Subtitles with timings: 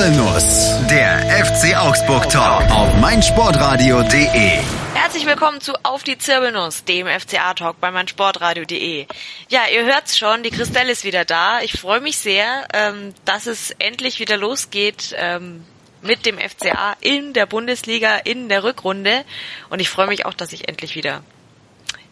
[0.00, 4.58] Zirbelnuss, der FC Augsburg Talk auf meinsportradio.de.
[4.94, 9.06] Herzlich willkommen zu Auf die Zirbelnuss, dem FCA Talk bei meinsportradio.de.
[9.50, 11.60] Ja, ihr hört's schon, die Christelle ist wieder da.
[11.60, 15.66] Ich freue mich sehr, ähm, dass es endlich wieder losgeht ähm,
[16.00, 19.26] mit dem FCA in der Bundesliga in der Rückrunde.
[19.68, 21.22] Und ich freue mich auch, dass ich endlich wieder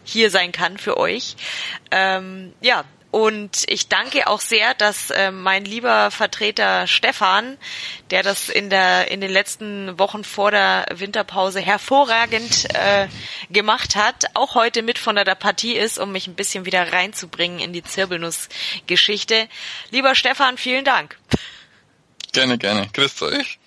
[0.03, 1.35] hier sein kann für euch.
[1.89, 7.57] Ähm, ja, und ich danke auch sehr, dass äh, mein lieber Vertreter Stefan,
[8.11, 13.07] der das in der in den letzten Wochen vor der Winterpause hervorragend äh,
[13.49, 17.59] gemacht hat, auch heute mit von der, Partie ist, um mich ein bisschen wieder reinzubringen
[17.59, 19.47] in die Zirbelnuss-Geschichte.
[19.91, 21.17] Lieber Stefan, vielen Dank.
[22.31, 22.87] Gerne, gerne.
[22.93, 23.59] Grüßt euch.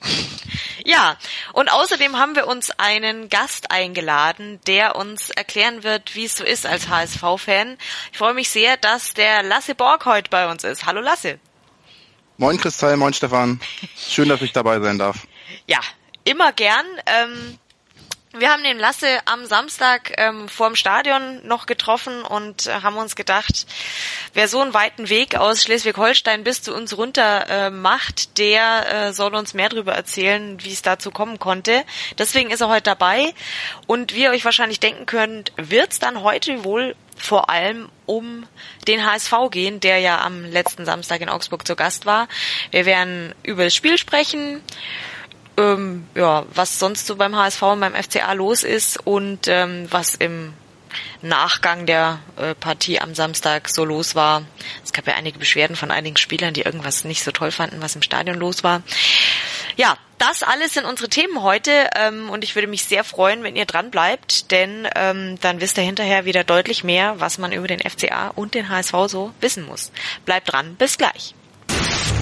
[0.84, 1.16] Ja,
[1.52, 6.45] und außerdem haben wir uns einen Gast eingeladen, der uns erklären wird, wie es so
[6.45, 7.79] ist als HSV-Fan.
[8.11, 10.87] Ich freue mich sehr, dass der Lasse Borg heute bei uns ist.
[10.87, 11.38] Hallo Lasse.
[12.37, 13.61] Moin Kristall, moin Stefan.
[13.97, 15.19] Schön, dass ich dabei sein darf.
[15.66, 15.80] Ja,
[16.24, 16.87] immer gern.
[17.07, 17.59] Ähm,
[18.38, 23.15] wir haben den Lasse am Samstag ähm, vorm Stadion noch getroffen und äh, haben uns
[23.15, 23.66] gedacht,
[24.33, 29.13] wer so einen weiten Weg aus Schleswig-Holstein bis zu uns runter äh, macht, der äh,
[29.13, 31.85] soll uns mehr darüber erzählen, wie es dazu kommen konnte.
[32.19, 33.35] Deswegen ist er heute dabei
[33.87, 38.46] und wie ihr euch wahrscheinlich denken könnt, wird es dann heute wohl vor allem um
[38.89, 42.29] den HSV gehen, der ja am letzten Samstag in Augsburg zu Gast war.
[42.71, 44.63] Wir werden über das Spiel sprechen,
[45.57, 50.15] ähm, ja, was sonst so beim HSV und beim FCA los ist und ähm, was
[50.15, 50.55] im
[51.23, 54.43] Nachgang der äh, Partie am Samstag so los war.
[54.85, 57.97] Es gab ja einige Beschwerden von einigen Spielern, die irgendwas nicht so toll fanden, was
[57.97, 58.83] im Stadion los war.
[59.77, 63.57] Ja, das alles sind unsere Themen heute ähm, und ich würde mich sehr freuen, wenn
[63.57, 67.67] ihr dran bleibt, denn ähm, dann wisst ihr hinterher wieder deutlich mehr, was man über
[67.67, 69.91] den FCA und den HSV so wissen muss.
[70.25, 71.34] Bleibt dran, bis gleich.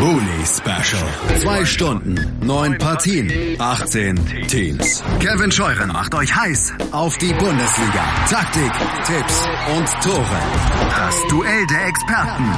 [0.00, 1.38] Bully Special.
[1.40, 5.02] Zwei Stunden, neun Partien, 18 Teams.
[5.20, 8.04] Kevin Scheuren macht euch heiß auf die Bundesliga.
[8.28, 8.72] Taktik,
[9.06, 9.46] Tipps
[9.76, 10.40] und Tore.
[10.96, 12.52] Das Duell der Experten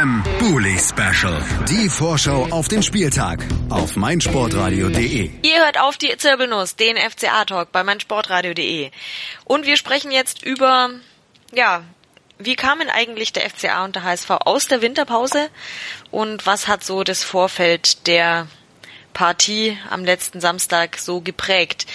[0.00, 1.40] im Bully Special.
[1.68, 5.30] Die Vorschau auf den Spieltag auf meinsportradio.de.
[5.42, 8.90] Ihr hört auf die Zirbelnuss, den FCA-Talk bei meinsportradio.de.
[9.44, 10.90] Und wir sprechen jetzt über,
[11.52, 11.82] ja,
[12.38, 15.48] wie kamen eigentlich der FCA und der HSV aus der Winterpause
[16.10, 18.46] und was hat so das Vorfeld der
[19.12, 21.86] Partie am letzten Samstag so geprägt?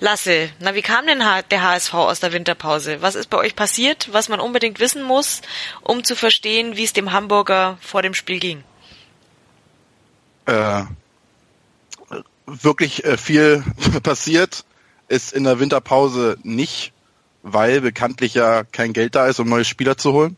[0.00, 3.02] Lasse, na wie kam denn der HSV aus der Winterpause?
[3.02, 5.42] Was ist bei euch passiert, was man unbedingt wissen muss,
[5.82, 8.64] um zu verstehen, wie es dem Hamburger vor dem Spiel ging?
[10.46, 10.82] Äh,
[12.46, 13.62] wirklich äh, viel
[14.02, 14.64] passiert
[15.06, 16.92] ist in der Winterpause nicht
[17.42, 20.36] weil bekanntlich ja kein Geld da ist, um neue Spieler zu holen.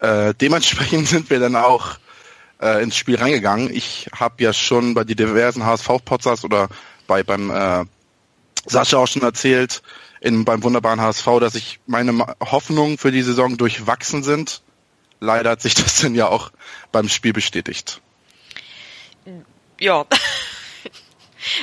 [0.00, 1.96] Äh, dementsprechend sind wir dann auch
[2.60, 3.72] äh, ins Spiel reingegangen.
[3.72, 6.68] Ich habe ja schon bei die diversen HSV-Podcasts oder
[7.06, 7.84] bei beim äh,
[8.66, 9.82] Sascha auch schon erzählt,
[10.20, 14.62] in, beim wunderbaren HSV, dass ich meine Hoffnungen für die Saison durchwachsen sind.
[15.18, 16.50] Leider hat sich das dann ja auch
[16.92, 18.00] beim Spiel bestätigt.
[19.80, 20.06] Ja,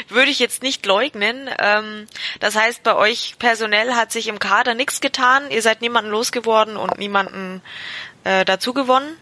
[0.08, 1.50] würde ich jetzt nicht leugnen.
[1.60, 2.08] Ähm,
[2.40, 5.50] das heißt, bei euch personell hat sich im Kader nichts getan.
[5.50, 7.62] Ihr seid niemanden losgeworden und niemanden
[8.24, 9.18] äh, dazu gewonnen?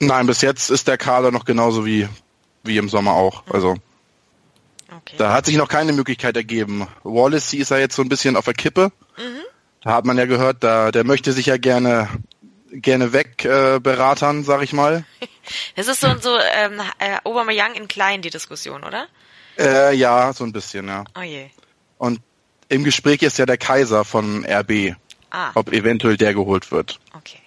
[0.00, 2.08] Nein, bis jetzt ist der Kader noch genauso wie,
[2.62, 3.44] wie im Sommer auch.
[3.50, 3.76] Also
[4.90, 5.14] okay.
[5.18, 6.88] da hat sich noch keine Möglichkeit ergeben.
[7.02, 8.92] Wallace ist ja jetzt so ein bisschen auf der Kippe.
[9.16, 9.42] Mhm.
[9.82, 12.08] Da hat man ja gehört, da, der möchte sich ja gerne
[12.72, 15.04] gerne weg äh, beratern, sag ich mal.
[15.76, 19.08] Das ist so so ähm, äh, Young in klein die Diskussion, oder?
[19.58, 21.04] Äh, ja, so ein bisschen, ja.
[21.16, 21.46] Oh je.
[21.98, 22.20] Und
[22.68, 24.96] im Gespräch ist ja der Kaiser von RB,
[25.30, 25.50] ah.
[25.54, 26.98] ob eventuell der geholt wird.
[27.12, 27.38] Okay.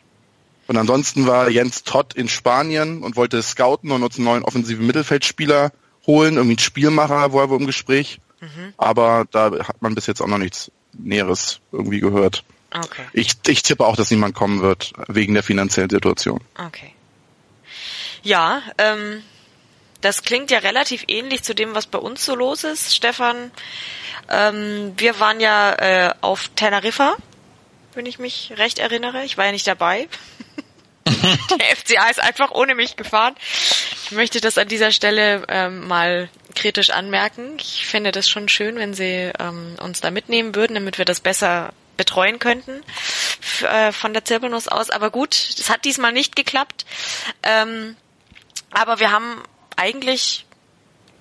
[0.68, 4.86] Und ansonsten war Jens Todd in Spanien und wollte scouten und uns einen neuen offensiven
[4.86, 5.72] Mittelfeldspieler
[6.06, 8.20] holen, irgendwie ein Spielmacher, wo er wohl im Gespräch.
[8.42, 8.74] Mhm.
[8.78, 12.44] Aber da hat man bis jetzt auch noch nichts Näheres irgendwie gehört.
[12.74, 13.04] Okay.
[13.14, 16.42] Ich, ich tippe auch, dass niemand kommen wird, wegen der finanziellen Situation.
[16.58, 16.94] Okay.
[18.24, 19.22] Ja, ähm,
[20.02, 23.52] das klingt ja relativ ähnlich zu dem, was bei uns so los ist, Stefan.
[24.30, 27.16] Ähm, wir waren ja äh, auf Teneriffa,
[27.94, 29.24] wenn ich mich recht erinnere.
[29.24, 30.08] Ich war ja nicht dabei.
[31.08, 33.36] Der FCA ist einfach ohne mich gefahren.
[34.04, 37.58] Ich möchte das an dieser Stelle ähm, mal kritisch anmerken.
[37.60, 41.20] Ich finde das schon schön, wenn Sie ähm, uns da mitnehmen würden, damit wir das
[41.20, 42.84] besser betreuen könnten
[43.64, 44.90] äh, von der Zirbelnuss aus.
[44.90, 46.86] Aber gut, das hat diesmal nicht geklappt.
[47.44, 47.96] Ähm,
[48.72, 49.42] Aber wir haben
[49.78, 50.46] eigentlich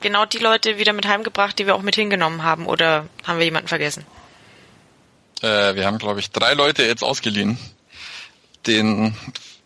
[0.00, 2.66] genau die Leute wieder mit heimgebracht, die wir auch mit hingenommen haben.
[2.66, 4.04] Oder haben wir jemanden vergessen?
[5.42, 7.58] Äh, wir haben, glaube ich, drei Leute jetzt ausgeliehen.
[8.66, 9.16] Den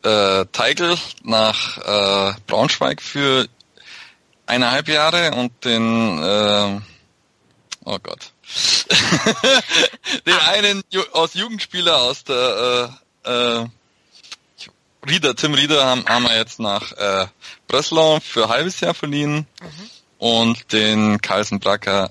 [0.02, 3.48] äh, Teigl nach äh, Braunschweig für
[4.46, 6.80] eineinhalb Jahre und den äh,
[7.84, 8.32] oh Gott.
[10.26, 13.66] den einen Ju aus Jugendspieler aus der äh, äh,
[15.08, 17.26] Rieder, Tim Rieder haben, haben wir jetzt nach äh,
[17.68, 19.90] Breslau für ein halbes Jahr verliehen mhm.
[20.18, 22.10] und den Carlsen Bracker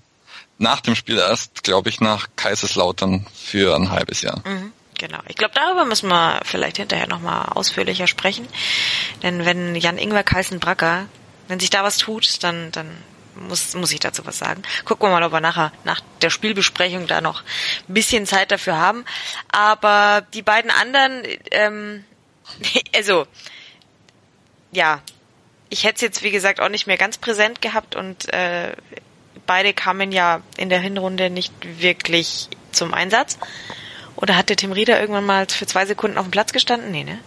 [0.57, 4.41] nach dem Spiel erst, glaube ich, nach Kaiserslautern für ein halbes Jahr.
[4.45, 4.73] Mhm.
[4.97, 5.19] Genau.
[5.27, 8.47] Ich glaube, darüber müssen wir vielleicht hinterher nochmal ausführlicher sprechen.
[9.23, 11.05] Denn wenn Jan Ingwer Carlsen Bracker,
[11.47, 12.97] wenn sich da was tut, dann, dann
[13.35, 14.61] muss, muss ich dazu was sagen.
[14.83, 17.43] Gucken wir mal, ob wir nachher nach der Spielbesprechung da noch
[17.87, 19.05] ein bisschen Zeit dafür haben.
[19.49, 22.03] Aber die beiden anderen, ähm,
[22.95, 23.25] also
[24.71, 25.01] ja,
[25.69, 28.75] ich hätte es jetzt wie gesagt auch nicht mehr ganz präsent gehabt und äh,
[29.45, 33.37] beide kamen ja in der Hinrunde nicht wirklich zum Einsatz.
[34.15, 36.91] Oder hat der Tim Rieder irgendwann mal für zwei Sekunden auf dem Platz gestanden?
[36.91, 37.19] Nee, ne?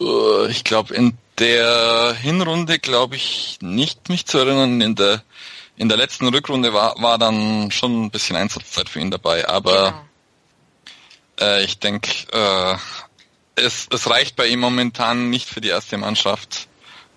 [0.00, 4.80] Äh, ich glaube, in der Hinrunde glaube ich nicht, mich zu erinnern.
[4.80, 5.22] In der
[5.76, 10.06] in der letzten Rückrunde war, war dann schon ein bisschen Einsatzzeit für ihn dabei, aber
[11.38, 11.52] genau.
[11.52, 12.76] äh, ich denke, äh,
[13.56, 16.68] es, es reicht bei ihm momentan nicht für die erste Mannschaft.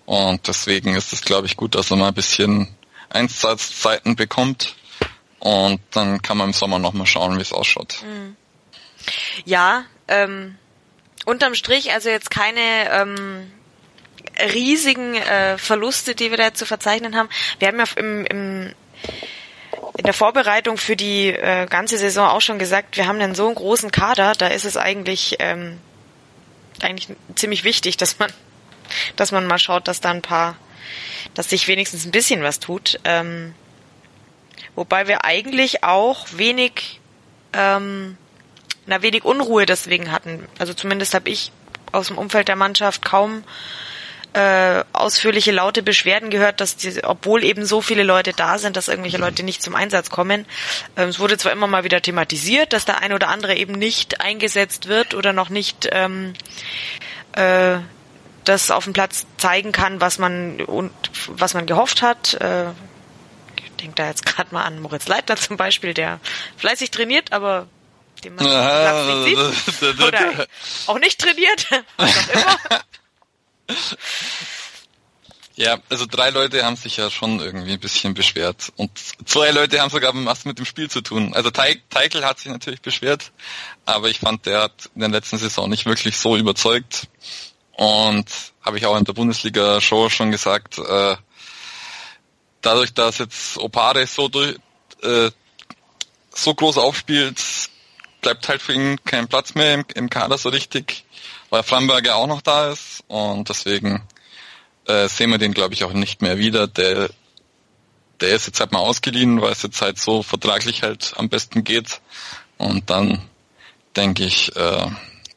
[0.06, 2.74] Und deswegen ist es, glaube ich, gut, dass er mal ein bisschen
[3.10, 4.74] Einsatzzeiten bekommt.
[5.38, 8.02] Und dann kann man im Sommer nochmal schauen, wie es ausschaut.
[8.02, 8.36] Mhm.
[9.44, 10.56] Ja, ähm,
[11.24, 13.50] unterm Strich also jetzt keine ähm,
[14.52, 17.28] riesigen äh, Verluste, die wir da zu verzeichnen haben.
[17.58, 18.74] Wir haben ja im, im
[19.96, 23.52] in der Vorbereitung für die äh, ganze Saison auch schon gesagt, wir haben einen so
[23.52, 25.78] großen Kader, da ist es eigentlich ähm,
[26.84, 28.32] eigentlich ziemlich wichtig, dass man,
[29.16, 30.56] dass man mal schaut, dass da ein paar,
[31.34, 33.00] dass sich wenigstens ein bisschen was tut.
[33.04, 33.54] Ähm,
[34.74, 37.00] wobei wir eigentlich auch wenig,
[37.52, 38.16] ähm,
[38.86, 40.46] na wenig Unruhe deswegen hatten.
[40.58, 41.52] Also zumindest habe ich
[41.92, 43.44] aus dem Umfeld der Mannschaft kaum
[44.32, 48.88] äh, ausführliche laute Beschwerden gehört, dass die, obwohl eben so viele Leute da sind, dass
[48.88, 50.46] irgendwelche Leute nicht zum Einsatz kommen.
[50.96, 54.20] Ähm, es wurde zwar immer mal wieder thematisiert, dass der ein oder andere eben nicht
[54.20, 56.34] eingesetzt wird oder noch nicht ähm,
[57.32, 57.78] äh,
[58.44, 60.92] das auf dem Platz zeigen kann, was man und
[61.28, 62.34] was man gehofft hat.
[62.34, 62.70] Äh,
[63.56, 66.20] ich denke da jetzt gerade mal an Moritz Leitner zum Beispiel, der
[66.56, 67.66] fleißig trainiert, aber
[68.24, 70.00] den man Platz nicht sieht.
[70.00, 70.46] Oder
[70.86, 71.66] auch nicht trainiert,
[71.96, 72.80] was auch immer.
[75.56, 78.72] Ja, also drei Leute haben sich ja schon irgendwie ein bisschen beschwert.
[78.76, 78.90] Und
[79.26, 81.34] zwei Leute haben sogar was mit dem Spiel zu tun.
[81.34, 83.32] Also Teichel hat sich natürlich beschwert,
[83.84, 87.08] aber ich fand, der hat in der letzten Saison nicht wirklich so überzeugt.
[87.72, 88.24] Und
[88.62, 91.16] habe ich auch in der Bundesliga-Show schon gesagt, äh,
[92.62, 94.56] dadurch, dass jetzt Opare so durch,
[95.02, 95.30] äh,
[96.34, 97.38] so groß aufspielt,
[98.22, 101.04] bleibt halt für ihn kein Platz mehr im, im Kader so richtig
[101.50, 104.02] weil Framberger auch noch da ist und deswegen
[104.86, 106.66] äh, sehen wir den, glaube ich, auch nicht mehr wieder.
[106.66, 107.10] Der,
[108.20, 111.64] der ist jetzt halt mal ausgeliehen, weil es jetzt halt so vertraglich halt am besten
[111.64, 112.00] geht.
[112.58, 113.22] Und dann
[113.96, 114.86] denke ich, äh,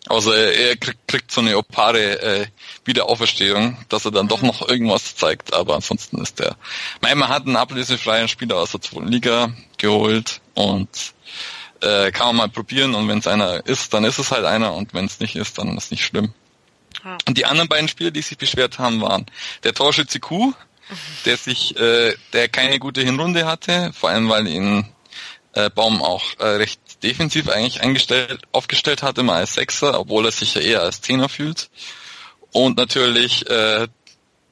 [0.07, 2.47] außer er, er kriegt, kriegt so eine opare äh,
[2.85, 5.53] Wiederauferstehung, dass er dann doch noch irgendwas zeigt.
[5.53, 6.55] Aber ansonsten ist der.
[7.01, 11.13] Mein, man hat einen ablösefreien Spieler aus der zweiten Liga geholt und
[11.83, 14.73] äh, kann man mal probieren und wenn es einer ist, dann ist es halt einer
[14.73, 16.33] und wenn es nicht ist, dann ist nicht schlimm.
[17.03, 17.17] Ja.
[17.27, 19.25] Und die anderen beiden Spieler, die sich beschwert haben, waren
[19.63, 20.53] der Torschütze Q,
[21.25, 24.85] der sich, äh, der keine gute Hinrunde hatte, vor allem weil ihn
[25.53, 30.31] äh, Baum auch äh, recht defensiv eigentlich eingestellt, aufgestellt hatte, mal als Sechser, obwohl er
[30.31, 31.69] sich ja eher als Zehner fühlt.
[32.51, 33.87] Und natürlich äh,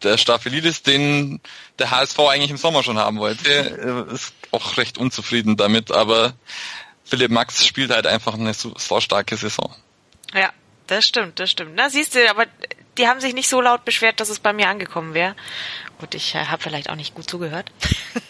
[0.03, 1.39] der Staphelidis, den
[1.79, 6.33] der HSV eigentlich im Sommer schon haben wollte, äh, ist auch recht unzufrieden damit, aber
[7.11, 9.75] Philipp Max spielt halt einfach eine so, starke Saison.
[10.33, 10.49] Ja,
[10.87, 11.73] das stimmt, das stimmt.
[11.75, 12.45] Na, siehst du, aber
[12.97, 15.35] die haben sich nicht so laut beschwert, dass es bei mir angekommen wäre.
[15.99, 17.69] Gut, ich äh, habe vielleicht auch nicht gut zugehört.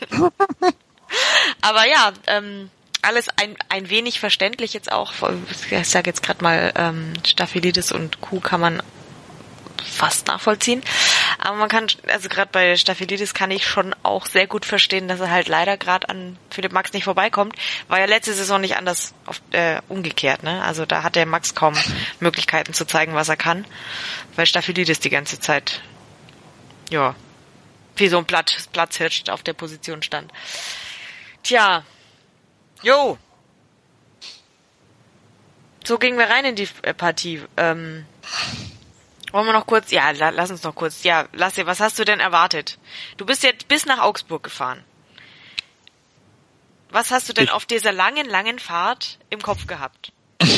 [1.62, 2.72] aber ja, ähm,
[3.04, 5.14] alles ein, ein wenig verständlich jetzt auch.
[5.70, 8.82] Ich sage jetzt gerade mal, ähm, Staphylidis und Kuh kann man
[9.84, 10.82] fast nachvollziehen.
[11.38, 15.20] Aber man kann, also gerade bei Staphylidis kann ich schon auch sehr gut verstehen, dass
[15.20, 17.56] er halt leider gerade an Philipp Max nicht vorbeikommt.
[17.88, 20.64] War ja letzte Saison nicht anders auf, äh, umgekehrt, ne?
[20.64, 21.76] Also da hat der Max kaum
[22.20, 23.66] Möglichkeiten zu zeigen, was er kann,
[24.36, 25.82] weil Staphylidis die ganze Zeit,
[26.90, 27.16] ja,
[27.96, 30.32] wie so ein Platz, Platzhirsch auf der Position stand.
[31.44, 31.84] Tja,
[32.82, 33.18] jo.
[35.84, 37.42] So gingen wir rein in die Partie.
[37.58, 38.06] Ähm,
[39.32, 42.04] Wollen wir noch kurz, ja, la, lass uns noch kurz, ja, Lasse, was hast du
[42.06, 42.78] denn erwartet?
[43.18, 44.84] Du bist jetzt bis nach Augsburg gefahren.
[46.90, 50.12] Was hast du denn Ich- auf dieser langen, langen Fahrt im Kopf gehabt?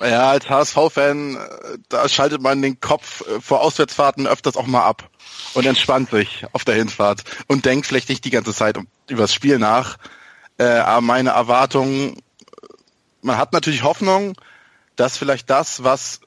[0.00, 4.82] Ja, als HSV-Fan, äh, da schaltet man den Kopf äh, vor Auswärtsfahrten öfters auch mal
[4.82, 5.08] ab
[5.54, 8.76] und entspannt sich auf der Hinfahrt und denkt vielleicht nicht die ganze Zeit
[9.08, 9.98] über das Spiel nach.
[10.58, 12.20] Äh, aber meine Erwartungen,
[13.20, 14.34] man hat natürlich Hoffnung,
[14.96, 16.20] dass vielleicht das, was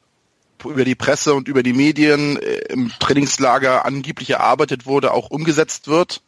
[0.64, 5.88] über die Presse und über die Medien äh, im Trainingslager angeblich erarbeitet wurde, auch umgesetzt
[5.88, 6.22] wird.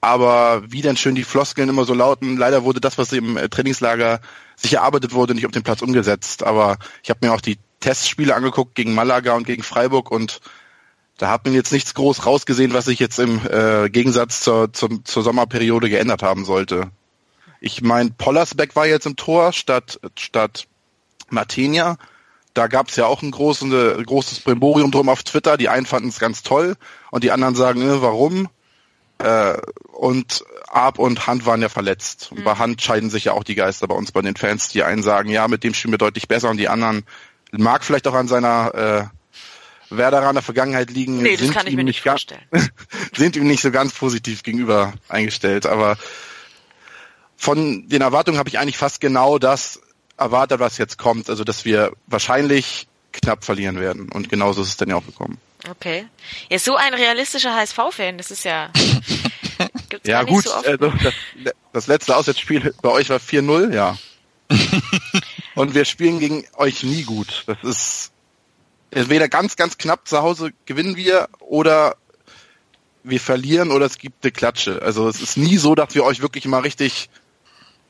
[0.00, 3.48] Aber wie denn schön die Floskeln immer so lauten, leider wurde das, was im äh,
[3.48, 4.20] Trainingslager
[4.56, 6.42] sich erarbeitet wurde, nicht auf den Platz umgesetzt.
[6.42, 10.40] Aber ich habe mir auch die Testspiele angeguckt gegen Malaga und gegen Freiburg und
[11.16, 15.04] da hat man jetzt nichts groß rausgesehen, was sich jetzt im äh, Gegensatz zur, zum,
[15.04, 16.90] zur Sommerperiode geändert haben sollte.
[17.60, 20.66] Ich meine, Pollersbeck war jetzt im Tor statt, statt
[21.30, 21.96] Martinia.
[22.54, 25.56] Da gab es ja auch ein großes, ein großes Brimborium drum auf Twitter.
[25.56, 26.76] Die einen fanden es ganz toll
[27.10, 28.48] und die anderen sagen, äh, warum?
[29.18, 29.56] Äh,
[29.92, 32.30] und Arp und Hand waren ja verletzt.
[32.30, 34.68] Und bei Hand scheiden sich ja auch die Geister bei uns, bei den Fans.
[34.68, 37.04] Die einen sagen, ja, mit dem spielen wir deutlich besser und die anderen
[37.50, 39.10] mag vielleicht auch an seiner
[39.90, 41.22] äh, Werderaner Vergangenheit liegen.
[41.22, 42.42] Nee, das kann ich mir nicht vorstellen.
[43.16, 45.66] sind ihm nicht so ganz positiv gegenüber eingestellt.
[45.66, 45.96] Aber
[47.36, 49.80] von den Erwartungen habe ich eigentlich fast genau das
[50.16, 51.28] erwartet, was jetzt kommt.
[51.30, 54.08] Also, dass wir wahrscheinlich knapp verlieren werden.
[54.10, 55.38] Und genauso ist es dann ja auch gekommen.
[55.70, 56.06] Okay.
[56.50, 58.70] Ja, so ein realistischer HSV-Fan, das ist ja.
[59.88, 61.14] Gibt's Ja gut, so also das,
[61.72, 63.96] das letzte Auswärtsspiel bei euch war 4-0, ja.
[65.54, 67.44] Und wir spielen gegen euch nie gut.
[67.46, 68.12] Das ist
[68.90, 71.96] entweder ganz, ganz knapp zu Hause gewinnen wir oder
[73.02, 74.82] wir verlieren oder es gibt eine Klatsche.
[74.82, 77.08] Also es ist nie so, dass wir euch wirklich mal richtig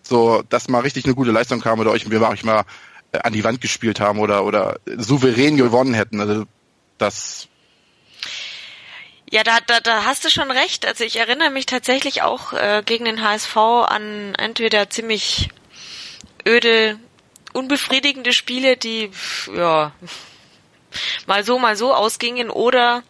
[0.06, 2.64] so, dass mal richtig eine gute Leistung kam oder euch wir mal, euch mal
[3.12, 6.20] äh, an die Wand gespielt haben oder oder souverän gewonnen hätten.
[6.20, 6.44] Also
[6.98, 7.48] das
[9.30, 10.86] Ja, da, da, da hast du schon recht.
[10.86, 15.48] Also ich erinnere mich tatsächlich auch äh, gegen den HSV an entweder ziemlich
[16.46, 16.98] öde,
[17.52, 19.10] unbefriedigende Spiele, die
[19.54, 19.92] ja
[21.26, 23.02] mal so, mal so ausgingen oder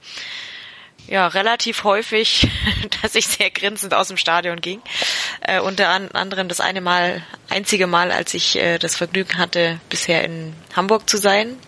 [1.06, 2.48] ja, relativ häufig,
[3.02, 4.82] dass ich sehr grinsend aus dem Stadion ging.
[5.40, 9.80] Äh, unter an, anderem das eine Mal, einzige Mal, als ich äh, das Vergnügen hatte,
[9.90, 11.58] bisher in Hamburg zu sein.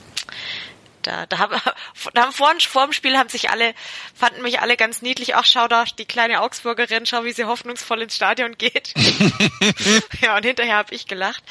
[1.02, 1.60] Da, da, haben,
[2.14, 3.74] da haben vor, vor dem Spiel haben sich alle,
[4.14, 5.36] fanden mich alle ganz niedlich.
[5.36, 8.94] Ach, schau da, die kleine Augsburgerin, schau, wie sie hoffnungsvoll ins Stadion geht.
[10.20, 11.42] ja, und hinterher habe ich gelacht.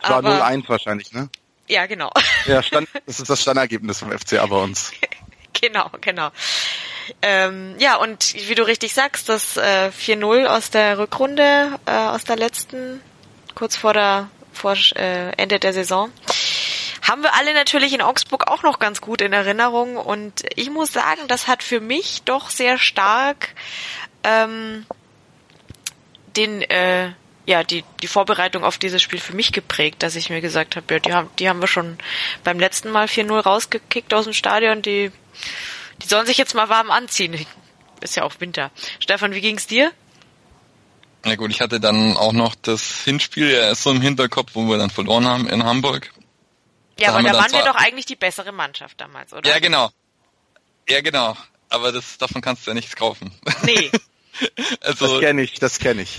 [0.00, 1.28] war Aber, 0-1 wahrscheinlich, ne?
[1.66, 2.12] ja, genau.
[2.46, 4.92] Ja, Stand, das ist das Standergebnis vom FCA bei uns.
[5.60, 6.30] Genau, genau.
[7.22, 12.24] Ähm, ja, und wie du richtig sagst, das äh, 4-0 aus der Rückrunde, äh, aus
[12.24, 13.00] der letzten,
[13.54, 16.12] kurz vor der vor äh, Ende der Saison,
[17.02, 19.96] haben wir alle natürlich in Augsburg auch noch ganz gut in Erinnerung.
[19.96, 23.54] Und ich muss sagen, das hat für mich doch sehr stark
[24.24, 24.86] ähm,
[26.36, 27.12] den äh,
[27.46, 30.94] ja, die, die Vorbereitung auf dieses Spiel für mich geprägt, dass ich mir gesagt habe,
[30.94, 31.98] ja, die haben, die haben wir schon
[32.44, 35.10] beim letzten Mal 4-0 rausgekickt aus dem Stadion, die,
[36.02, 37.46] die sollen sich jetzt mal warm anziehen.
[38.00, 38.70] Ist ja auch Winter.
[38.98, 39.92] Stefan, wie ging's dir?
[41.24, 44.78] Na gut, ich hatte dann auch noch das Hinspiel ja so im Hinterkopf, wo wir
[44.78, 46.10] dann verloren haben in Hamburg.
[46.98, 49.48] Ja, Da aber da waren wir doch eigentlich die bessere Mannschaft damals, oder?
[49.48, 49.90] Ja, genau.
[50.88, 51.36] Ja, genau.
[51.68, 53.32] Aber das, davon kannst du ja nichts kaufen.
[53.62, 53.90] Nee.
[54.80, 56.18] Also, Das kenne ich, das kenne ich.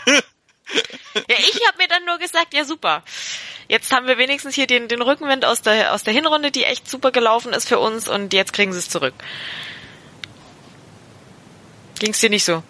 [1.14, 3.02] Ja, ich habe mir dann nur gesagt, ja super.
[3.68, 6.88] Jetzt haben wir wenigstens hier den, den Rückenwind aus der, aus der Hinrunde, die echt
[6.88, 9.14] super gelaufen ist für uns und jetzt kriegen sie es zurück.
[11.98, 12.62] Ging's dir nicht so?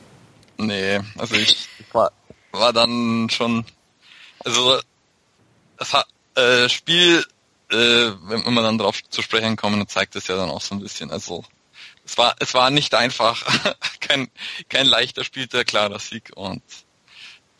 [0.62, 2.12] nee, also ich war,
[2.52, 3.64] war dann schon,
[4.44, 4.80] also,
[5.76, 7.24] das hat, äh, Spiel,
[7.70, 10.80] äh, wenn wir dann drauf zu sprechen kommen, zeigt es ja dann auch so ein
[10.80, 11.44] bisschen, also,
[12.04, 13.44] es war, es war nicht einfach,
[14.00, 14.30] kein,
[14.68, 16.62] kein leichter Spieltag, klarer Sieg und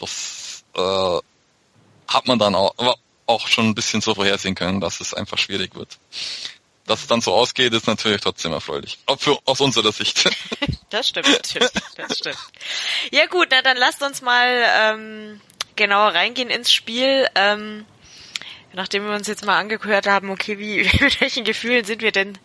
[0.02, 1.18] das, äh,
[2.08, 5.38] hat man dann auch, aber auch schon ein bisschen so vorhersehen können, dass es einfach
[5.38, 5.98] schwierig wird.
[6.86, 8.98] Dass es dann so ausgeht, ist natürlich trotzdem erfreulich.
[9.18, 10.28] Für, aus unserer Sicht.
[10.90, 11.70] Das stimmt natürlich.
[11.96, 12.36] Das stimmt.
[13.12, 15.40] Ja gut, na dann lasst uns mal ähm,
[15.74, 17.26] genauer reingehen ins Spiel.
[17.34, 17.86] Ähm,
[18.74, 22.36] nachdem wir uns jetzt mal angehört haben, okay, wie mit welchen Gefühlen sind wir denn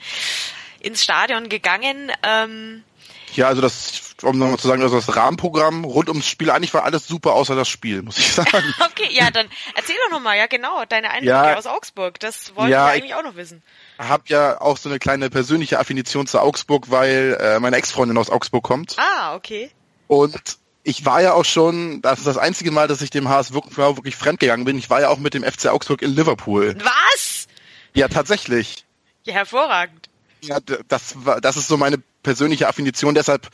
[0.79, 2.09] ins Stadion gegangen?
[2.23, 2.85] Ähm,
[3.33, 6.83] Ja, also das, um nochmal zu sagen, also das Rahmenprogramm rund ums Spiel, eigentlich war
[6.83, 8.73] alles super außer das Spiel, muss ich sagen.
[8.91, 11.55] okay, ja, dann erzähl doch nochmal, ja genau, deine Eindrücke Ja.
[11.55, 12.19] aus Augsburg.
[12.19, 13.61] Das wollen Ja, wir ich- eigentlich auch noch wissen.
[13.99, 18.29] Hab ja auch so eine kleine persönliche Affinition zu Augsburg, weil äh, meine Ex-Freundin aus
[18.29, 18.95] Augsburg kommt.
[18.97, 19.71] Ah, okay.
[20.07, 20.39] Und
[20.83, 23.77] ich war ja auch schon, das ist das einzige Mal, dass ich dem HSV wirklich,
[23.77, 24.77] wirklich fremdgegangen bin.
[24.77, 26.77] Ich war ja auch mit dem FC Augsburg in Liverpool.
[26.81, 27.47] Was?
[27.93, 28.85] Ja, tatsächlich.
[29.25, 30.09] Ja, hervorragend.
[30.41, 33.15] Ja, das war, das ist so meine persönliche Affinition.
[33.15, 33.49] Deshalb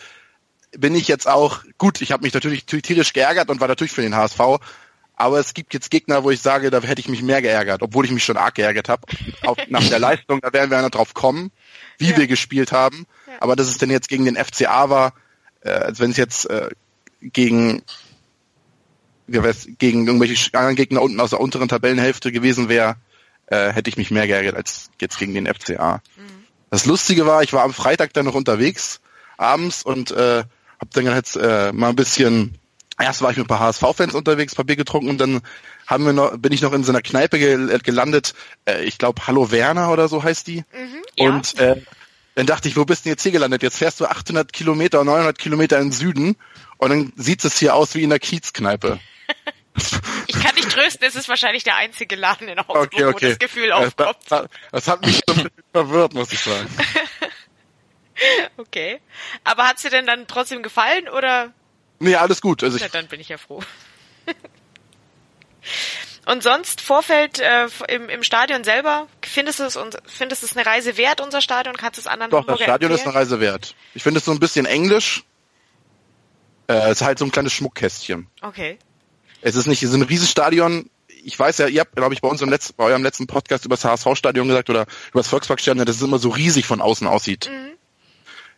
[0.77, 2.01] bin ich jetzt auch gut.
[2.01, 4.39] Ich habe mich natürlich tierisch geärgert und war natürlich für den HSV.
[5.15, 8.05] Aber es gibt jetzt Gegner, wo ich sage, da hätte ich mich mehr geärgert, obwohl
[8.05, 9.03] ich mich schon arg geärgert habe.
[9.69, 11.51] nach der Leistung, da werden wir noch drauf kommen,
[11.97, 12.17] wie ja.
[12.17, 13.05] wir gespielt haben.
[13.27, 13.33] Ja.
[13.39, 15.13] Aber dass es denn jetzt gegen den FCA war,
[15.61, 16.69] äh, als wenn es jetzt äh,
[17.21, 17.83] gegen
[19.27, 22.97] gegen irgendwelche anderen Gegner unten aus der unteren Tabellenhälfte gewesen wäre,
[23.47, 26.01] äh, hätte ich mich mehr geärgert als jetzt gegen den FCA.
[26.17, 26.43] Mhm.
[26.69, 28.99] Das Lustige war, ich war am Freitag dann noch unterwegs
[29.37, 30.43] abends und äh,
[30.83, 32.59] habe dann jetzt äh, mal ein bisschen
[32.99, 35.41] erst war ich mit ein paar HSV-Fans unterwegs, Papier getrunken und dann
[35.87, 38.33] haben wir noch, bin ich noch in so einer Kneipe gel gelandet,
[38.65, 40.63] äh, ich glaube Hallo Werner oder so heißt die.
[40.73, 41.29] Mhm, ja.
[41.29, 41.81] Und äh,
[42.35, 43.63] dann dachte ich, wo bist du jetzt hier gelandet?
[43.63, 46.35] Jetzt fährst du 800 Kilometer, 900 Kilometer in den Süden
[46.77, 48.99] und dann sieht es hier aus wie in der Kiezkneipe.
[50.27, 53.25] ich kann dich trösten, es ist wahrscheinlich der einzige Laden in Augsburg, okay, okay.
[53.25, 54.17] wo das Gefühl aufkommt.
[54.29, 56.67] Das, das hat mich so ein bisschen verwirrt, muss ich sagen.
[58.57, 58.99] okay.
[59.43, 61.53] Aber hat's dir denn dann trotzdem gefallen oder?
[61.99, 62.63] Nee, alles gut.
[62.63, 63.61] Also ich, ja, dann bin ich ja froh.
[66.25, 70.55] Und sonst Vorfeld äh, im, im Stadion selber, findest du es und findest du es
[70.55, 71.75] eine Reise wert, unser Stadion?
[71.75, 73.09] Kannst du es anderen Doch, Hamburger das Stadion empfehlen?
[73.09, 73.75] ist eine Reise wert.
[73.93, 75.25] Ich finde es so ein bisschen englisch.
[76.67, 78.27] Äh, es ist halt so ein kleines Schmuckkästchen.
[78.41, 78.77] Okay.
[79.41, 80.89] Es ist nicht, es ist ein Riesenstadion.
[81.25, 83.65] Ich weiß ja, ihr habt, glaube ich, bei uns im letzten, bei eurem letzten Podcast
[83.65, 87.05] über das HSV-Stadion gesagt oder über das Volksparkstadion, dass es immer so riesig von außen
[87.05, 87.49] aussieht.
[87.51, 87.73] Mhm.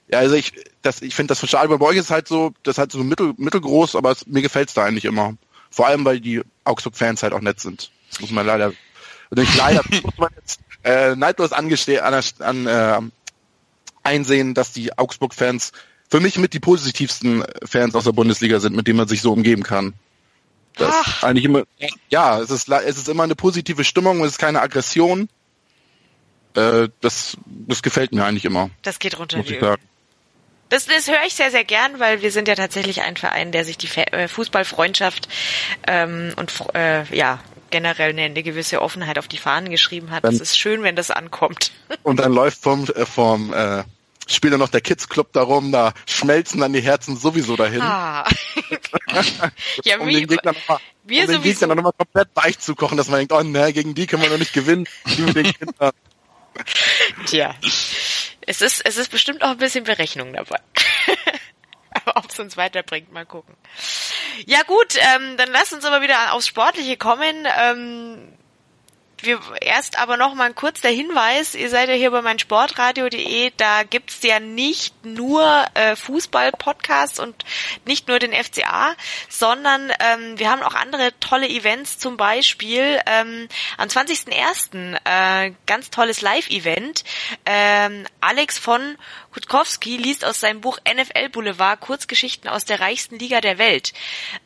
[0.07, 2.77] Ja, also ich, das, ich finde, das Stadion bei euch ist halt so, das ist
[2.77, 5.35] halt so mittel, mittelgroß, aber es, mir gefällt's da eigentlich immer.
[5.71, 7.91] Vor allem, weil die Augsburg-Fans halt auch nett sind.
[8.09, 11.71] Das muss man leider, also nicht leider, muss man jetzt äh, neidlos an,
[12.39, 13.01] an äh,
[14.03, 15.71] einsehen, dass die Augsburg-Fans
[16.07, 19.33] für mich mit die positivsten Fans aus der Bundesliga sind, mit denen man sich so
[19.33, 19.93] umgeben kann.
[20.75, 21.23] Das Ach.
[21.23, 21.63] eigentlich immer,
[22.09, 25.29] ja, es ist, es ist immer eine positive Stimmung, es ist keine Aggression.
[26.53, 28.69] Äh, das, das gefällt mir eigentlich immer.
[28.83, 29.77] Das geht runter wie Öl.
[30.69, 33.65] Das, das höre ich sehr, sehr gern, weil wir sind ja tatsächlich ein Verein, der
[33.65, 35.27] sich die äh, Fußballfreundschaft
[35.87, 40.23] ähm, und äh, ja generell eine, eine gewisse Offenheit auf die Fahnen geschrieben hat.
[40.23, 41.71] Es ist schön, wenn das ankommt.
[42.03, 43.83] Und dann läuft vom, äh, vom äh,
[44.27, 47.81] spielt dann noch der Kids Club darum, da schmelzen dann die Herzen sowieso dahin.
[47.81, 48.25] Ah.
[49.83, 52.97] ja, um wie, den Gegner nochmal um den Gegner noch mal komplett weich zu kochen,
[52.97, 54.87] dass man denkt, oh ne, gegen die können wir noch nicht gewinnen.
[57.25, 57.55] Tja,
[58.47, 60.59] es ist, es ist bestimmt auch ein bisschen Berechnung dabei.
[61.91, 63.55] aber ob es uns weiterbringt, mal gucken.
[64.45, 67.47] Ja gut, ähm, dann lasst uns aber wieder aufs Sportliche kommen.
[67.57, 68.37] Ähm,
[69.21, 73.83] wir erst aber noch mal kurz der Hinweis, ihr seid ja hier bei meinsportradio.de, da
[73.83, 77.45] gibt's ja nicht nur äh, Fußball-Podcasts und
[77.85, 78.95] nicht nur den FCA,
[79.29, 83.47] sondern ähm, wir haben auch andere tolle Events, zum Beispiel ähm,
[83.77, 84.95] am 20.01.
[85.05, 87.03] Äh, ganz tolles Live-Event.
[87.45, 88.97] Ähm, Alex von
[89.35, 93.91] Kutkowski liest aus seinem Buch NFL Boulevard Kurzgeschichten aus der reichsten Liga der Welt.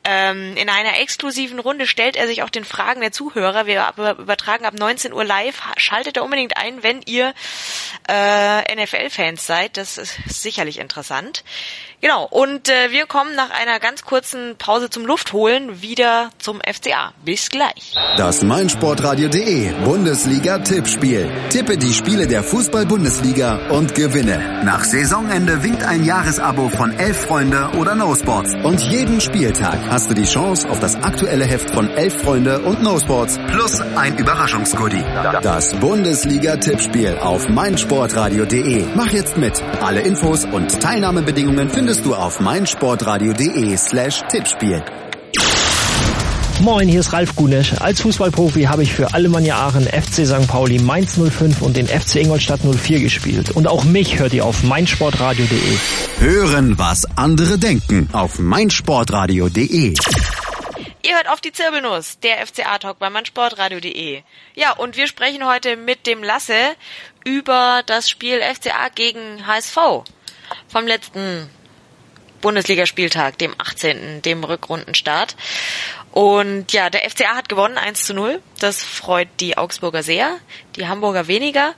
[0.04, 3.67] Ähm, in einer exklusiven Runde stellt er sich auch den Fragen der Zuhörer.
[3.67, 5.62] Wir übertragen ab 19 Uhr live.
[5.78, 7.36] Schaltet da unbedingt ein, wenn ihr
[8.10, 9.78] äh, NFL-Fans seid.
[9.78, 11.43] Das ist sicherlich interessant.
[12.01, 17.12] Genau, und äh, wir kommen nach einer ganz kurzen Pause zum Luftholen wieder zum FCA.
[17.25, 17.93] Bis gleich.
[18.15, 21.29] Das meinsportradio.de Bundesliga-Tippspiel.
[21.49, 24.63] Tippe die Spiele der Fußball-Bundesliga und gewinne.
[24.63, 28.55] Nach Saisonende winkt ein Jahresabo von Elf Freunde oder No Sports.
[28.63, 32.81] Und jeden Spieltag hast du die Chance auf das aktuelle Heft von Elf Freunde und
[32.81, 35.03] No Sports plus ein Überraschungsgoodie.
[35.41, 38.85] Das Bundesliga-Tippspiel auf meinsportradio.de.
[38.95, 39.62] Mach jetzt mit.
[39.81, 44.84] Alle Infos und Teilnahmebedingungen findest findest du auf meinsportradio.de slash Tippspiel.
[46.62, 47.73] Moin, hier ist Ralf Gunesch.
[47.80, 50.47] Als Fußballprofi habe ich für Alemannia Aachen, FC St.
[50.47, 53.49] Pauli, Mainz 05 und den FC Ingolstadt 04 gespielt.
[53.56, 55.78] Und auch mich hört ihr auf meinsportradio.de.
[56.19, 59.95] Hören, was andere denken auf meinsportradio.de.
[61.02, 64.21] Ihr hört auf die Zirbelnuss, der FCA-Talk bei meinsportradio.de.
[64.54, 66.54] Ja, und wir sprechen heute mit dem Lasse
[67.25, 70.04] über das Spiel FCA gegen HSV
[70.67, 71.49] vom letzten
[72.41, 75.36] Bundesligaspieltag, dem 18., dem Rückrundenstart.
[76.12, 78.41] Und ja, der FCA hat gewonnen, 1 zu 0.
[78.60, 80.38] Das freut die Augsburger sehr,
[80.75, 81.73] die Hamburger weniger.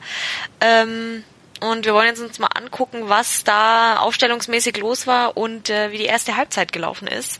[0.61, 1.23] Ähm,
[1.61, 5.99] und wir wollen jetzt uns mal angucken, was da aufstellungsmäßig los war und äh, wie
[5.99, 7.39] die erste Halbzeit gelaufen ist.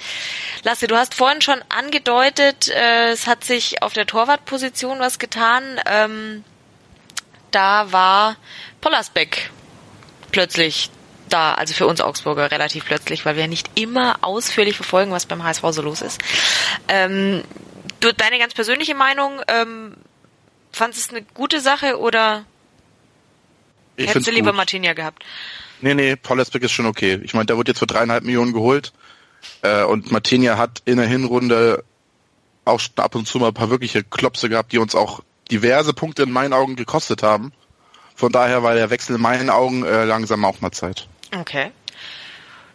[0.64, 5.64] Lasse, du hast vorhin schon angedeutet, äh, es hat sich auf der Torwartposition was getan.
[5.88, 6.44] Ähm,
[7.50, 8.38] da war
[8.80, 9.50] Pollersbeck
[10.32, 10.92] plötzlich
[11.34, 15.44] da, also für uns Augsburger relativ plötzlich, weil wir nicht immer ausführlich verfolgen, was beim
[15.44, 16.22] HSV so los ist.
[16.88, 17.44] Ähm,
[18.00, 19.96] du, deine ganz persönliche Meinung, ähm,
[20.72, 22.46] fandest du es eine gute Sache oder
[23.96, 24.58] Ich Hättest du lieber gut.
[24.58, 25.24] Martinia gehabt.
[25.82, 27.20] Nee, nee, Paul Esbeck ist schon okay.
[27.24, 28.94] Ich meine, der wird jetzt für dreieinhalb Millionen geholt.
[29.63, 31.84] Äh, und Martinia hat in der Hinrunde
[32.65, 36.24] auch ab und zu mal ein paar wirkliche Klopse gehabt, die uns auch diverse Punkte
[36.24, 37.52] in meinen Augen gekostet haben.
[38.15, 41.08] Von daher war der Wechsel in meinen Augen äh, langsam auch mal Zeit.
[41.34, 41.72] Okay.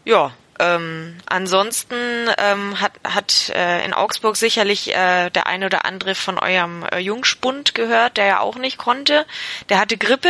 [0.05, 1.97] Ja, ähm, ansonsten
[2.39, 6.99] ähm, hat, hat äh, in Augsburg sicherlich äh, der eine oder andere von eurem äh,
[6.99, 9.27] Jungspund gehört, der ja auch nicht konnte.
[9.69, 10.29] Der hatte Grippe,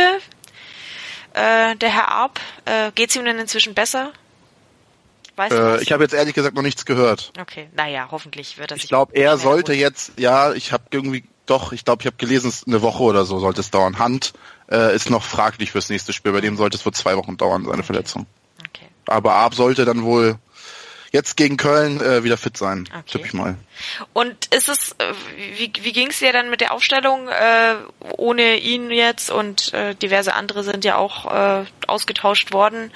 [1.33, 2.39] äh, der Herr Arp.
[2.65, 4.11] Äh, geht's ihm denn inzwischen besser?
[5.37, 7.31] Weißt du Äh, ich habe jetzt ehrlich gesagt noch nichts gehört.
[7.39, 8.83] Okay, naja, hoffentlich wird sich.
[8.83, 12.49] Ich glaube, er sollte jetzt, ja, ich habe irgendwie, doch, ich glaube, ich habe gelesen,
[12.49, 13.99] es ist eine Woche oder so sollte es dauern.
[13.99, 14.33] Hand
[14.71, 16.31] äh, ist noch fraglich fürs nächste Spiel.
[16.31, 18.25] Bei dem sollte es wohl zwei Wochen dauern, seine Verletzung.
[18.69, 18.87] Okay.
[19.05, 20.37] Aber Arp sollte dann wohl
[21.11, 23.03] jetzt gegen Köln äh, wieder fit sein, Okay.
[23.05, 23.57] tipp ich mal.
[24.13, 25.13] Und ist es, äh,
[25.55, 27.75] wie, wie ging es dir dann mit der Aufstellung äh,
[28.17, 32.91] ohne ihn jetzt und äh, diverse andere sind ja auch äh, ausgetauscht worden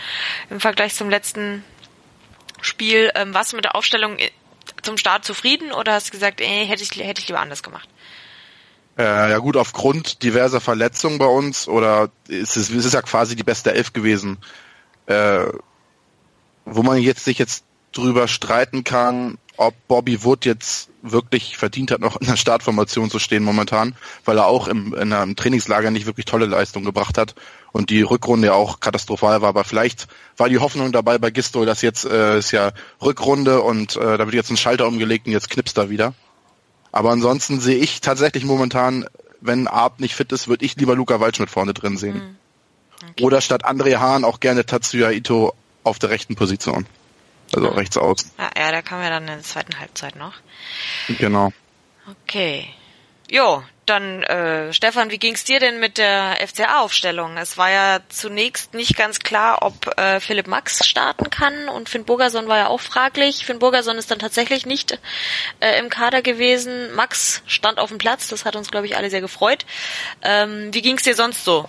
[0.49, 1.63] im Vergleich zum letzten
[2.61, 3.11] Spiel.
[3.15, 4.29] Ähm, warst du mit der Aufstellung äh,
[4.81, 7.87] zum Start zufrieden oder hast du gesagt, ey, hätte ich, hätte ich lieber anders gemacht?
[9.01, 13.35] Äh, ja gut, aufgrund diverser Verletzungen bei uns oder es ist, es ist ja quasi
[13.35, 14.37] die beste Elf gewesen,
[15.07, 15.45] äh,
[16.65, 21.99] wo man jetzt sich jetzt drüber streiten kann, ob Bobby Wood jetzt wirklich verdient hat,
[21.99, 26.05] noch in der Startformation zu stehen momentan, weil er auch im, in einem Trainingslager nicht
[26.05, 27.33] wirklich tolle Leistung gebracht hat
[27.71, 29.49] und die Rückrunde ja auch katastrophal war.
[29.49, 33.95] Aber vielleicht war die Hoffnung dabei bei Gistol, dass jetzt äh, ist ja Rückrunde und
[33.95, 36.13] äh, da wird jetzt ein Schalter umgelegt und jetzt knipst er wieder.
[36.91, 39.05] Aber ansonsten sehe ich tatsächlich momentan,
[39.39, 42.37] wenn Arp nicht fit ist, würde ich lieber Luca Waldschmidt vorne drin sehen.
[43.19, 46.85] Oder statt André Hahn auch gerne Tatsuya Ito auf der rechten Position.
[47.53, 48.31] Also rechts außen.
[48.37, 50.35] Ja, ja, da kam ja dann in der zweiten Halbzeit noch.
[51.07, 51.51] Genau.
[52.09, 52.67] Okay.
[53.29, 57.37] Jo, dann äh, Stefan, wie ging's dir denn mit der FCA-Aufstellung?
[57.37, 62.05] Es war ja zunächst nicht ganz klar, ob äh, Philipp Max starten kann und Finn
[62.05, 63.45] Burgerson war ja auch fraglich.
[63.45, 64.97] Finn Burgerson ist dann tatsächlich nicht
[65.59, 66.95] äh, im Kader gewesen.
[66.95, 69.65] Max stand auf dem Platz, das hat uns, glaube ich, alle sehr gefreut.
[70.21, 71.67] Ähm, wie ging's dir sonst so?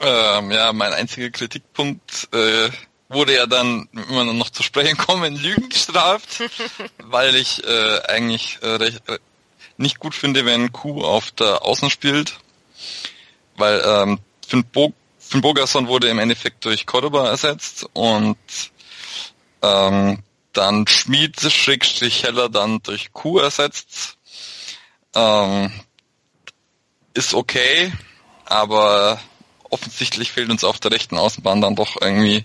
[0.00, 2.68] Ähm, ja, mein einziger Kritikpunkt äh,
[3.08, 6.42] wurde ja dann, wenn wir noch zu sprechen kommen, Lügen gestraft,
[6.98, 9.18] weil ich äh, eigentlich äh, recht, äh,
[9.80, 12.38] nicht gut finde, wenn Q auf der Außen spielt,
[13.56, 18.36] weil ähm, Finn, Bo Finn Bogerson wurde im Endeffekt durch Cordoba ersetzt und
[19.62, 24.16] ähm, dann Schmied Schrägstrich Heller dann durch Q ersetzt.
[25.14, 25.72] Ähm,
[27.14, 27.92] ist okay,
[28.44, 29.20] aber
[29.70, 32.44] offensichtlich fehlt uns auf der rechten Außenbahn dann doch irgendwie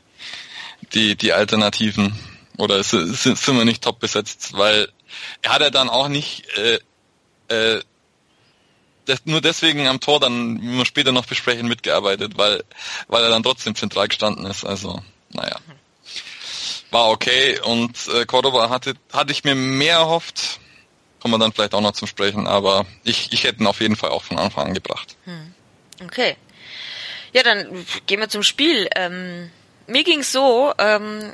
[0.93, 2.17] die, die Alternativen.
[2.58, 4.89] Oder es- sind wir nicht top besetzt, weil
[5.41, 6.80] er hat ja dann auch nicht äh,
[7.48, 7.82] äh,
[9.06, 12.64] das, nur deswegen am Tor dann, wie wir später noch besprechen, mitgearbeitet, weil,
[13.08, 14.66] weil er dann trotzdem zentral gestanden ist.
[14.66, 15.58] Also, naja.
[16.92, 20.60] War okay und äh, Cordoba hatte, hatte ich mir mehr erhofft.
[21.20, 23.96] Kommen wir dann vielleicht auch noch zum Sprechen, aber ich, ich hätte ihn auf jeden
[23.96, 25.16] Fall auch von Anfang an gebracht.
[26.04, 26.38] Okay.
[27.34, 28.88] Ja, dann gehen wir zum Spiel.
[28.96, 29.52] Ähm,
[29.88, 31.34] mir ging's so, ähm,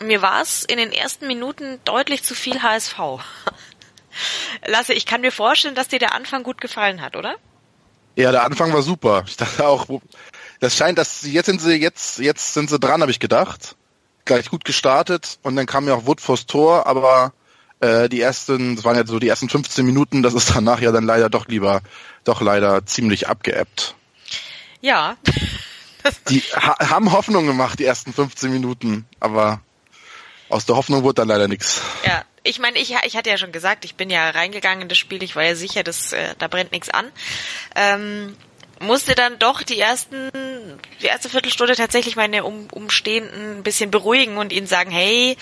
[0.00, 2.98] mir war's in den ersten Minuten deutlich zu viel HSV.
[4.66, 7.36] Lasse, ich kann mir vorstellen, dass dir der Anfang gut gefallen hat, oder?
[8.16, 9.24] Ja, der Anfang war super.
[9.26, 10.02] Ich dachte auch, wo-
[10.60, 13.76] das scheint, dass sie jetzt sind sie jetzt jetzt sind sie dran, habe ich gedacht.
[14.24, 17.32] Gleich gut gestartet und dann kam ja auch Wood vors Tor, aber
[17.80, 20.90] äh, die ersten, das waren ja so die ersten 15 Minuten, das ist danach ja
[20.90, 21.80] dann leider doch lieber,
[22.24, 23.94] doch leider ziemlich abgeebbt.
[24.80, 25.16] Ja.
[26.28, 29.60] Die ha haben Hoffnung gemacht, die ersten 15 Minuten, aber
[30.48, 31.80] aus der Hoffnung wurde dann leider nichts.
[32.04, 34.98] Ja, ich meine, ich, ich hatte ja schon gesagt, ich bin ja reingegangen in das
[34.98, 37.12] Spiel, ich war ja sicher, dass äh, da brennt nichts an.
[37.76, 38.36] Ähm,
[38.80, 40.30] musste dann doch die ersten,
[41.02, 45.36] die erste Viertelstunde tatsächlich meine um, Umstehenden ein bisschen beruhigen und ihnen sagen, hey,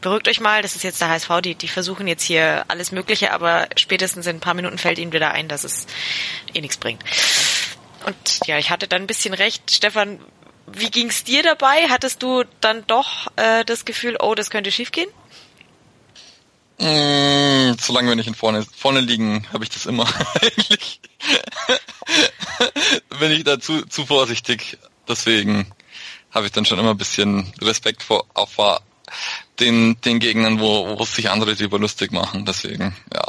[0.00, 3.32] beruhigt euch mal, das ist jetzt der HSV, die, die versuchen jetzt hier alles Mögliche,
[3.32, 5.86] aber spätestens in ein paar Minuten fällt ihnen wieder ein, dass es
[6.52, 7.02] eh nichts bringt.
[8.06, 9.70] Und ja, ich hatte dann ein bisschen recht.
[9.70, 10.20] Stefan,
[10.66, 11.88] wie ging's dir dabei?
[11.88, 15.08] Hattest du dann doch äh, das Gefühl, oh, das könnte schiefgehen?
[16.78, 20.06] Mm, solange wir nicht in vorne, vorne liegen, habe ich das immer
[20.42, 21.00] eigentlich.
[23.18, 24.78] Bin ich da zu, zu vorsichtig.
[25.08, 25.70] Deswegen
[26.32, 28.82] habe ich dann schon immer ein bisschen Respekt vor, auch vor
[29.60, 32.44] den, den Gegnern, wo, wo sich andere drüber lustig machen.
[32.44, 33.24] Deswegen, ja.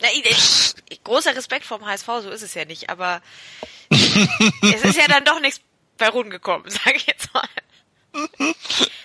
[0.00, 3.22] Na, ich, großer Respekt vom HSV, so ist es ja nicht, aber
[3.90, 5.60] es ist ja dann doch nichts
[5.98, 7.48] bei Runden gekommen, sage ich jetzt mal.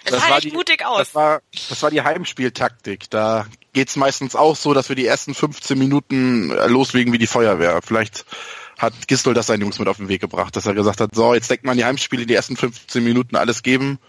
[0.04, 1.00] Es sah echt mutig aus.
[1.00, 3.10] Das war, das war die Heimspieltaktik.
[3.10, 7.28] Da geht's meistens auch so, dass wir die ersten 15 Minuten äh, loslegen wie die
[7.28, 7.82] Feuerwehr.
[7.82, 8.26] Vielleicht
[8.78, 11.34] hat Gistol das seinen Jungs mit auf den Weg gebracht, dass er gesagt hat, so,
[11.34, 14.00] jetzt denkt man die Heimspiele die ersten 15 Minuten alles geben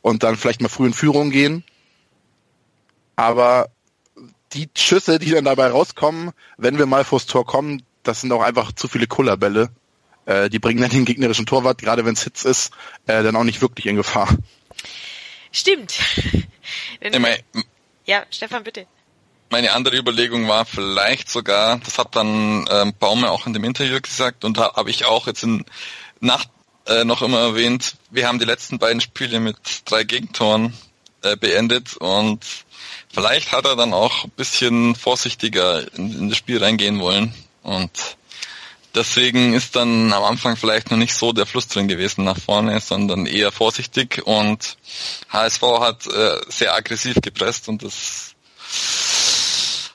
[0.00, 1.64] und dann vielleicht mal früh in Führung gehen.
[3.14, 3.68] Aber
[4.52, 8.42] die Schüsse, die dann dabei rauskommen, wenn wir mal vors Tor kommen, das sind auch
[8.42, 9.70] einfach zu viele Kullerbälle.
[10.26, 12.72] Äh, die bringen dann den gegnerischen Torwart, gerade wenn es Hitz ist,
[13.06, 14.28] äh, dann auch nicht wirklich in Gefahr.
[15.50, 15.94] Stimmt.
[18.04, 18.86] Ja, Stefan, bitte.
[19.50, 24.00] Meine andere Überlegung war vielleicht sogar, das hat dann ähm, Baume auch in dem Interview
[24.00, 25.64] gesagt und habe hab ich auch jetzt in
[26.20, 26.48] Nacht
[26.86, 30.72] äh, noch immer erwähnt, wir haben die letzten beiden Spiele mit drei Gegentoren
[31.22, 32.44] äh, beendet und
[33.12, 38.16] vielleicht hat er dann auch ein bisschen vorsichtiger in, in das Spiel reingehen wollen und
[38.94, 42.80] deswegen ist dann am Anfang vielleicht noch nicht so der Fluss drin gewesen nach vorne,
[42.80, 44.76] sondern eher vorsichtig und
[45.30, 48.34] HSV hat äh, sehr aggressiv gepresst und das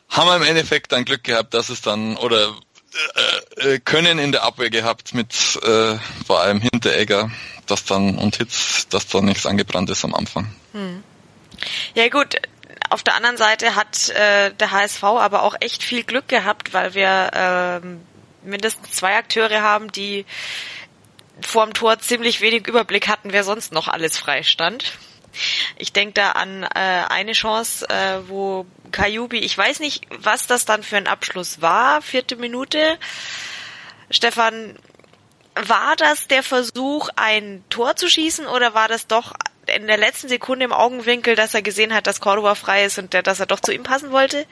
[0.09, 2.55] haben wir im Endeffekt dann Glück gehabt, dass es dann oder
[3.57, 5.33] äh, äh, können in der Abwehr gehabt mit
[5.63, 7.31] äh, vor allem Hinteregger,
[7.67, 10.51] dass dann und Hitz, dass da nichts angebrannt ist am Anfang.
[10.73, 11.03] Hm.
[11.95, 12.35] Ja gut,
[12.89, 16.93] auf der anderen Seite hat äh, der HSV aber auch echt viel Glück gehabt, weil
[16.93, 17.87] wir äh,
[18.47, 20.25] mindestens zwei Akteure haben, die
[21.41, 24.93] vor dem Tor ziemlich wenig Überblick hatten, wer sonst noch alles frei stand.
[25.77, 26.67] Ich denke da an äh,
[27.09, 32.01] eine Chance, äh, wo Kajubi, ich weiß nicht, was das dann für ein Abschluss war,
[32.01, 32.97] vierte Minute.
[34.09, 34.79] Stefan,
[35.55, 39.33] war das der Versuch, ein Tor zu schießen oder war das doch
[39.65, 43.13] in der letzten Sekunde im Augenwinkel, dass er gesehen hat, dass Cordoba frei ist und
[43.13, 44.45] der, dass er doch zu ihm passen wollte?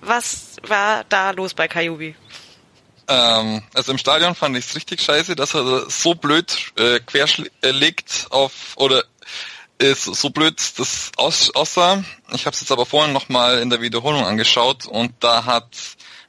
[0.00, 2.14] Was war da los bei Kajubi?
[3.10, 8.28] Ähm, also im Stadion fand ich es richtig scheiße, dass er so blöd äh, querschlägt
[8.30, 9.04] auf oder
[9.78, 12.04] ist so blöd das aus, aussah.
[12.32, 15.76] Ich habe es jetzt aber vorhin nochmal in der Wiederholung angeschaut und da hat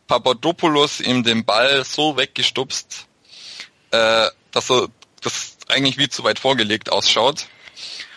[0.07, 3.05] Papadopoulos ihm den Ball so weggestupst,
[3.91, 4.87] äh, dass er
[5.21, 7.45] das eigentlich wie zu weit vorgelegt ausschaut.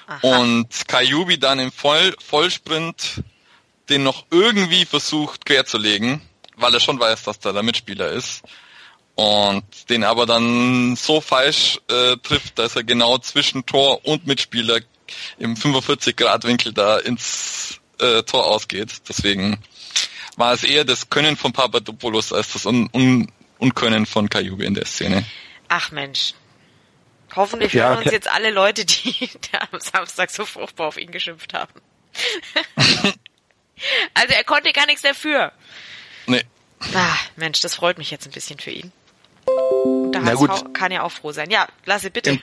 [0.07, 0.38] Aha.
[0.38, 3.22] Und Kajubi dann im Voll Vollsprint
[3.90, 6.22] den noch irgendwie versucht quer zu legen,
[6.57, 8.43] weil er schon weiß, dass da der Mitspieler ist.
[9.17, 14.81] Und den aber dann so falsch äh, trifft, dass er genau zwischen Tor und Mitspieler
[15.38, 19.09] im 45 Grad Winkel da ins äh, Tor ausgeht.
[19.09, 19.59] Deswegen
[20.37, 24.75] war es eher das Können von Papadopoulos als das Un Un Unkönnen von Kajubi in
[24.75, 25.25] der Szene.
[25.69, 26.35] Ach Mensch.
[27.37, 29.31] Hoffentlich ja, hören uns jetzt alle Leute, die
[29.73, 31.73] am Samstag so furchtbar auf ihn geschimpft haben.
[34.14, 35.53] also er konnte gar nichts dafür.
[36.27, 36.43] Nee.
[36.95, 38.93] Ah, Mensch, das freut mich jetzt ein bisschen für ihn.
[40.13, 40.21] Da
[40.73, 41.51] kann ja auch froh sein.
[41.51, 42.31] Ja, Lasse, bitte.
[42.31, 42.41] Im,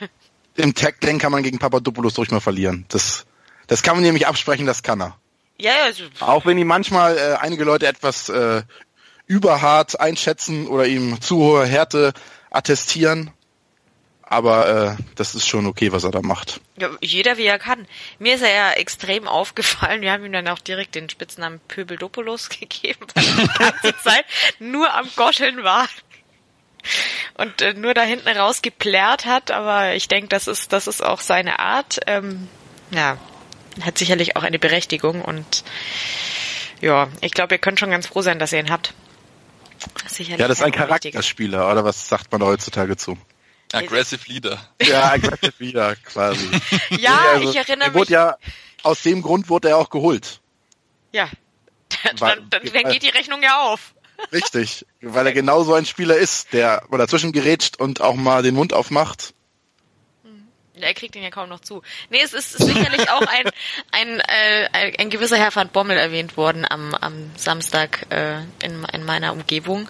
[0.56, 2.86] im Tackling kann man gegen Papadopoulos durch mal verlieren.
[2.90, 3.26] Das,
[3.68, 5.18] das kann man nämlich absprechen, das kann er.
[5.60, 6.28] Ja, ja.
[6.28, 8.64] Auch wenn ihm manchmal äh, einige Leute etwas äh,
[9.28, 12.14] überhart einschätzen oder ihm zu hohe Härte
[12.50, 13.32] attestieren.
[14.32, 16.62] Aber äh, das ist schon okay, was er da macht.
[16.78, 17.86] Ja, jeder wie er kann.
[18.18, 20.02] Mir ist er ja extrem aufgefallen.
[20.02, 24.26] Wir haben ihm dann auch direkt den Spitznamen Pöbeldopoulos gegeben, weil er die ganze Zeit
[24.60, 25.86] nur am Goscheln war
[27.34, 31.20] und äh, nur da hinten rausgeplärrt hat, aber ich denke, das ist, das ist auch
[31.20, 32.00] seine Art.
[32.08, 32.48] Ähm,
[32.92, 33.18] ja,
[33.82, 35.66] hat sicherlich auch eine Berechtigung und
[36.80, 38.94] ja, ich glaube, ihr könnt schon ganz froh sein, dass ihr ihn habt.
[40.08, 43.18] Sicherlich ja, das ist ein Charakterspieler, oder was sagt man heutzutage zu?
[43.74, 44.60] Aggressive Leader.
[44.82, 46.50] Ja, Aggressive Leader quasi.
[46.90, 47.98] ja, also, ich erinnere mich.
[47.98, 48.38] Wurde ja,
[48.84, 50.42] aus dem Grund wurde er auch geholt.
[51.12, 51.30] Ja,
[52.20, 53.94] dann, dann, dann geht die Rechnung ja auf.
[54.32, 58.44] Richtig, weil er genau so ein Spieler ist, der mal dazwischen gerätscht und auch mal
[58.44, 59.34] den Mund aufmacht.
[60.80, 61.84] Er kriegt ihn ja kaum noch zu.
[62.10, 63.50] Nee, es ist sicherlich auch ein,
[63.92, 68.86] ein, äh, ein, ein gewisser Herr van Bommel erwähnt worden am, am Samstag äh, in,
[68.92, 69.88] in meiner Umgebung.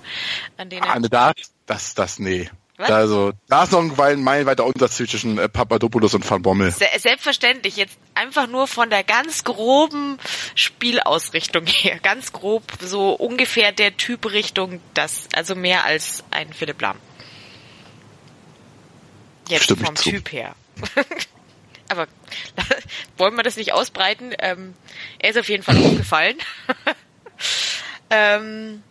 [0.57, 1.31] An denen ah, da,
[1.65, 2.49] das, das, nee.
[2.81, 2.89] Was?
[2.89, 6.71] Also, da ist noch ein meilenweiter Unterschied zwischen äh, Papadopoulos und Van Bommel.
[6.71, 10.17] Se selbstverständlich, jetzt einfach nur von der ganz groben
[10.55, 11.99] Spielausrichtung her.
[11.99, 16.97] Ganz grob, so ungefähr der Typ Richtung, das, also mehr als ein Philipp Lahm.
[19.47, 20.55] Jetzt Stimmt vom Typ her.
[21.89, 22.07] Aber
[23.17, 24.33] wollen wir das nicht ausbreiten?
[24.39, 24.73] Ähm,
[25.19, 26.37] er ist auf jeden Fall aufgefallen.
[28.09, 28.81] ähm,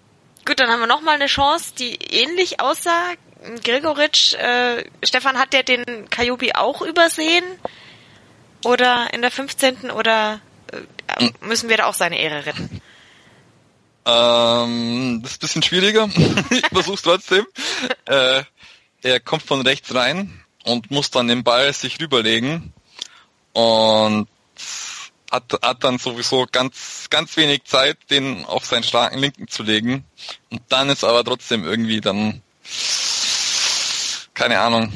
[0.44, 3.14] gut, dann haben wir nochmal eine Chance, die ähnlich aussah.
[3.64, 7.44] Gregoritsch, äh, Stefan, hat der den Kajubi auch übersehen?
[8.64, 9.90] Oder in der 15.
[9.90, 10.40] oder
[10.72, 12.82] äh, müssen wir da auch seine Ehre retten?
[14.04, 16.08] Ähm, das ist ein bisschen schwieriger.
[16.50, 17.46] ich versuch's trotzdem.
[18.06, 18.42] äh,
[19.02, 22.72] er kommt von rechts rein und muss dann den Ball sich rüberlegen
[23.54, 24.28] und
[25.30, 30.04] hat, hat dann sowieso ganz, ganz wenig Zeit, den auf seinen starken Linken zu legen.
[30.50, 32.42] Und dann ist aber trotzdem irgendwie dann
[34.40, 34.90] keine Ahnung,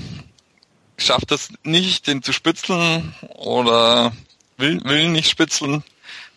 [0.97, 4.11] schafft es nicht, den zu spitzeln oder
[4.57, 5.85] will, will nicht spitzeln,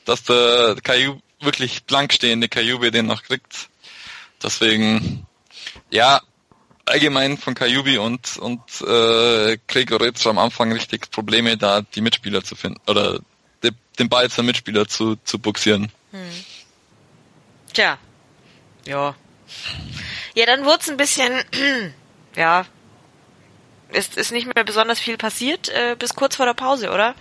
[0.04, 3.70] dass der Kayu wirklich blank stehende Kayube den noch kriegt.
[4.44, 5.26] Deswegen,
[5.90, 6.20] ja,
[6.84, 12.56] allgemein von Kajubi und und äh, Gregoritsch am Anfang richtig Probleme, da die Mitspieler zu
[12.56, 13.22] finden oder
[13.64, 15.94] de, den Ball zum Mitspieler zu zu buxieren.
[16.12, 16.44] Hm.
[17.72, 17.98] Tja,
[18.86, 19.16] ja,
[20.36, 21.42] ja, dann wurde es ein bisschen,
[22.36, 22.66] ja,
[23.92, 27.16] ist ist nicht mehr besonders viel passiert äh, bis kurz vor der Pause, oder?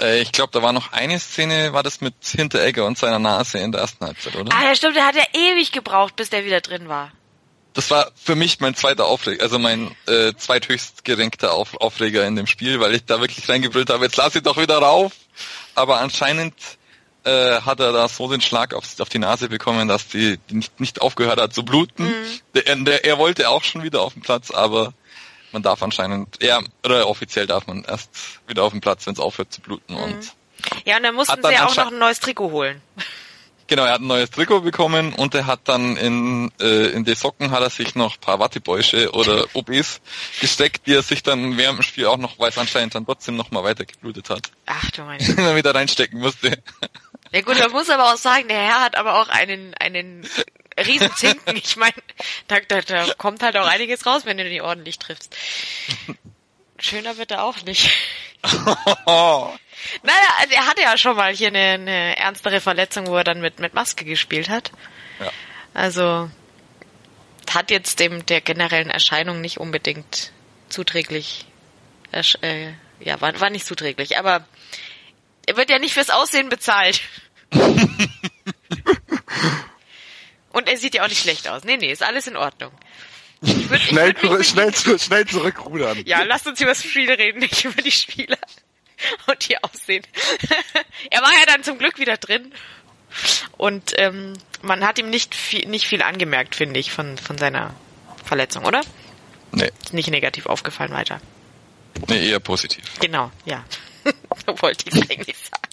[0.00, 3.58] Äh, ich glaube, da war noch eine Szene, war das mit Hinteregger und seiner Nase
[3.58, 4.54] in der ersten Halbzeit, oder?
[4.54, 7.12] Ah, ja, stimmt, der hat ja ewig gebraucht, bis der wieder drin war
[7.74, 12.36] das war für mich mein zweiter Aufreger, also mein äh, zweithöchst gerenkter Auf Aufreger in
[12.36, 15.12] dem Spiel, weil ich da wirklich reingebrüllt habe, jetzt lass ich doch wieder rauf.
[15.74, 16.54] Aber anscheinend
[17.24, 20.56] äh, hat er da so den Schlag auf, auf die Nase bekommen, dass die, die
[20.56, 22.04] nicht, nicht aufgehört hat zu bluten.
[22.04, 22.40] Mhm.
[22.54, 24.92] Der, der, er wollte auch schon wieder auf den Platz, aber
[25.52, 28.10] man darf anscheinend, ja, oder offiziell darf man erst
[28.46, 29.94] wieder auf den Platz, wenn es aufhört zu bluten.
[29.94, 30.02] Mhm.
[30.02, 30.32] Und
[30.84, 32.80] ja, und dann mussten dann sie auch noch ein neues Trikot holen.
[33.68, 37.14] Genau, er hat ein neues Trikot bekommen und er hat dann in, äh, in die
[37.14, 40.02] Socken hat er sich noch paar Wattebäusche oder OBs
[40.40, 43.34] gesteckt, die er sich dann während dem Spiel auch noch, weil es anscheinend dann trotzdem
[43.36, 44.50] noch mal weiter geblutet hat.
[44.66, 45.26] Ach du meine.
[45.36, 46.62] Wenn er wieder reinstecken musste.
[47.30, 50.28] Ja gut, man muss aber auch sagen, der Herr hat aber auch einen, einen
[50.78, 51.56] Riesenzinken.
[51.56, 51.94] Ich meine,
[52.48, 55.36] da, da, da kommt halt auch einiges raus, wenn du den ordentlich triffst.
[56.78, 57.90] Schöner wird er auch nicht.
[60.02, 63.40] Naja, also er hatte ja schon mal hier eine, eine ernstere Verletzung, wo er dann
[63.40, 64.70] mit, mit Maske gespielt hat.
[65.18, 65.32] Ja.
[65.74, 66.30] Also
[67.52, 70.32] hat jetzt dem der generellen Erscheinung nicht unbedingt
[70.68, 71.46] zuträglich.
[72.12, 74.46] Äh, ja, war, war nicht zuträglich, aber
[75.46, 77.00] er wird ja nicht fürs Aussehen bezahlt.
[80.52, 81.64] Und er sieht ja auch nicht schlecht aus.
[81.64, 82.72] Nee, nee, ist alles in Ordnung.
[83.40, 86.02] Würd, schnell, zurück, schnell, schnell zurückrudern.
[86.06, 88.38] Ja, lasst uns über das Spiel reden, nicht über die Spieler.
[89.26, 90.06] und die aussehen.
[91.10, 92.52] er war ja dann zum Glück wieder drin.
[93.56, 97.74] Und ähm, man hat ihm nicht viel, nicht viel angemerkt, finde ich, von, von seiner
[98.24, 98.80] Verletzung, oder?
[99.50, 99.70] Nee.
[99.82, 101.20] Ist nicht negativ aufgefallen weiter.
[102.08, 102.84] Nee, eher positiv.
[103.00, 103.64] Genau, ja.
[104.46, 105.72] so wollte ich eigentlich sagen.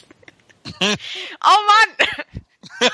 [1.45, 2.89] oh Mann!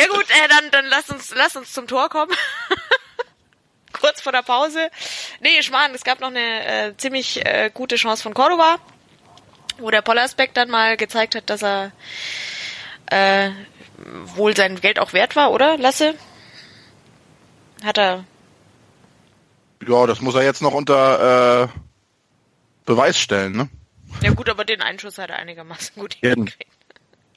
[0.00, 2.32] Ja gut, äh, dann, dann lass uns, lass uns zum Tor kommen
[3.92, 4.90] kurz vor der Pause.
[5.40, 8.76] Nee, Schmarrn, es gab noch eine äh, ziemlich äh, gute Chance von Cordoba,
[9.78, 11.92] wo der Pollersbeck dann mal gezeigt hat, dass er
[13.06, 13.50] äh,
[14.24, 16.14] wohl sein Geld auch wert war, oder, Lasse?
[17.84, 18.24] Hat er.
[19.86, 21.68] Ja, das muss er jetzt noch unter äh,
[22.84, 23.68] Beweis stellen, ne?
[24.22, 26.72] Ja gut, aber den Einschuss hat er einigermaßen gut hingekriegt.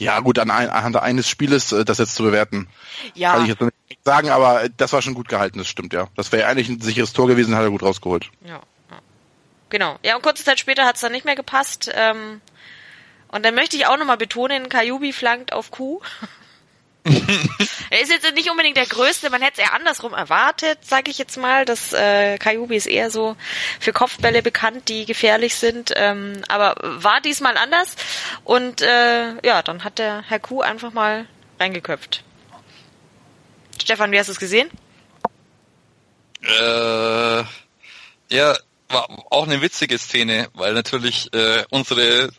[0.04, 2.68] Ja, gut, an ein, anhand eines Spieles äh, das jetzt zu bewerten.
[3.14, 3.34] Ja.
[3.34, 6.08] Kann ich jetzt nicht sagen, aber das war schon gut gehalten, das stimmt, ja.
[6.16, 8.30] Das wäre eigentlich ein sicheres Tor gewesen, hat er gut rausgeholt.
[8.46, 8.56] Ja.
[8.56, 8.62] ja.
[9.70, 9.98] Genau.
[10.04, 11.92] Ja, und kurze Zeit später hat es dann nicht mehr gepasst.
[11.94, 12.42] Ähm,
[13.30, 16.02] und dann möchte ich auch nochmal betonen, Kajubi flankt auf Kuh.
[17.06, 21.18] er ist jetzt nicht unbedingt der Größte, man hätte es eher andersrum erwartet, sage ich
[21.18, 21.66] jetzt mal.
[21.66, 23.36] Das äh, Kajubi ist eher so
[23.80, 25.92] für Kopfbälle bekannt, die gefährlich sind.
[25.96, 27.96] Ähm, aber war diesmal anders.
[28.46, 31.28] Und äh, ja, dann hat der Herr Kuh einfach mal
[31.60, 32.24] reingeköpft.
[33.82, 34.70] Stefan, wie hast du es gesehen?
[36.42, 37.44] Äh,
[38.30, 38.58] ja,
[38.90, 42.30] war auch eine witzige Szene, weil natürlich äh, unsere,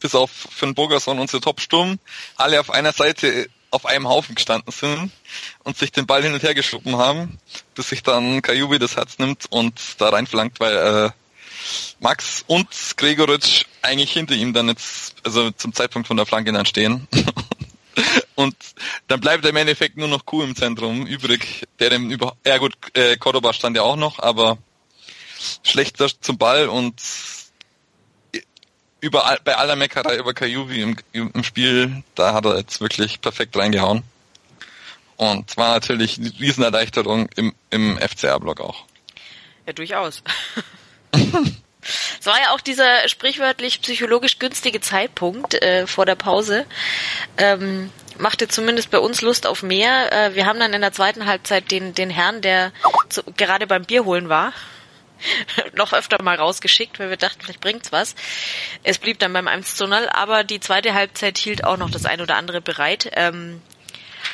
[0.00, 1.98] bis auf Finn Burgerson, unsere Top-Sturm,
[2.36, 5.10] alle auf einer Seite auf einem Haufen gestanden sind
[5.64, 7.38] und sich den Ball hin und her geschoben haben,
[7.74, 11.10] bis sich dann Kajubi das Herz nimmt und da reinflankt, weil äh,
[11.98, 16.66] Max und Gregoritsch eigentlich hinter ihm dann jetzt, also zum Zeitpunkt von der Flanke dann
[16.66, 17.08] stehen.
[18.36, 18.54] und
[19.08, 22.74] dann bleibt im Endeffekt nur noch Kuh im Zentrum übrig, der dem über, ja gut,
[22.94, 24.58] äh, Cordoba stand ja auch noch, aber
[25.64, 27.00] schlechter zum Ball und
[29.04, 33.56] überall, bei aller Meckerei über Kajuvi im, im Spiel, da hat er jetzt wirklich perfekt
[33.56, 34.02] reingehauen.
[35.16, 38.84] Und war natürlich eine Riesenerleichterung im, im FCR-Block auch.
[39.66, 40.22] Ja, durchaus.
[42.18, 46.64] Es war ja auch dieser sprichwörtlich psychologisch günstige Zeitpunkt äh, vor der Pause.
[47.36, 50.10] Ähm, machte zumindest bei uns Lust auf mehr.
[50.10, 52.72] Äh, wir haben dann in der zweiten Halbzeit den, den Herrn, der
[53.10, 54.54] zu, gerade beim Bier holen war,
[55.74, 58.14] noch öfter mal rausgeschickt, weil wir dachten, vielleicht bringt's was.
[58.82, 62.06] Es blieb dann beim 1 zu 0, aber die zweite Halbzeit hielt auch noch das
[62.06, 63.10] ein oder andere bereit.
[63.14, 63.60] Ähm,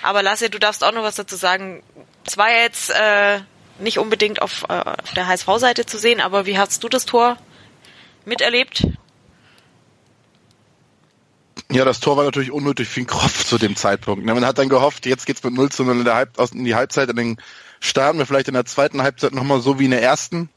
[0.03, 1.83] aber Lasse, du darfst auch noch was dazu sagen.
[2.27, 3.41] Es war jetzt äh,
[3.79, 7.37] nicht unbedingt auf, äh, auf der HSV-Seite zu sehen, aber wie hast du das Tor
[8.25, 8.87] miterlebt?
[11.73, 14.25] Ja, das Tor war natürlich unnötig für den Kopf zu dem Zeitpunkt.
[14.25, 16.75] Man hat dann gehofft, jetzt geht's mit 0 zu 0 in, der Halb, in die
[16.75, 17.37] Halbzeit, in den
[17.79, 20.51] starten wir vielleicht in der zweiten Halbzeit nochmal so wie in der ersten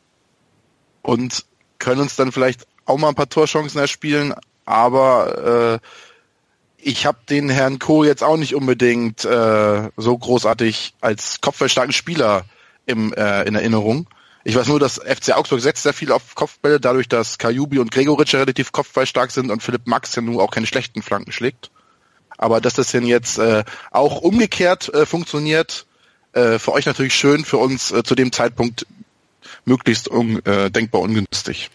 [1.03, 1.45] und
[1.77, 4.33] können uns dann vielleicht auch mal ein paar Torchancen erspielen,
[4.65, 5.87] aber äh,
[6.77, 8.03] ich habe den Herrn Co.
[8.03, 12.45] jetzt auch nicht unbedingt äh, so großartig als kopfballstarken Spieler
[12.85, 14.07] im, äh, in Erinnerung.
[14.43, 17.91] Ich weiß nur, dass FC Augsburg setzt sehr viel auf Kopfbälle, dadurch, dass Kajubi und
[17.91, 21.71] Gregoritsch relativ kopfballstark sind und Philipp Max ja nun auch keine schlechten Flanken schlägt.
[22.37, 25.85] Aber dass das denn jetzt äh, auch umgekehrt äh, funktioniert,
[26.33, 28.85] äh, für euch natürlich schön, für uns äh, zu dem Zeitpunkt
[29.65, 31.69] möglichst un, äh, denkbar ungünstig.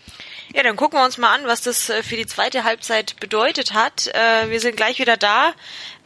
[0.55, 3.75] Ja, dann gucken wir uns mal an, was das äh, für die zweite Halbzeit bedeutet
[3.75, 4.07] hat.
[4.09, 5.53] Äh, wir sind gleich wieder da,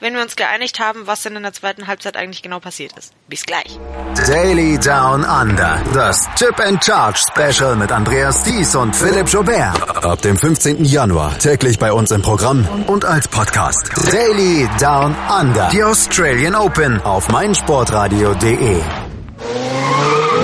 [0.01, 3.13] wenn wir uns geeinigt haben, was denn in der zweiten Halbzeit eigentlich genau passiert ist.
[3.29, 3.79] Bis gleich.
[4.27, 5.81] Daily Down Under.
[5.95, 10.05] Das Chip and Charge Special mit Andreas Thies und Philipp Jobert.
[10.05, 10.85] Ab dem 15.
[10.85, 13.91] Januar täglich bei uns im Programm und als Podcast.
[14.11, 15.69] Daily Down Under.
[15.73, 19.12] Die Australian Open auf meinsportradio.de.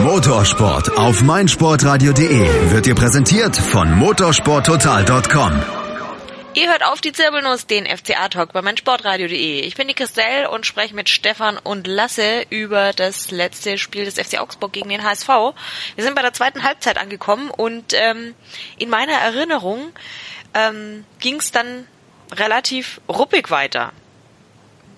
[0.03, 5.63] Motorsport auf meinsportradio.de wird dir präsentiert von motorsporttotal.com.
[6.55, 9.61] Ihr hört auf die Zirbelnuss, den FCA-Talk bei meinsportradio.de.
[9.61, 14.15] Ich bin die Christelle und spreche mit Stefan und Lasse über das letzte Spiel des
[14.15, 15.29] FC Augsburg gegen den HSV.
[15.95, 18.35] Wir sind bei der zweiten Halbzeit angekommen und ähm,
[18.77, 19.93] in meiner Erinnerung
[20.55, 21.87] ähm, ging es dann
[22.33, 23.93] relativ ruppig weiter.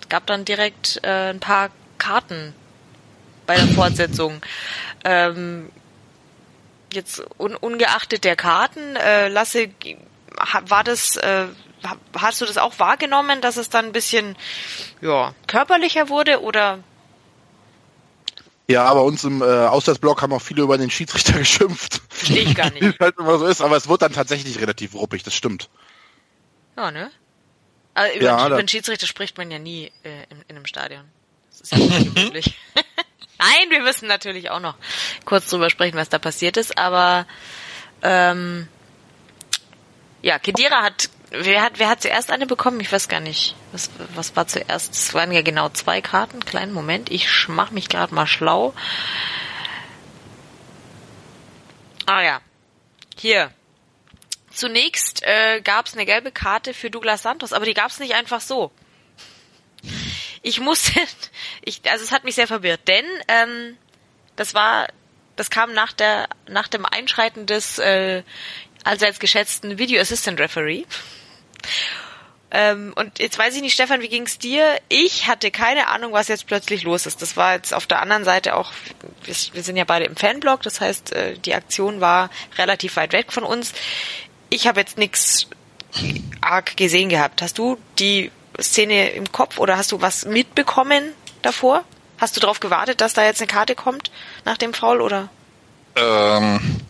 [0.00, 2.54] Es gab dann direkt äh, ein paar Karten
[3.50, 4.40] bei der Fortsetzung.
[5.04, 5.70] Ähm,
[6.92, 9.70] jetzt un, ungeachtet der Karten, äh, Lasse,
[10.68, 11.46] war das, äh,
[12.16, 14.36] hast du das auch wahrgenommen, dass es dann ein bisschen
[15.00, 16.78] ja, körperlicher wurde oder?
[18.68, 22.02] Ja, bei uns im äh, Auswärtsblock haben auch viele über den Schiedsrichter geschimpft.
[22.08, 22.82] Verstehe ich gar nicht.
[23.00, 25.68] Wie halt immer so ist, aber es wird dann tatsächlich relativ ruppig, das stimmt.
[26.76, 27.10] Ja, ne?
[27.94, 30.66] Also über, Ja, über da- den Schiedsrichter spricht man ja nie äh, in, in einem
[30.66, 31.02] Stadion.
[31.50, 32.56] Das ist ja nicht gewöhnlich.
[33.40, 34.74] Nein, wir müssen natürlich auch noch
[35.24, 37.26] kurz drüber sprechen, was da passiert ist, aber
[38.02, 38.68] ähm,
[40.20, 42.80] ja, Kedira hat wer hat wer hat zuerst eine bekommen?
[42.80, 43.56] Ich weiß gar nicht.
[43.72, 44.94] Was was war zuerst?
[44.94, 46.44] Es waren ja genau zwei Karten.
[46.44, 48.74] Kleinen Moment, ich mach mich gerade mal schlau.
[52.04, 52.40] Ah ja.
[53.16, 53.50] Hier.
[54.52, 58.14] Zunächst äh, gab es eine gelbe Karte für Douglas Santos, aber die gab es nicht
[58.14, 58.70] einfach so.
[60.42, 60.92] Ich musste,
[61.62, 63.76] ich, also es hat mich sehr verwirrt, denn ähm,
[64.36, 64.88] das war,
[65.36, 68.22] das kam nach der, nach dem Einschreiten des äh,
[68.84, 70.84] allseits geschätzten Video Assistant Referee.
[72.52, 74.80] Ähm, und jetzt weiß ich nicht, Stefan, wie ging's dir?
[74.88, 77.22] Ich hatte keine Ahnung, was jetzt plötzlich los ist.
[77.22, 78.72] Das war jetzt auf der anderen Seite auch,
[79.24, 83.12] wir, wir sind ja beide im Fanblog, das heißt, äh, die Aktion war relativ weit
[83.12, 83.72] weg von uns.
[84.48, 85.48] Ich habe jetzt nichts
[86.40, 87.42] arg gesehen gehabt.
[87.42, 88.32] Hast du die
[88.62, 91.84] Szene im Kopf oder hast du was mitbekommen davor?
[92.18, 94.10] Hast du darauf gewartet, dass da jetzt eine Karte kommt
[94.44, 95.30] nach dem Foul oder?
[95.96, 96.80] Ähm,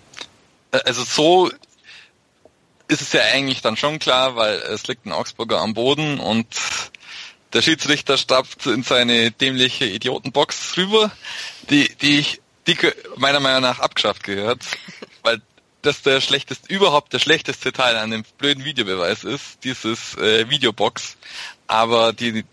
[0.72, 1.50] äh, also so
[2.88, 6.46] ist es ja eigentlich dann schon klar, weil es liegt ein Augsburger am Boden und
[7.52, 11.10] der Schiedsrichter stapft in seine dämliche Idiotenbox rüber,
[11.68, 12.76] die, die, ich- die
[13.16, 14.62] meiner Meinung nach abgeschafft gehört,
[15.22, 15.40] weil
[15.82, 21.16] das der schlechteste, überhaupt der schlechteste Teil an dem blöden Videobeweis ist, dieses äh, Videobox.
[21.70, 22.44] Aber die,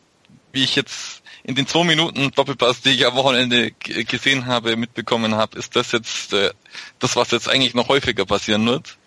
[0.51, 5.33] wie ich jetzt in den zwei Minuten Doppelpass, die ich am Wochenende gesehen habe, mitbekommen
[5.33, 6.51] habe, ist das jetzt äh,
[6.99, 8.97] das, was jetzt eigentlich noch häufiger passieren wird.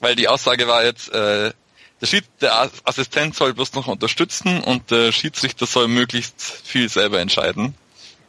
[0.00, 1.52] Weil die Aussage war jetzt, äh,
[2.00, 6.88] der, Schied, der As- Assistent soll bloß noch unterstützen und der Schiedsrichter soll möglichst viel
[6.88, 7.74] selber entscheiden.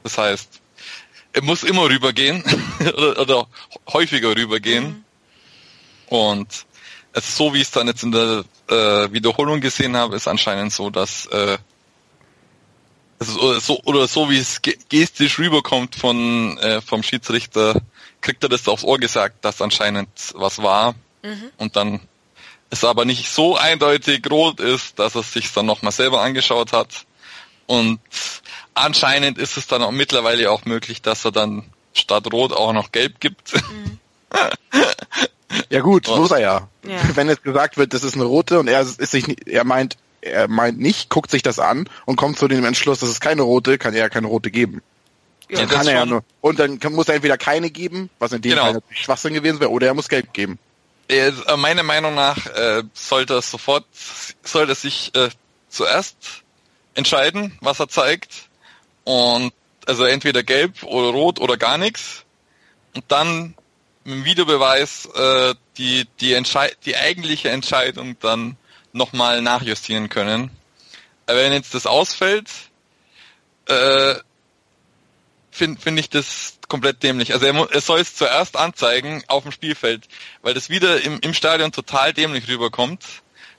[0.03, 0.61] Das heißt,
[1.31, 2.43] er muss immer rübergehen
[2.81, 3.47] oder, oder
[3.91, 5.03] häufiger rübergehen.
[6.05, 6.65] Und
[7.13, 10.73] also so wie ich es dann jetzt in der äh, Wiederholung gesehen habe, ist anscheinend
[10.73, 11.57] so, dass äh,
[13.19, 17.81] also, oder so oder so wie es ge- gestisch rüberkommt von äh, vom Schiedsrichter,
[18.21, 20.95] kriegt er das aufs Ohr gesagt, dass anscheinend was war.
[21.57, 22.01] Und dann
[22.69, 27.05] es aber nicht so eindeutig rot ist, dass er sich dann nochmal selber angeschaut hat.
[27.67, 27.99] Und
[28.73, 32.91] anscheinend ist es dann auch mittlerweile auch möglich, dass er dann statt rot auch noch
[32.91, 33.53] gelb gibt.
[35.69, 36.17] Ja gut, Oh.
[36.17, 36.67] muss er ja.
[36.85, 36.97] Ja.
[37.15, 40.47] Wenn jetzt gesagt wird, das ist eine rote und er ist sich er meint, er
[40.47, 43.77] meint nicht, guckt sich das an und kommt zu dem Entschluss, das ist keine rote,
[43.77, 44.81] kann er ja keine rote geben.
[45.49, 46.23] Ja, Dann kann er ja nur.
[46.41, 48.63] Und dann kann, muss er entweder keine geben, was in dem Genau.
[48.63, 50.57] Fall natürlich Schwachsinn gewesen wäre, oder er muss gelb geben.
[51.09, 53.85] Äh, meiner Meinung nach äh, sollte er sofort,
[54.43, 55.29] sollte er sich äh,
[55.69, 56.15] zuerst
[56.95, 58.47] entscheiden, was er zeigt.
[59.03, 59.51] Und
[59.85, 62.23] also entweder gelb oder rot oder gar nichts.
[62.95, 63.53] Und dann
[64.03, 68.57] mit dem Videobeweis äh, die, die, Entschei die eigentliche Entscheidung dann
[68.91, 70.51] nochmal nachjustieren können.
[71.25, 72.49] Äh, Wenn jetzt das ausfällt,
[73.67, 74.15] äh,
[75.51, 77.33] finde find ich das komplett dämlich.
[77.33, 80.07] Also er, er soll es zuerst anzeigen auf dem Spielfeld,
[80.41, 83.03] weil das wieder im, im Stadion total dämlich rüberkommt,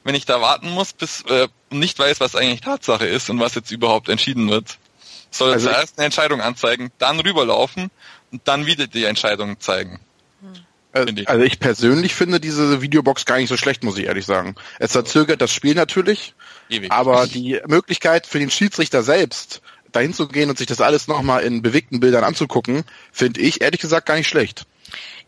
[0.02, 3.54] wenn ich da warten muss, bis äh, nicht weiß, was eigentlich Tatsache ist und was
[3.54, 4.78] jetzt überhaupt entschieden wird.
[5.30, 7.90] Soll er also zuerst eine Entscheidung anzeigen, dann rüberlaufen
[8.30, 10.00] und dann wieder die Entscheidung zeigen.
[10.94, 11.28] Also ich.
[11.28, 14.54] also ich persönlich finde diese Videobox gar nicht so schlecht, muss ich ehrlich sagen.
[14.78, 16.34] Es verzögert das Spiel natürlich,
[16.70, 16.92] Ewig.
[16.92, 21.42] aber die Möglichkeit für den Schiedsrichter selbst, dahin zu gehen und sich das alles nochmal
[21.42, 24.66] in bewegten Bildern anzugucken, finde ich ehrlich gesagt gar nicht schlecht.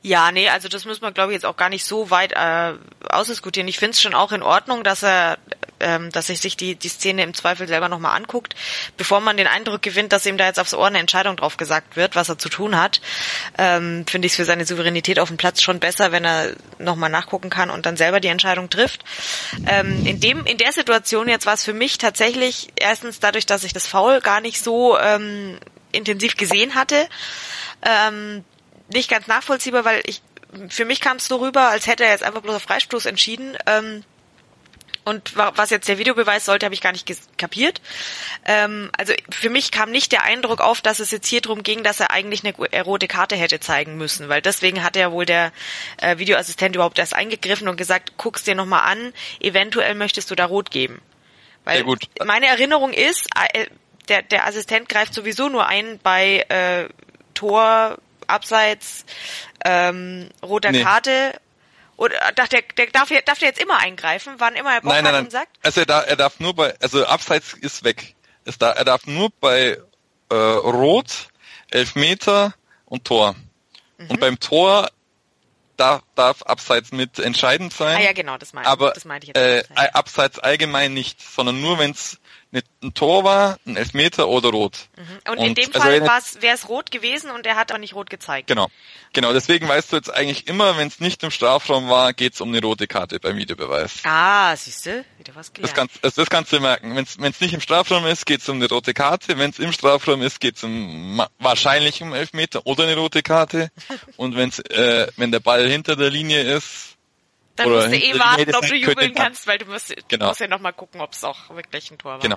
[0.06, 2.74] Ja, nee, also das müssen wir, glaube ich, jetzt auch gar nicht so weit äh,
[3.08, 3.66] ausdiskutieren.
[3.66, 5.36] Ich finde es schon auch in Ordnung, dass er,
[5.80, 8.54] ähm, dass er sich die, die Szene im Zweifel selber nochmal anguckt,
[8.96, 11.96] bevor man den Eindruck gewinnt, dass ihm da jetzt aufs Ohr eine Entscheidung drauf gesagt
[11.96, 13.00] wird, was er zu tun hat.
[13.58, 17.10] Ähm, finde ich es für seine Souveränität auf dem Platz schon besser, wenn er nochmal
[17.10, 19.04] nachgucken kann und dann selber die Entscheidung trifft.
[19.66, 23.64] Ähm, in dem, in der Situation jetzt war es für mich tatsächlich erstens dadurch, dass
[23.64, 25.58] ich das Foul gar nicht so ähm,
[25.90, 27.08] intensiv gesehen hatte.
[27.82, 28.44] Ähm,
[28.92, 30.22] nicht ganz nachvollziehbar, weil ich
[30.68, 33.56] für mich kam es so rüber, als hätte er jetzt einfach bloß auf Freistoß entschieden.
[33.66, 34.04] Ähm,
[35.04, 37.08] und was jetzt der Videobeweis sollte, habe ich gar nicht
[37.38, 37.80] kapiert.
[38.44, 41.84] Ähm, also für mich kam nicht der Eindruck auf, dass es jetzt hier drum ging,
[41.84, 45.52] dass er eigentlich eine rote Karte hätte zeigen müssen, weil deswegen hat ja wohl der
[45.98, 50.46] äh, Videoassistent überhaupt erst eingegriffen und gesagt, guck's dir nochmal an, eventuell möchtest du da
[50.46, 51.00] rot geben.
[51.62, 51.84] Weil
[52.24, 53.66] meine Erinnerung ist, äh,
[54.08, 56.88] der, der Assistent greift sowieso nur ein bei äh,
[57.34, 59.04] Tor, Abseits,
[59.64, 60.82] ähm, roter nee.
[60.82, 61.32] Karte.
[61.96, 65.04] Oder darf der, der darf, darf der jetzt immer eingreifen, wann immer er Bock nein,
[65.04, 65.30] nein, nein.
[65.30, 65.56] sagt?
[65.62, 68.14] Also er darf, er darf nur bei, also Abseits ist weg.
[68.44, 69.78] Es da, er darf nur bei
[70.28, 71.28] äh, Rot,
[71.70, 72.54] Elfmeter
[72.84, 73.34] und Tor.
[73.96, 74.10] Mhm.
[74.10, 74.90] Und beim Tor
[75.76, 77.96] darf, darf Abseits mit entscheidend sein.
[77.96, 79.70] Ah ja, genau, das meine aber, das meinte ich jetzt.
[79.70, 82.18] Äh, Abseits allgemein nicht, sondern nur wenn es
[82.82, 84.88] ein Tor war, ein Elfmeter oder rot.
[84.96, 85.32] Mhm.
[85.32, 86.00] Und, und, in dem also Fall
[86.40, 88.48] wäre es rot gewesen und er hat auch nicht rot gezeigt.
[88.48, 88.68] Genau.
[89.12, 92.40] Genau, deswegen weißt du jetzt eigentlich immer, wenn es nicht im Strafraum war, geht es
[92.40, 94.00] um eine rote Karte beim Videobeweis.
[94.04, 95.70] Ah, siehst du, wieder was gelernt.
[95.70, 96.94] Das kannst, also das kannst du merken.
[96.94, 99.38] Wenn es nicht im Strafraum ist, geht es um eine rote Karte.
[99.38, 103.70] Wenn es im Strafraum ist, geht es um wahrscheinlich um Elfmeter oder eine rote Karte.
[104.16, 106.95] und wenn's, äh, wenn der Ball hinter der Linie ist,
[107.56, 110.28] dann Oder musst du eh warten, ob du jubeln kannst, weil du musst, genau.
[110.28, 112.20] musst ja nochmal gucken, ob es auch wirklich ein Tor war.
[112.20, 112.36] Genau.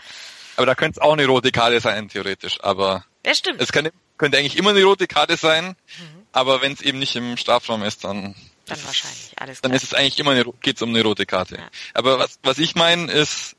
[0.55, 2.61] Aber da könnte es auch eine rote Karte sein, theoretisch.
[2.61, 3.61] Aber ja, stimmt.
[3.61, 6.25] es kann, könnte eigentlich immer eine rote Karte sein, mhm.
[6.31, 9.69] aber wenn es eben nicht im Strafraum ist, dann dann wahrscheinlich alles klar.
[9.69, 11.57] Dann ist es eigentlich immer eine, geht's um eine rote Karte.
[11.57, 11.69] Ja.
[11.93, 13.55] Aber was was ich meine ist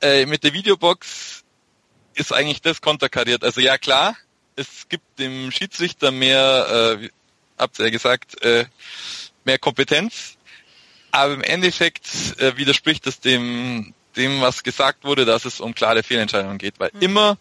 [0.00, 1.44] äh, mit der Videobox
[2.14, 3.44] ist eigentlich das konterkariert.
[3.44, 4.16] Also ja klar,
[4.56, 7.08] es gibt dem Schiedsrichter mehr, äh,
[7.58, 8.66] habt ihr ja gesagt, äh,
[9.44, 10.35] mehr Kompetenz
[11.10, 12.06] aber im Endeffekt
[12.38, 16.74] äh, widerspricht es dem, dem, was gesagt wurde, dass es um klare Fehlentscheidungen geht.
[16.78, 17.02] Weil mhm.
[17.02, 17.38] immer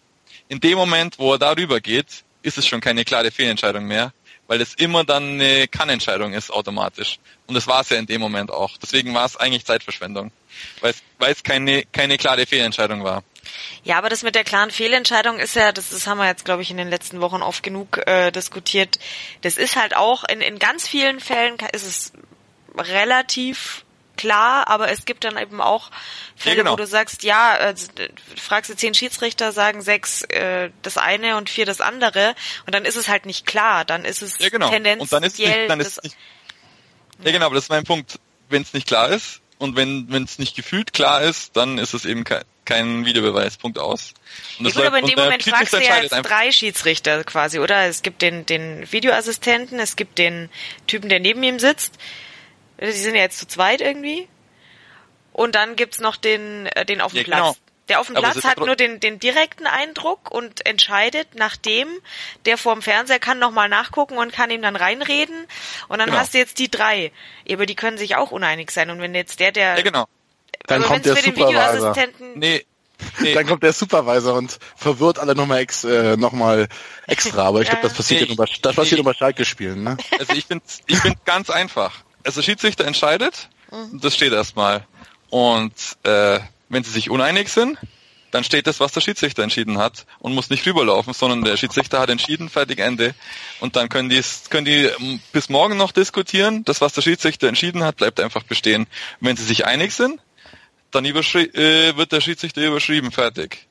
[0.47, 4.13] in dem Moment, wo er darüber geht, ist es schon keine klare Fehlentscheidung mehr,
[4.47, 7.20] weil es immer dann eine Kannentscheidung ist automatisch.
[7.47, 8.78] Und das war es ja in dem Moment auch.
[8.78, 10.32] Deswegen war es eigentlich Zeitverschwendung,
[10.82, 13.24] weil es, weil es keine, keine klare Fehlentscheidung war.
[13.84, 16.61] Ja, aber das mit der klaren Fehlentscheidung ist ja, das, das haben wir jetzt, glaube
[16.61, 18.99] ich, in den letzten Wochen oft genug äh, diskutiert.
[19.41, 22.13] Das ist halt auch, in, in ganz vielen Fällen ist es
[22.78, 23.86] relativ
[24.17, 25.91] klar, aber es gibt dann eben auch
[26.36, 26.73] Fälle, ja, genau.
[26.73, 27.76] wo du sagst, ja, äh,
[28.38, 32.34] fragst du zehn Schiedsrichter, sagen sechs äh, das eine und vier das andere
[32.65, 34.69] und dann ist es halt nicht klar, dann ist es ja, genau.
[34.69, 35.01] tendenziell...
[35.01, 36.15] Und dann ist, nicht, dann ist nicht,
[37.23, 38.19] ja, genau, aber das ist mein Punkt.
[38.49, 41.93] Wenn es nicht klar ist und wenn wenn es nicht gefühlt klar ist, dann ist
[41.93, 43.57] es eben kein, kein Videobeweis.
[43.57, 44.13] Punkt aus.
[44.59, 47.59] Und das ja, gut, aber in dem Moment fragst du ja jetzt drei Schiedsrichter quasi,
[47.59, 47.86] oder?
[47.86, 50.49] Es gibt den, den Videoassistenten, es gibt den
[50.86, 51.97] Typen, der neben ihm sitzt
[52.91, 54.27] die sind ja jetzt zu zweit irgendwie.
[55.31, 57.39] Und dann gibt's noch den, äh, den auf dem ja, Platz.
[57.39, 57.55] Genau.
[57.89, 61.88] Der auf dem Platz hat nur den, den direkten Eindruck und entscheidet nachdem.
[62.45, 65.45] Der vorm Fernseher kann nochmal nachgucken und kann ihm dann reinreden.
[65.88, 66.19] Und dann genau.
[66.19, 67.11] hast du jetzt die drei.
[67.51, 68.89] Aber die können sich auch uneinig sein.
[68.89, 69.75] Und wenn jetzt der, der...
[69.75, 70.07] Ja, genau.
[70.65, 71.95] Dann kommt der Supervisor.
[72.33, 72.65] Nee,
[73.19, 73.33] Nee.
[73.33, 76.33] Dann kommt der Supervisor und verwirrt alle nochmal ex, äh, noch
[77.07, 77.43] extra.
[77.43, 79.03] Aber ich glaube, das passiert nee, ja nur bei, das passiert nee.
[79.03, 79.97] nur bei Schalke-Spielen, ne?
[80.17, 83.99] Also ich finde ich find ganz einfach also Schiedsrichter entscheidet, mhm.
[84.01, 84.86] das steht erstmal.
[85.30, 85.73] Und
[86.03, 87.78] äh, wenn sie sich uneinig sind,
[88.32, 91.99] dann steht das, was der Schiedsrichter entschieden hat und muss nicht rüberlaufen, sondern der Schiedsrichter
[91.99, 93.15] hat entschieden, fertig, Ende.
[93.61, 96.65] Und dann können die, können die ähm, bis morgen noch diskutieren.
[96.65, 98.84] Das, was der Schiedsrichter entschieden hat, bleibt einfach bestehen.
[99.21, 100.19] Und wenn sie sich einig sind,
[100.91, 103.67] dann äh, wird der Schiedsrichter überschrieben, fertig.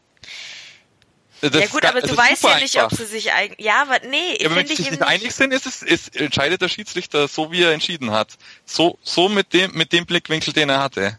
[1.51, 2.93] Das ja gut, aber du weißt ja nicht, einfach.
[2.93, 3.55] ob sie sich eigen.
[3.59, 6.63] Ja, aber nee, ja, aber wenn sie sich nicht einig sind, ist es, ist, entscheidet
[6.63, 8.29] der Schiedsrichter so, wie er entschieden hat.
[8.65, 11.19] So, so mit dem, mit dem Blickwinkel, den er hatte.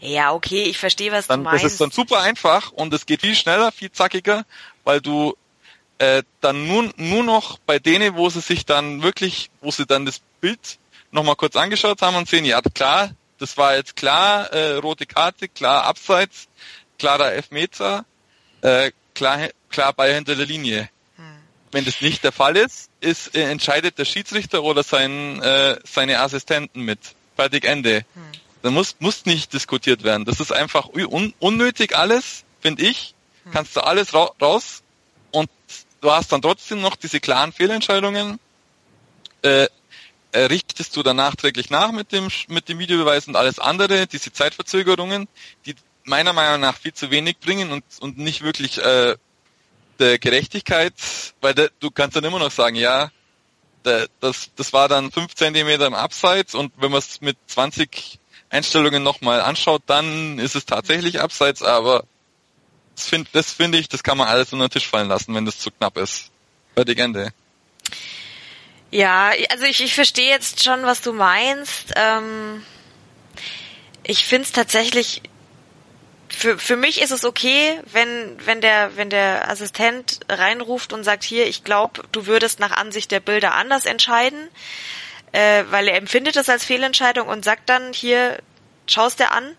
[0.00, 1.64] Ja, okay, ich verstehe, was dann, du meinst.
[1.64, 4.44] Das ist dann super einfach und es geht viel schneller, viel zackiger,
[4.84, 5.36] weil du
[5.98, 10.06] äh, dann nur, nur noch bei denen, wo sie sich dann wirklich, wo sie dann
[10.06, 10.78] das Bild
[11.10, 15.48] nochmal kurz angeschaut haben und sehen, ja klar, das war jetzt klar, äh, rote Karte,
[15.48, 16.48] klar Abseits,
[16.98, 18.04] klarer Elfmeter,
[18.64, 20.88] äh, klar, klar Ball hinter der Linie.
[21.16, 21.24] Hm.
[21.70, 26.20] Wenn das nicht der Fall ist, ist äh, entscheidet der Schiedsrichter oder sein, äh, seine
[26.20, 26.98] Assistenten mit.
[27.36, 28.04] Fertig Ende.
[28.14, 28.22] Hm.
[28.62, 30.24] Da muss, muss nicht diskutiert werden.
[30.24, 33.14] Das ist einfach un unnötig alles, finde ich.
[33.44, 33.52] Hm.
[33.52, 34.82] Kannst du alles ra raus
[35.30, 35.50] und
[36.00, 38.40] du hast dann trotzdem noch diese klaren Fehlentscheidungen.
[39.42, 39.68] Äh,
[40.32, 44.32] äh, richtest du dann nachträglich nach mit dem, mit dem Videobeweis und alles andere, diese
[44.32, 45.28] Zeitverzögerungen,
[45.66, 49.16] die meiner Meinung nach viel zu wenig bringen und, und nicht wirklich äh,
[49.98, 50.94] der Gerechtigkeit,
[51.40, 53.10] weil de, du kannst dann immer noch sagen, ja,
[53.84, 58.18] de, das, das war dann fünf Zentimeter im Abseits und wenn man es mit 20
[58.50, 62.04] Einstellungen nochmal anschaut, dann ist es tatsächlich Abseits, aber
[62.94, 65.58] das finde find ich, das kann man alles unter den Tisch fallen lassen, wenn das
[65.58, 66.30] zu knapp ist.
[66.74, 67.32] Fertig Ende.
[68.90, 71.92] Ja, also ich, ich verstehe jetzt schon, was du meinst.
[71.96, 72.64] Ähm,
[74.04, 75.22] ich finde es tatsächlich,
[76.34, 81.24] für, für mich ist es okay, wenn, wenn, der, wenn der Assistent reinruft und sagt,
[81.24, 84.48] hier, ich glaube, du würdest nach Ansicht der Bilder anders entscheiden,
[85.32, 88.38] äh, weil er empfindet das als Fehlentscheidung und sagt dann, hier,
[88.86, 89.56] schaust dir an.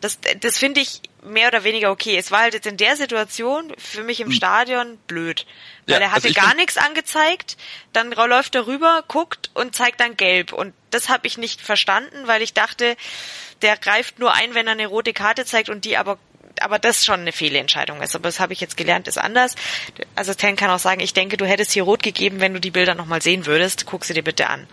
[0.00, 2.16] Das, das finde ich mehr oder weniger okay.
[2.16, 4.34] Es war halt jetzt in der Situation für mich im hm.
[4.34, 5.46] Stadion blöd.
[5.86, 7.56] Weil ja, er hatte also gar nichts angezeigt,
[7.92, 10.52] dann läuft er rüber, guckt und zeigt dann gelb.
[10.52, 12.96] Und das habe ich nicht verstanden, weil ich dachte,
[13.62, 16.18] der greift nur ein, wenn er eine rote Karte zeigt und die aber
[16.60, 18.14] aber das schon eine Fehlentscheidung ist.
[18.14, 19.54] Aber das habe ich jetzt gelernt, ist anders.
[20.14, 22.70] Also Ten kann auch sagen, ich denke, du hättest hier rot gegeben, wenn du die
[22.70, 23.86] Bilder nochmal sehen würdest.
[23.86, 24.68] Guck sie dir bitte an.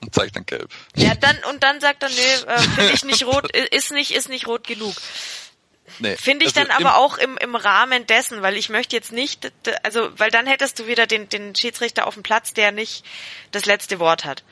[0.00, 0.70] Und zeigt dann gelb.
[0.94, 4.28] Ja, dann, und dann sagt er, nee, äh, finde ich nicht rot, ist nicht, ist
[4.28, 4.94] nicht rot genug.
[6.00, 9.10] Nee, Finde ich also dann aber auch im, im Rahmen dessen, weil ich möchte jetzt
[9.10, 9.50] nicht,
[9.82, 13.04] also, weil dann hättest du wieder den, den Schiedsrichter auf dem Platz, der nicht
[13.50, 14.44] das letzte Wort hat.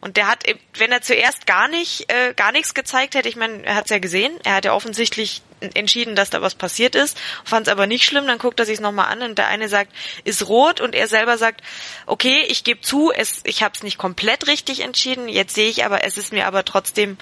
[0.00, 0.44] Und der hat,
[0.74, 3.90] wenn er zuerst gar nicht, äh, gar nichts gezeigt hätte, ich meine, er hat es
[3.90, 5.42] ja gesehen, er hat ja offensichtlich
[5.74, 8.78] entschieden, dass da was passiert ist, fand es aber nicht schlimm, dann guckt er sich
[8.78, 9.90] nochmal an und der eine sagt,
[10.24, 11.62] ist rot und er selber sagt,
[12.04, 15.84] okay, ich gebe zu, es, ich habe es nicht komplett richtig entschieden, jetzt sehe ich
[15.84, 17.16] aber, es ist mir aber trotzdem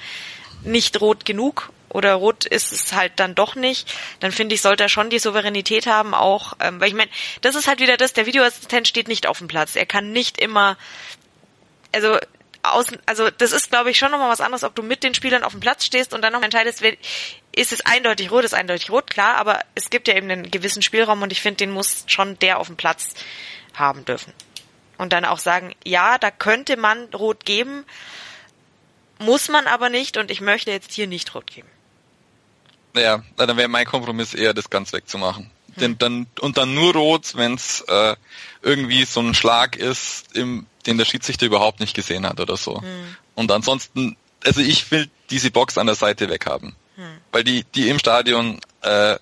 [0.64, 4.82] nicht rot genug oder rot ist es halt dann doch nicht, dann finde ich, sollte
[4.82, 7.10] er schon die Souveränität haben, auch, ähm, weil ich meine,
[7.40, 9.76] das ist halt wieder das, der Videoassistent steht nicht auf dem Platz.
[9.76, 10.76] Er kann nicht immer,
[11.92, 12.18] also
[12.64, 15.44] außen, also das ist, glaube ich, schon nochmal was anderes, ob du mit den Spielern
[15.44, 16.82] auf dem Platz stehst und dann noch entscheidest,
[17.52, 20.82] ist es eindeutig rot, ist eindeutig rot, klar, aber es gibt ja eben einen gewissen
[20.82, 23.14] Spielraum und ich finde, den muss schon der auf dem Platz
[23.74, 24.32] haben dürfen.
[24.96, 27.84] Und dann auch sagen, ja, da könnte man rot geben,
[29.18, 31.68] muss man aber nicht und ich möchte jetzt hier nicht rot geben.
[32.96, 35.50] Ja, dann wäre mein Kompromiss eher, das ganz wegzumachen.
[35.74, 35.80] Hm.
[35.80, 38.16] Denn dann, und dann nur rot, wenn es äh,
[38.62, 42.80] irgendwie so ein Schlag ist, im, den der Schiedsrichter überhaupt nicht gesehen hat oder so.
[42.80, 43.16] Hm.
[43.34, 46.74] Und ansonsten, also ich will diese Box an der Seite weghaben.
[46.96, 47.18] Hm.
[47.32, 49.16] Weil die, die im Stadion äh,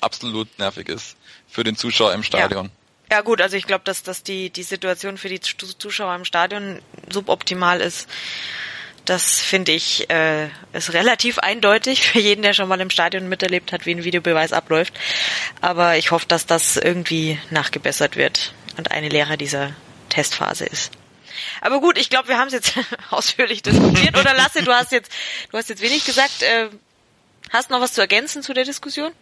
[0.00, 1.16] absolut nervig ist.
[1.48, 2.70] Für den Zuschauer im Stadion.
[3.10, 3.18] Ja.
[3.18, 6.80] ja gut, also ich glaube, dass, dass die, die Situation für die Zuschauer im Stadion
[7.10, 8.08] suboptimal ist.
[9.04, 13.72] Das finde ich äh, ist relativ eindeutig für jeden, der schon mal im Stadion miterlebt
[13.72, 14.94] hat, wie ein Videobeweis abläuft.
[15.60, 19.72] Aber ich hoffe, dass das irgendwie nachgebessert wird und eine Lehre dieser
[20.08, 20.92] Testphase ist.
[21.60, 22.78] Aber gut, ich glaube, wir haben es jetzt
[23.10, 24.18] ausführlich diskutiert.
[24.18, 25.12] Oder Lasse, du hast jetzt,
[25.50, 26.42] du hast jetzt wenig gesagt.
[26.42, 26.68] Äh,
[27.50, 29.12] hast noch was zu ergänzen zu der Diskussion?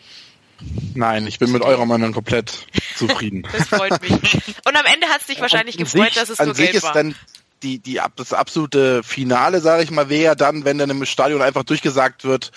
[0.95, 2.67] Nein, ich bin mit eurer Meinung komplett
[2.97, 3.47] zufrieden.
[3.53, 4.35] das freut mich.
[4.65, 6.93] Und am Ende hat es dich wahrscheinlich gefreut, sich, dass es so gelb war.
[6.93, 7.17] Dann
[7.63, 11.43] die, die, das absolute Finale, sage ich mal, wäre ja dann, wenn dann im Stadion
[11.43, 12.53] einfach durchgesagt wird,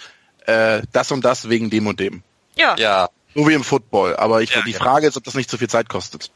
[0.46, 2.24] äh, das und das wegen dem und dem.
[2.56, 2.76] Ja.
[2.78, 3.10] Ja.
[3.34, 4.16] So wie im Football.
[4.16, 6.32] Aber ich, ja, die Frage ist, ob das nicht zu viel Zeit kostet.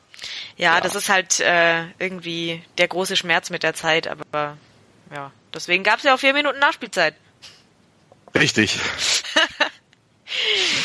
[0.57, 0.81] Ja, ja.
[0.81, 4.57] das ist halt äh, irgendwie der große Schmerz mit der Zeit, aber
[5.13, 7.15] ja, deswegen gab es ja auch vier Minuten Nachspielzeit.
[8.35, 8.79] Richtig.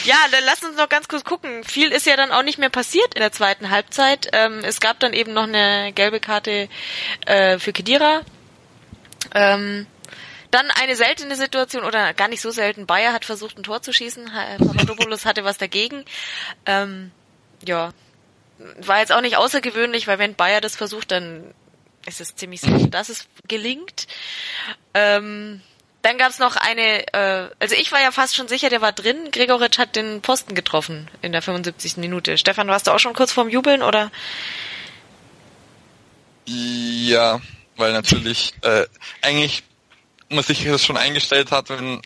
[0.05, 1.65] Ja, dann lass uns noch ganz kurz gucken.
[1.65, 4.29] Viel ist ja dann auch nicht mehr passiert in der zweiten Halbzeit.
[4.33, 6.69] Ähm, es gab dann eben noch eine gelbe Karte
[7.27, 8.23] äh, für Kedira.
[9.35, 9.87] Ähm,
[10.51, 12.87] dann eine seltene Situation oder gar nicht so selten.
[12.87, 14.31] Bayer hat versucht, ein Tor zu schießen.
[14.59, 16.05] Papadopoulos hatte was dagegen.
[16.65, 17.11] Ähm,
[17.67, 17.93] ja,
[18.79, 21.53] war jetzt auch nicht außergewöhnlich, weil wenn Bayer das versucht, dann
[22.07, 24.07] ist es ziemlich sicher, dass es gelingt.
[24.93, 25.61] Ähm,
[26.05, 29.31] dann gab's noch eine, äh, also ich war ja fast schon sicher, der war drin.
[29.31, 31.97] Gregoritsch hat den Posten getroffen in der 75.
[31.97, 32.37] Minute.
[32.37, 34.13] Stefan, warst du auch schon kurz vorm Jubeln oder?
[36.45, 37.41] Ja,
[37.77, 38.85] weil natürlich äh,
[39.23, 39.63] eigentlich
[40.29, 42.03] man sich das schon eingestellt hat, wenn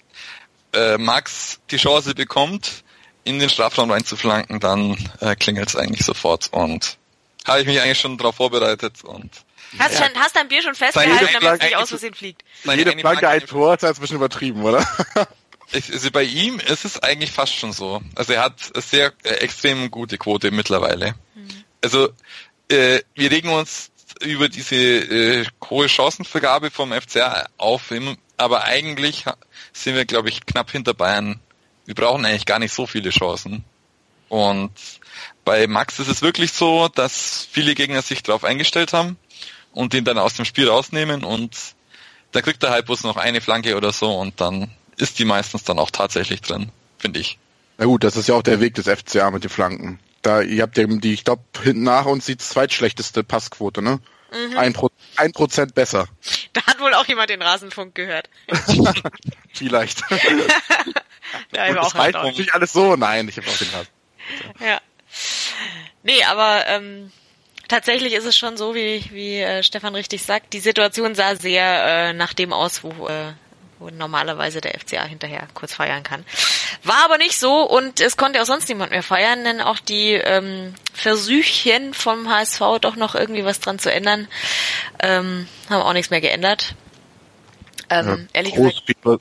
[0.74, 2.84] äh, Max die Chance bekommt,
[3.24, 6.98] in den Strafraum reinzuflanken, dann äh, klingelt es eigentlich sofort und
[7.46, 9.30] habe ich mich eigentlich schon darauf vorbereitet und
[9.78, 10.06] Hast, ja.
[10.06, 12.42] schon, hast dein Bier schon festgehalten, damit es nicht aus Versehen fliegt?
[12.64, 14.86] Jede Flanke ein Tor ist ein bisschen übertrieben, oder?
[15.70, 18.00] Ich, also bei ihm ist es eigentlich fast schon so.
[18.14, 21.14] Also er hat eine sehr äh, extrem gute Quote mittlerweile.
[21.34, 21.64] Mhm.
[21.82, 22.08] Also
[22.70, 23.90] äh, wir regen uns
[24.22, 27.92] über diese äh, hohe Chancenvergabe vom FCA auf,
[28.36, 29.24] aber eigentlich
[29.72, 31.38] sind wir, glaube ich, knapp hinter Bayern.
[31.84, 33.64] Wir brauchen eigentlich gar nicht so viele Chancen.
[34.28, 34.72] Und
[35.44, 39.16] bei Max ist es wirklich so, dass viele Gegner sich darauf eingestellt haben
[39.78, 41.56] und ihn dann aus dem Spiel rausnehmen und
[42.32, 45.78] da kriegt der Halbbus noch eine Flanke oder so und dann ist die meistens dann
[45.78, 47.38] auch tatsächlich drin, finde ich.
[47.78, 50.00] Na gut, das ist ja auch der Weg des FCA mit den Flanken.
[50.22, 54.00] Da, ihr habt ja die, ich glaube, hinten nach uns die zweitschlechteste Passquote, ne?
[54.32, 54.58] Mhm.
[54.58, 56.08] Ein, Pro, ein Prozent besser.
[56.54, 58.28] Da hat wohl auch jemand den Rasenfunk gehört.
[59.54, 60.00] Vielleicht.
[61.52, 62.96] ja, ich auch das heißt nicht alles so.
[62.96, 63.92] Nein, ich habe auch den Rasen.
[64.58, 64.80] Ja.
[66.02, 67.12] Nee, aber ähm,
[67.68, 71.84] tatsächlich ist es schon so, wie, wie äh, Stefan richtig sagt, die Situation sah sehr
[71.84, 73.32] äh, nach dem aus, wo, äh,
[73.78, 76.24] wo normalerweise der FCA hinterher kurz feiern kann.
[76.82, 80.12] War aber nicht so und es konnte auch sonst niemand mehr feiern, denn auch die
[80.12, 84.26] ähm, Versuchchen vom HSV doch noch irgendwie was dran zu ändern,
[85.00, 86.74] ähm, haben auch nichts mehr geändert.
[87.90, 88.98] Ähm, ja, ehrlich groß gesagt.
[89.02, 89.18] Viele,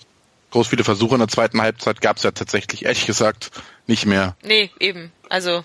[0.52, 3.52] groß viele Versuche in der zweiten Halbzeit gab es ja tatsächlich, ehrlich gesagt,
[3.86, 4.36] nicht mehr.
[4.44, 5.12] Nee, eben.
[5.30, 5.64] Also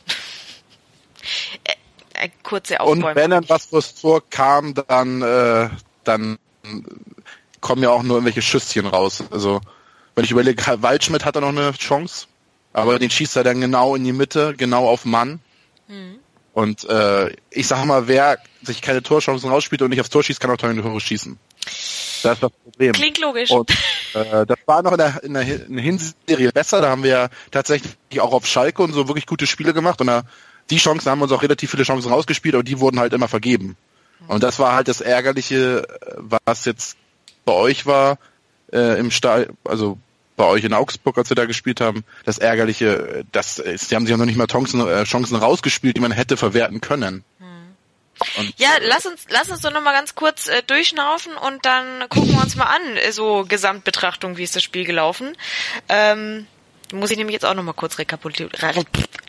[2.22, 3.08] äh, kurze Aufbäume.
[3.08, 5.68] Und wenn dann was fürs Tor kam, dann, äh,
[6.04, 6.38] dann
[7.60, 9.24] kommen ja auch nur irgendwelche Schüsschen raus.
[9.30, 9.60] Also
[10.14, 12.26] wenn ich überlege, Waldschmidt hat da noch eine Chance,
[12.72, 15.40] aber den schießt er dann genau in die Mitte, genau auf Mann.
[15.88, 16.18] Mhm.
[16.54, 20.38] Und äh, ich sag mal, wer sich keine Torchancen rausspielt und nicht aufs Tor schießt,
[20.38, 21.38] kann auch keine Tore schießen.
[22.22, 22.92] Das ist das Problem.
[22.92, 23.50] Klingt logisch.
[23.50, 23.70] Und,
[24.14, 26.82] äh, das war noch in der, in der, in der Hinserie besser.
[26.82, 30.00] Da haben wir tatsächlich auch auf Schalke und so wirklich gute Spiele gemacht.
[30.00, 30.24] Und da,
[30.70, 33.76] die Chancen haben uns auch relativ viele Chancen rausgespielt, aber die wurden halt immer vergeben.
[34.28, 35.86] Und das war halt das Ärgerliche,
[36.16, 36.96] was jetzt
[37.44, 38.18] bei euch war,
[38.72, 39.98] äh, im Stall, also
[40.36, 44.06] bei euch in Augsburg, als wir da gespielt haben, das Ärgerliche, das ist, die haben
[44.06, 47.24] sich ja noch nicht mal Chancen, äh, Chancen rausgespielt, die man hätte verwerten können.
[48.38, 52.30] Und, ja, lass uns, lass uns doch nochmal ganz kurz äh, durchschnaufen und dann gucken
[52.32, 55.36] wir uns mal an, äh, so Gesamtbetrachtung, wie ist das Spiel gelaufen.
[55.88, 56.46] Ähm,
[56.92, 58.52] muss ich nämlich jetzt auch nochmal kurz rekapitulieren.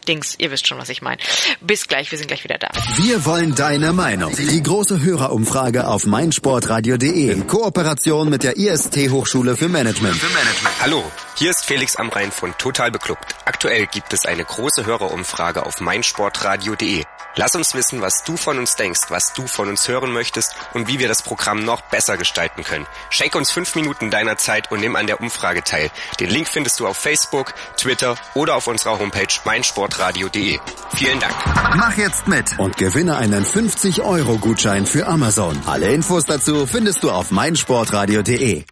[0.08, 1.22] Dings, ihr wisst schon, was ich meine.
[1.62, 2.70] Bis gleich, wir sind gleich wieder da.
[2.98, 4.36] Wir wollen deine Meinung.
[4.36, 10.16] Die große Hörerumfrage auf meinsportradio.de in Kooperation mit der IST Hochschule für Management.
[10.16, 10.76] Für Management.
[10.82, 11.04] Hallo,
[11.36, 13.36] hier ist Felix am Rhein von Total Beklubbt.
[13.46, 17.04] Aktuell gibt es eine große Hörerumfrage auf meinsportradio.de.
[17.36, 20.88] Lass uns wissen, was du von uns denkst, was du von uns hören möchtest und
[20.88, 22.86] wie wir das Programm noch besser gestalten können.
[23.10, 25.90] Schenk uns fünf Minuten deiner Zeit und nimm an der Umfrage teil.
[26.20, 30.60] Den Link findest du auf Facebook, Twitter oder auf unserer Homepage meinsportradio.de.
[30.96, 31.34] Vielen Dank.
[31.76, 35.60] Mach jetzt mit und gewinne einen 50-Euro-Gutschein für Amazon.
[35.66, 38.64] Alle Infos dazu findest du auf meinsportradio.de.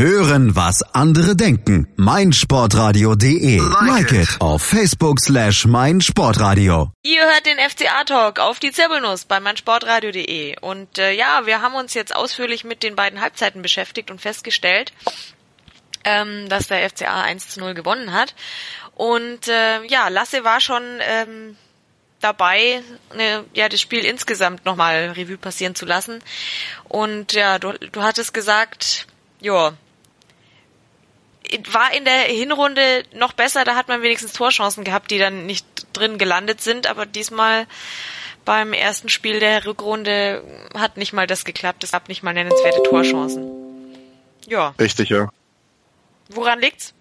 [0.00, 1.88] Hören, was andere denken.
[1.96, 3.58] meinsportradio.de.
[3.84, 6.92] Like it auf Facebook slash meinsportradio.
[7.02, 10.60] Ihr hört den FCA-Talk auf die Zirbelnuss bei meinsportradio.de.
[10.60, 14.92] Und äh, ja, wir haben uns jetzt ausführlich mit den beiden Halbzeiten beschäftigt und festgestellt,
[16.04, 18.36] ähm, dass der FCA 1 zu 0 gewonnen hat.
[18.94, 21.56] Und äh, ja, Lasse war schon ähm,
[22.20, 22.84] dabei,
[23.16, 26.22] ne, ja, das Spiel insgesamt nochmal Revue passieren zu lassen.
[26.84, 29.08] Und ja, du, du hattest gesagt,
[29.40, 29.72] ja,
[31.72, 35.66] war in der Hinrunde noch besser, da hat man wenigstens Torchancen gehabt, die dann nicht
[35.92, 37.66] drin gelandet sind, aber diesmal
[38.44, 40.42] beim ersten Spiel der Rückrunde
[40.74, 43.46] hat nicht mal das geklappt, es gab nicht mal nennenswerte Torchancen.
[44.46, 44.74] Ja.
[44.78, 45.28] Richtig, ja.
[46.30, 46.94] Woran liegt's?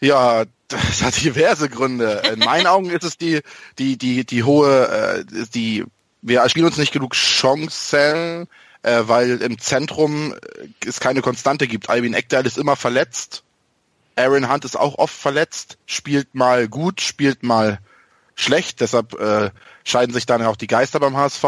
[0.00, 2.22] Ja, das hat diverse Gründe.
[2.32, 3.40] In meinen Augen ist es die,
[3.78, 5.84] die, die, die hohe, äh, die,
[6.22, 8.48] wir spielen uns nicht genug Chancen,
[8.82, 11.90] äh, weil im Zentrum äh, es keine Konstante gibt.
[11.90, 13.44] Alvin Eckdal ist immer verletzt.
[14.16, 17.78] Aaron Hunt ist auch oft verletzt, spielt mal gut, spielt mal
[18.34, 18.80] schlecht.
[18.80, 19.50] Deshalb äh,
[19.84, 21.44] scheiden sich dann auch die Geister beim HSV.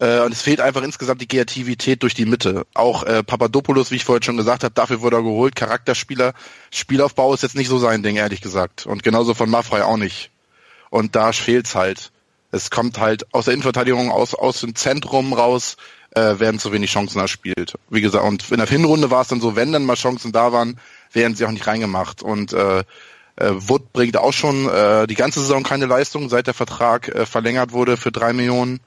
[0.00, 2.66] Äh, und es fehlt einfach insgesamt die Kreativität durch die Mitte.
[2.74, 5.56] Auch äh, Papadopoulos, wie ich vorhin schon gesagt habe, dafür wurde er geholt.
[5.56, 6.34] Charakterspieler.
[6.70, 8.86] Spielaufbau ist jetzt nicht so sein Ding, ehrlich gesagt.
[8.86, 10.30] Und genauso von Maffrey auch nicht.
[10.90, 12.12] Und da fehlt's halt.
[12.50, 15.76] Es kommt halt aus der Innenverteidigung, aus, aus dem Zentrum raus,
[16.14, 17.74] äh, werden zu wenig Chancen erspielt.
[17.90, 20.52] Wie gesagt, und in der Hinrunde war es dann so, wenn dann mal Chancen da
[20.52, 20.78] waren,
[21.12, 22.22] werden sie auch nicht reingemacht.
[22.22, 22.84] Und äh, äh,
[23.36, 27.72] Wood bringt auch schon äh, die ganze Saison keine Leistung, seit der Vertrag äh, verlängert
[27.72, 28.80] wurde für drei Millionen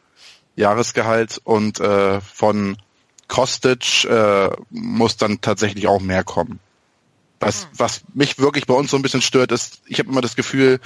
[0.56, 1.40] Jahresgehalt.
[1.44, 2.78] Und äh, von
[3.28, 6.60] Kostic äh, muss dann tatsächlich auch mehr kommen.
[7.40, 10.36] Was, was mich wirklich bei uns so ein bisschen stört, ist, ich habe immer das
[10.36, 10.80] Gefühl,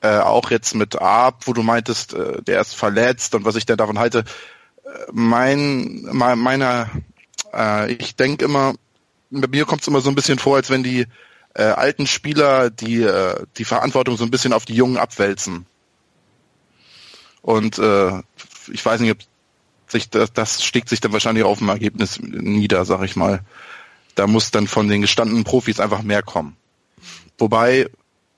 [0.00, 3.66] äh, auch jetzt mit Arp, wo du meintest, äh, der ist verletzt und was ich
[3.66, 4.24] denn davon halte,
[5.12, 6.90] mein, mein meiner,
[7.52, 8.74] äh, ich denke immer,
[9.30, 11.06] bei mir kommt es immer so ein bisschen vor, als wenn die
[11.54, 15.66] äh, alten Spieler die äh, die Verantwortung so ein bisschen auf die Jungen abwälzen.
[17.42, 18.22] Und äh,
[18.70, 19.18] ich weiß nicht, ob
[19.92, 23.44] sich das, das schlägt sich dann wahrscheinlich auf dem Ergebnis nieder, sag ich mal.
[24.14, 26.56] Da muss dann von den gestandenen Profis einfach mehr kommen.
[27.38, 27.88] Wobei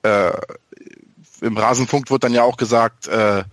[0.03, 0.31] äh,
[1.41, 3.43] im Rasenfunk wird dann ja auch gesagt, äh,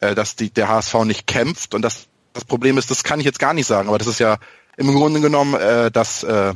[0.00, 3.26] äh, dass die, der HSV nicht kämpft und das, das Problem ist, das kann ich
[3.26, 4.38] jetzt gar nicht sagen, aber das ist ja
[4.76, 6.54] im Grunde genommen äh, das, äh,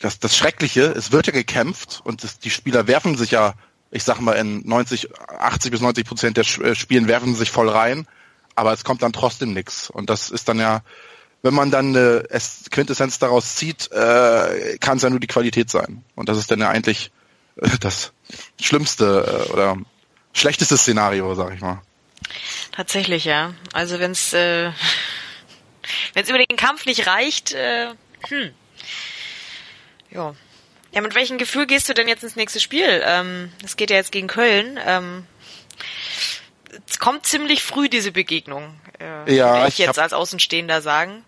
[0.00, 3.54] das, das Schreckliche, es wird ja gekämpft und das, die Spieler werfen sich ja,
[3.90, 7.68] ich sag mal, in 90, 80 bis 90 Prozent der äh, Spielen werfen sich voll
[7.68, 8.06] rein,
[8.54, 9.90] aber es kommt dann trotzdem nichts.
[9.90, 10.82] Und das ist dann ja,
[11.42, 12.24] wenn man dann eine
[12.70, 16.04] Quintessenz daraus zieht, äh, kann es ja nur die Qualität sein.
[16.14, 17.10] Und das ist dann ja eigentlich
[17.56, 18.12] äh, das
[18.60, 19.76] schlimmste äh, oder
[20.32, 21.82] schlechteste Szenario, sag ich mal.
[22.72, 23.54] Tatsächlich, ja.
[23.72, 24.70] Also wenn es äh,
[26.14, 27.88] wenn's über den Kampf nicht reicht, äh,
[28.28, 28.50] hm.
[30.10, 30.34] Ja.
[30.92, 33.02] Ja, mit welchem Gefühl gehst du denn jetzt ins nächste Spiel?
[33.04, 34.78] Ähm, es geht ja jetzt gegen Köln.
[34.86, 35.26] Ähm,
[36.88, 38.78] es kommt ziemlich früh diese Begegnung.
[39.00, 41.24] Äh, Ja, ich ich jetzt hab- als Außenstehender sagen.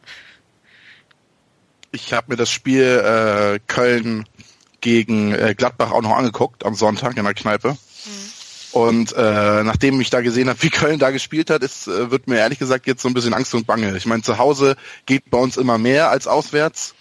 [1.93, 4.29] Ich habe mir das Spiel äh, Köln
[4.81, 7.77] gegen äh, Gladbach auch noch angeguckt am Sonntag in der Kneipe.
[8.77, 12.27] Und äh, nachdem ich da gesehen habe, wie Köln da gespielt hat, ist, äh, wird
[12.27, 13.97] mir ehrlich gesagt jetzt so ein bisschen Angst und Bange.
[13.97, 16.95] Ich meine, zu Hause geht bei uns immer mehr als auswärts.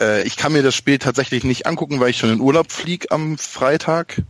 [0.00, 3.12] Äh, ich kann mir das Spiel tatsächlich nicht angucken, weil ich schon in Urlaub flieg
[3.12, 4.22] am Freitag.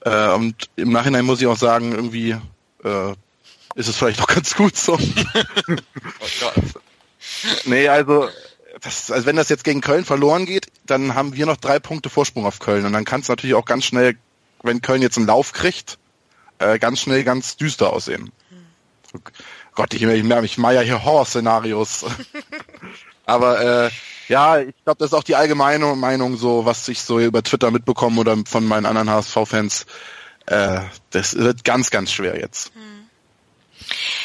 [0.00, 2.32] Äh, und im Nachhinein muss ich auch sagen, irgendwie
[2.82, 3.12] äh,
[3.76, 4.98] ist es vielleicht auch ganz gut so.
[4.98, 6.60] Oh.
[7.66, 8.28] Nee, also,
[8.80, 12.10] das, also wenn das jetzt gegen Köln verloren geht, dann haben wir noch drei Punkte
[12.10, 12.84] Vorsprung auf Köln.
[12.84, 14.16] Und dann kann es natürlich auch ganz schnell,
[14.66, 15.98] wenn Köln jetzt einen Lauf kriegt,
[16.58, 18.30] äh, ganz schnell ganz düster aussehen.
[19.74, 22.06] Gott, ich, ich, ich mache ja hier Horror-Szenarios.
[23.26, 23.90] Aber äh,
[24.28, 27.70] ja, ich glaube, das ist auch die allgemeine Meinung, so was ich so über Twitter
[27.70, 29.86] mitbekomme oder von meinen anderen HSV-Fans.
[30.46, 32.72] Äh, das wird ganz, ganz schwer jetzt.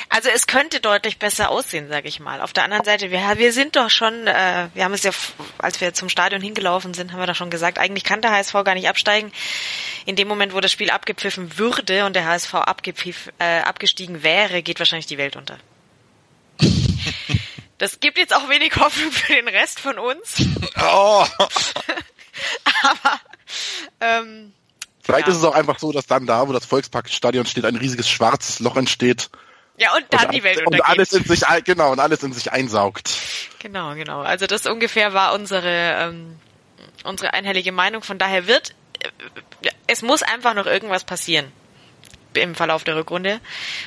[0.09, 2.41] Also es könnte deutlich besser aussehen, sage ich mal.
[2.41, 5.11] Auf der anderen Seite, wir, wir sind doch schon, äh, wir haben es ja,
[5.59, 8.53] als wir zum Stadion hingelaufen sind, haben wir doch schon gesagt, eigentlich kann der HSV
[8.65, 9.31] gar nicht absteigen.
[10.05, 14.61] In dem Moment, wo das Spiel abgepfiffen würde und der HSV abgepfiff, äh, abgestiegen wäre,
[14.63, 15.57] geht wahrscheinlich die Welt unter.
[17.77, 20.35] Das gibt jetzt auch wenig Hoffnung für den Rest von uns.
[20.79, 21.25] Oh.
[22.83, 23.19] Aber
[23.99, 24.53] ähm,
[25.01, 25.33] Vielleicht Ja.
[25.33, 28.59] ist es auch einfach so, dass dann da, wo das Volksparkstadion steht, ein riesiges schwarzes
[28.59, 29.31] Loch entsteht.
[29.81, 30.89] Ja, und dann und, die Welt und untergeht.
[30.89, 33.11] alles in sich genau und alles in sich einsaugt.
[33.59, 34.21] Genau, genau.
[34.21, 36.35] Also das ungefähr war unsere ähm,
[37.03, 38.03] unsere einhellige Meinung.
[38.03, 41.51] Von daher wird äh, es muss einfach noch irgendwas passieren
[42.35, 43.41] im Verlauf der Rückrunde,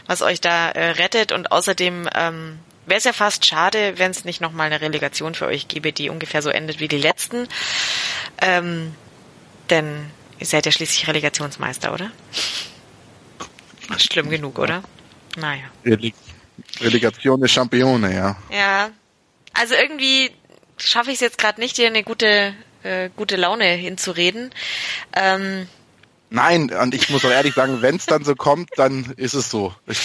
[0.06, 1.30] was euch da äh, rettet.
[1.30, 5.46] Und außerdem ähm, wäre es ja fast schade, wenn es nicht nochmal eine Relegation für
[5.46, 7.48] euch gäbe, die ungefähr so endet wie die letzten.
[8.42, 8.94] Ähm,
[9.70, 12.10] denn ihr seid ja schließlich Relegationsmeister, oder?
[13.98, 14.82] Schlimm genug, oder?
[15.36, 15.64] Naja.
[15.84, 16.14] Releg
[16.80, 18.36] Relegation der Champione, ja.
[18.52, 18.90] Ja,
[19.54, 20.30] also irgendwie
[20.76, 24.50] schaffe ich es jetzt gerade nicht, dir eine gute, äh, gute Laune hinzureden.
[25.14, 25.66] Ähm,
[26.30, 29.50] Nein, und ich muss auch ehrlich sagen, wenn es dann so kommt, dann ist es
[29.50, 29.74] so.
[29.86, 30.00] Ich,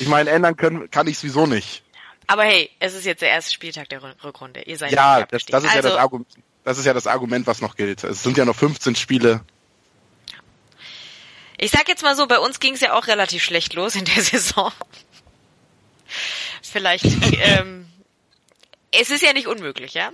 [0.00, 1.82] ich meine, ändern können kann ich sowieso nicht.
[2.26, 4.62] aber hey, es ist jetzt der erste Spieltag der Rück- Rückrunde.
[4.62, 6.28] Ihr seid Ja, das, das ist ja also, das Argument.
[6.64, 8.04] Das ist ja das Argument, was noch gilt.
[8.04, 9.40] Es sind ja noch 15 Spiele.
[11.62, 14.04] Ich sag jetzt mal so, bei uns ging es ja auch relativ schlecht los in
[14.04, 14.72] der Saison.
[16.60, 17.04] Vielleicht,
[17.40, 17.88] ähm,
[18.90, 20.10] es ist ja nicht unmöglich, ja?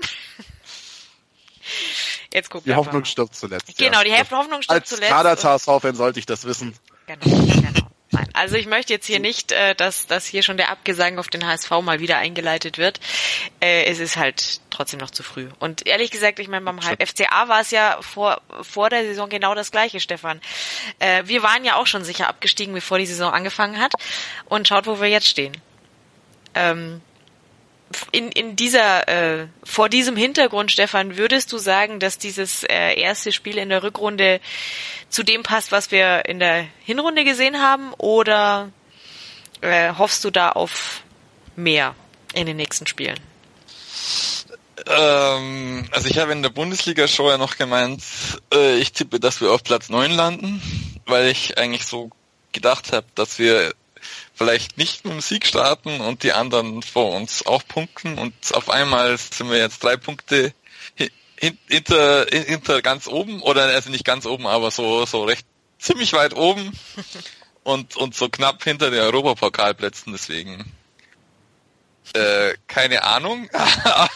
[2.35, 3.79] Jetzt gucken Die wir Hoffnung einfach stirbt zuletzt.
[3.79, 4.19] Genau, die ja.
[4.31, 5.11] Hoffnung stirbt Als zuletzt.
[5.11, 6.75] Als HSV-Fan sollte ich das wissen.
[7.07, 7.89] Genau, genau.
[8.11, 11.29] Nein, also ich möchte jetzt hier nicht, äh, dass, dass hier schon der Abgesang auf
[11.29, 13.01] den HSV mal wieder eingeleitet wird.
[13.61, 15.49] Äh, es ist halt trotzdem noch zu früh.
[15.59, 19.57] Und ehrlich gesagt, ich meine, beim FCA war es ja vor, vor der Saison genau
[19.57, 20.41] das gleiche, Stefan.
[21.01, 23.95] Äh, wir waren ja auch schon sicher abgestiegen, bevor die Saison angefangen hat.
[24.45, 25.57] Und schaut, wo wir jetzt stehen.
[26.55, 27.01] Ähm,
[28.13, 33.33] in, in dieser, äh, vor diesem Hintergrund, Stefan, würdest du sagen, dass dieses äh, erste
[33.33, 34.41] Spiel in der Rückrunde
[35.09, 37.93] zu dem passt, was wir in der Hinrunde gesehen haben?
[37.95, 38.71] Oder
[39.61, 41.03] äh, hoffst du da auf
[41.57, 41.97] mehr
[42.33, 43.19] in den nächsten Spielen?
[44.87, 48.03] Ähm, also ich habe in der Bundesliga schon ja noch gemeint,
[48.53, 50.63] äh, ich tippe, dass wir auf Platz 9 landen,
[51.07, 52.11] weil ich eigentlich so
[52.53, 53.73] gedacht habe, dass wir
[54.35, 58.19] vielleicht nicht mit dem Sieg starten und die anderen vor uns auch punkten.
[58.19, 60.53] Und auf einmal sind wir jetzt drei Punkte
[61.67, 65.47] hinter, hinter ganz oben oder also nicht ganz oben, aber so so recht
[65.79, 66.73] ziemlich weit oben
[67.63, 70.65] und und so knapp hinter den Europapokalplätzen deswegen
[72.15, 73.49] äh, keine Ahnung.
[73.53, 74.09] ah,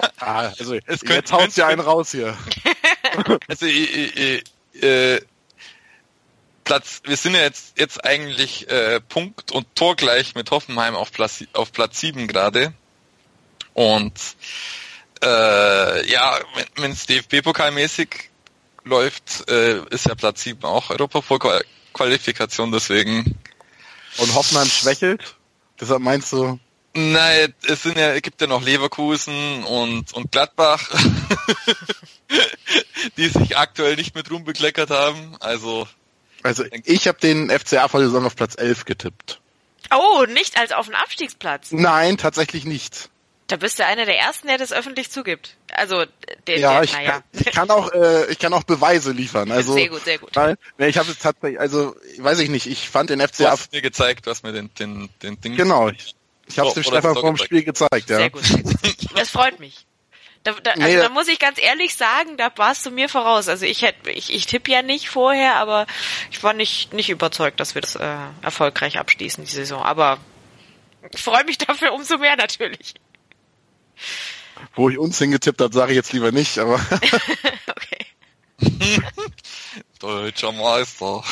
[0.58, 2.36] also es könnte, jetzt haut ja einen raus hier.
[3.48, 4.42] also äh,
[4.80, 5.20] äh,
[6.64, 11.44] Platz, wir sind ja jetzt jetzt eigentlich äh, Punkt und Torgleich mit Hoffenheim auf Platz
[11.52, 12.72] auf Platz 7 gerade
[13.74, 14.12] und
[15.22, 16.38] äh, ja,
[16.76, 18.30] wenn es DFB-Pokalmäßig
[18.84, 23.38] läuft, äh, ist ja Platz 7 auch Europa-Qualifikation, deswegen.
[24.18, 25.36] Und Hoffenheim schwächelt?
[25.80, 26.58] Deshalb meinst du?
[26.94, 30.90] Nein, es sind ja, gibt ja noch Leverkusen und, und Gladbach,
[33.16, 35.36] die sich aktuell nicht mit Ruhm bekleckert haben.
[35.40, 35.88] Also,
[36.42, 39.40] also ich habe den FCA vor der Saison auf Platz 11 getippt.
[39.90, 41.72] Oh, nicht als auf den Abstiegsplatz?
[41.72, 43.08] Nein, tatsächlich nicht.
[43.48, 45.56] Da bist du einer der ersten, der das öffentlich zugibt.
[45.72, 46.04] Also
[46.46, 47.10] der, ja, der, ich, naja.
[47.10, 49.50] kann, ich kann auch äh, ich kann auch Beweise liefern.
[49.50, 50.34] Also sehr gut, sehr gut.
[50.34, 52.66] Weil, ich habe es tatsächlich, also weiß ich nicht.
[52.66, 53.44] Ich fand den FCA.
[53.44, 55.56] Du hast mir gezeigt, was mir den den den Ding.
[55.56, 55.90] Genau.
[55.90, 56.14] Ich,
[56.52, 58.10] ich habe es dem Stefan vor dem Spiel gezeigt.
[58.10, 58.16] Ja.
[58.18, 58.76] Sehr gut, sehr gut.
[59.16, 59.86] Das freut mich.
[60.44, 63.48] Da, da, also nee, da muss ich ganz ehrlich sagen, da warst du mir voraus.
[63.48, 65.86] Also ich hätte, ich, ich tippe ja nicht vorher, aber
[66.30, 69.82] ich war nicht nicht überzeugt, dass wir das äh, erfolgreich abschließen die Saison.
[69.82, 70.18] Aber
[71.12, 72.94] ich freue mich dafür umso mehr natürlich.
[74.74, 76.74] Wo ich uns hingetippt habe, sage ich jetzt lieber nicht, aber.
[77.68, 78.06] okay.
[80.00, 81.22] Deutscher Meister.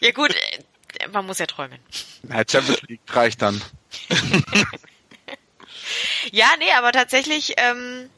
[0.00, 1.78] ja gut, äh, man muss ja träumen.
[2.28, 3.60] Ja, Champions League reicht dann.
[6.30, 8.08] ja, nee, aber tatsächlich ähm,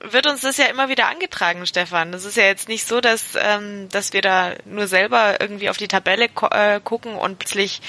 [0.00, 2.12] wird uns das ja immer wieder angetragen, Stefan.
[2.12, 5.76] Das ist ja jetzt nicht so, dass, ähm, dass wir da nur selber irgendwie auf
[5.76, 7.80] die Tabelle äh, gucken und plötzlich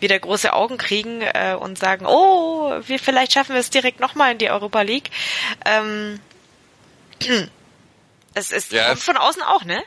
[0.00, 4.32] wieder große Augen kriegen äh, und sagen, oh, wir vielleicht schaffen wir es direkt nochmal
[4.32, 5.10] in die Europa League.
[5.64, 6.20] Ähm,
[8.34, 9.82] es ist ja, von außen auch, ne?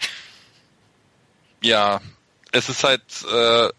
[1.62, 2.02] Ja,
[2.52, 3.02] es ist halt,
[3.32, 3.70] äh,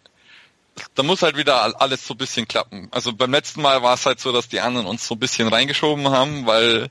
[0.94, 2.88] da muss halt wieder alles so ein bisschen klappen.
[2.90, 5.48] Also beim letzten Mal war es halt so, dass die anderen uns so ein bisschen
[5.48, 6.90] reingeschoben haben, weil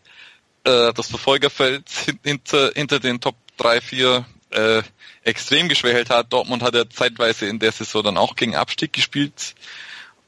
[0.64, 1.86] äh, das Verfolgerfeld
[2.24, 4.84] hinter, hinter den Top 3, 4 äh,
[5.24, 6.32] extrem geschwächelt hat.
[6.32, 9.56] Dortmund hat ja zeitweise in der Saison dann auch gegen Abstieg gespielt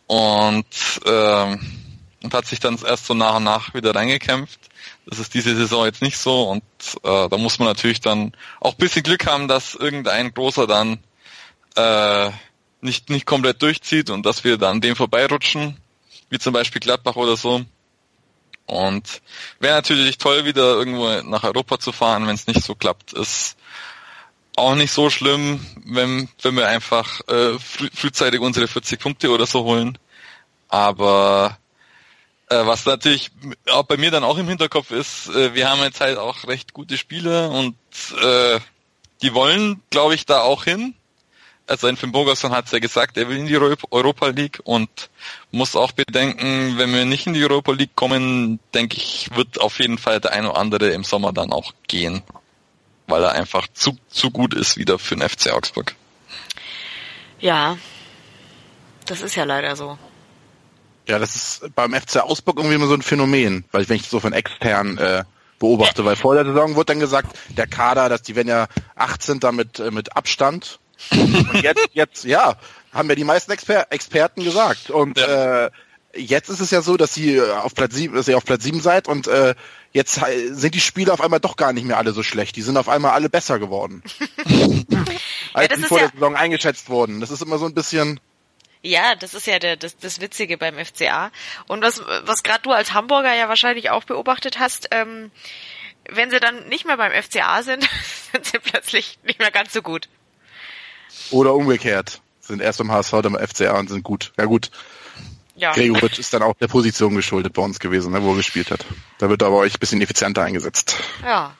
[0.08, 0.66] und,
[1.06, 1.58] äh,
[2.24, 4.60] und hat sich dann erst so nach und nach wieder reingekämpft.
[5.06, 6.64] Das ist diese Saison jetzt nicht so und
[7.03, 10.99] äh, da muss man natürlich dann auch bisschen Glück haben, dass irgendein großer dann
[11.76, 12.32] äh,
[12.86, 15.77] nicht, nicht komplett durchzieht und dass wir dann dem vorbeirutschen,
[16.29, 17.65] wie zum Beispiel Gladbach oder so.
[18.67, 19.21] Und
[19.59, 23.13] wäre natürlich toll, wieder irgendwo nach Europa zu fahren, wenn es nicht so klappt.
[23.13, 23.57] Ist
[24.55, 29.45] auch nicht so schlimm, wenn, wenn wir einfach äh, früh, frühzeitig unsere 40 Punkte oder
[29.45, 29.97] so holen.
[30.69, 31.57] Aber
[32.49, 33.31] äh, was natürlich
[33.69, 36.73] auch bei mir dann auch im Hinterkopf ist, äh, wir haben jetzt halt auch recht
[36.73, 37.75] gute Spieler und
[38.21, 38.59] äh,
[39.21, 40.95] die wollen, glaube ich, da auch hin
[41.68, 45.09] also ein Finn Bogerson hat es ja gesagt, er will in die Europa League und
[45.51, 49.80] muss auch bedenken, wenn wir nicht in die Europa League kommen, denke ich, wird auf
[49.80, 52.24] jeden Fall der eine oder andere im Sommer dann auch gehen,
[53.07, 55.95] weil er einfach zu, zu gut ist wieder für den FC Augsburg.
[57.39, 57.78] Ja,
[59.05, 59.97] das ist ja leider so.
[61.07, 64.20] Ja, das ist beim FC Augsburg irgendwie immer so ein Phänomen, weil wenn ich so
[64.20, 65.24] von extern äh,
[65.59, 69.39] beobachte, weil vor der Saison wurde dann gesagt, der Kader, dass die werden ja 18
[69.39, 70.80] damit äh, mit Abstand
[71.12, 72.58] und jetzt, jetzt, ja,
[72.93, 74.89] haben ja die meisten Exper Experten gesagt.
[74.89, 75.66] Und ja.
[75.66, 75.72] äh,
[76.16, 78.82] jetzt ist es ja so, dass sie auf Platz sieben, dass ihr auf Platz sieben
[78.82, 79.56] seid und äh,
[79.91, 80.16] jetzt
[80.50, 82.56] sind die Spiele auf einmal doch gar nicht mehr alle so schlecht.
[82.56, 84.04] Die sind auf einmal alle besser geworden.
[85.54, 87.22] als ja, die vor ja der Saison eingeschätzt wurden.
[87.22, 88.20] Das ist immer so ein bisschen.
[88.82, 91.32] Ja, das ist ja der, das, das Witzige beim FCA.
[91.68, 95.32] Und was, was gerade du als Hamburger ja wahrscheinlich auch beobachtet hast, ähm,
[96.10, 97.89] wenn sie dann nicht mehr beim FCA sind,
[98.32, 100.08] sind sie plötzlich nicht mehr ganz so gut.
[101.32, 102.22] Oder umgekehrt.
[102.41, 104.34] Sind erst beim HSV, dann beim FCA und sind gut.
[104.38, 104.70] Ja gut.
[105.56, 105.72] Ja.
[105.72, 108.86] Gregoritsch ist dann auch der Position geschuldet bei uns gewesen, ne, wo er gespielt hat.
[109.20, 110.97] Da wird er aber euch ein bisschen effizienter eingesetzt.
[111.24, 111.56] Ja.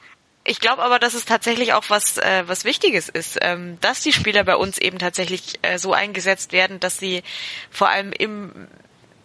[0.48, 4.14] Ich glaube aber, dass es tatsächlich auch was äh, was Wichtiges ist, ähm, dass die
[4.14, 7.24] Spieler bei uns eben tatsächlich äh, so eingesetzt werden, dass sie
[7.72, 8.68] vor allem im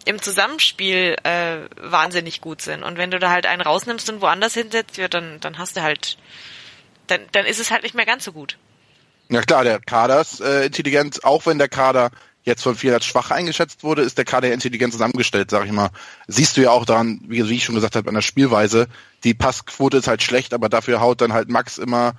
[0.05, 2.81] im Zusammenspiel äh, wahnsinnig gut sind.
[2.81, 5.83] Und wenn du da halt einen rausnimmst und woanders hinsetzt, ja, dann dann hast du
[5.83, 6.17] halt
[7.05, 8.57] dann dann ist es halt nicht mehr ganz so gut.
[9.31, 12.11] Ja klar, der Kader ist äh, intelligent, auch wenn der Kader
[12.43, 15.89] jetzt von vielen als schwach eingeschätzt wurde, ist der Kader intelligent zusammengestellt, sag ich mal.
[16.27, 18.87] Siehst du ja auch daran, wie, wie ich schon gesagt habe, an der Spielweise.
[19.23, 22.15] Die Passquote ist halt schlecht, aber dafür haut dann halt Max immer,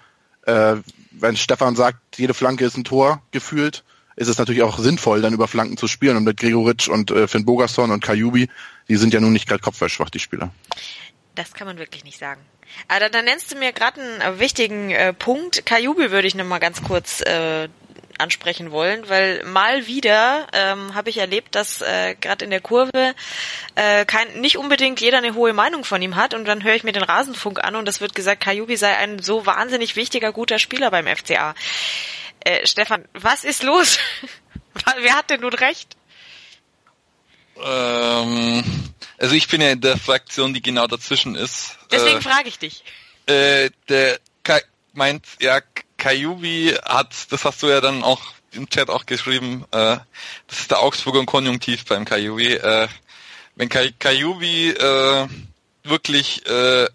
[0.47, 0.77] äh,
[1.11, 3.85] wenn Stefan sagt, jede Flanke ist ein Tor gefühlt,
[4.17, 6.17] ist es natürlich auch sinnvoll, dann über Flanken zu spielen.
[6.17, 8.49] Und mit Gregoritsch und äh, Finn Bogasson und Kajubi,
[8.89, 10.51] die sind ja nun nicht gerade kopfballschwach, die Spieler.
[11.35, 12.41] Das kann man wirklich nicht sagen.
[12.89, 15.67] Aber dann nennst du mir gerade einen äh, wichtigen äh, Punkt.
[15.67, 17.69] Kajubi würde ich noch mal ganz kurz äh,
[18.19, 23.15] ansprechen wollen, weil mal wieder ähm, habe ich erlebt, dass äh, gerade in der Kurve
[23.75, 26.85] äh, kein, nicht unbedingt jeder eine hohe Meinung von ihm hat und dann höre ich
[26.85, 30.59] mir den Rasenfunk an und es wird gesagt, Kajubi sei ein so wahnsinnig wichtiger, guter
[30.59, 31.55] Spieler beim FCA.
[32.41, 33.99] Äh, Stefan, was ist los?
[34.99, 35.97] Wer hat denn nun recht?
[37.61, 38.65] Ähm,
[39.19, 41.79] also ich bin ja in der Fraktion, die genau dazwischen ist.
[41.91, 42.85] Deswegen äh, frage ich dich.
[43.27, 44.61] Äh, der Ka
[44.95, 45.61] meint, ja,
[45.97, 48.21] Kajubi hat, das hast du ja dann auch
[48.53, 49.99] im Chat auch geschrieben, äh,
[50.49, 52.55] das ist der Augsburger Konjunktiv beim Kajubi.
[52.55, 52.89] Äh,
[53.55, 55.29] wenn Kay Kajubi äh,
[55.85, 56.89] wirklich äh,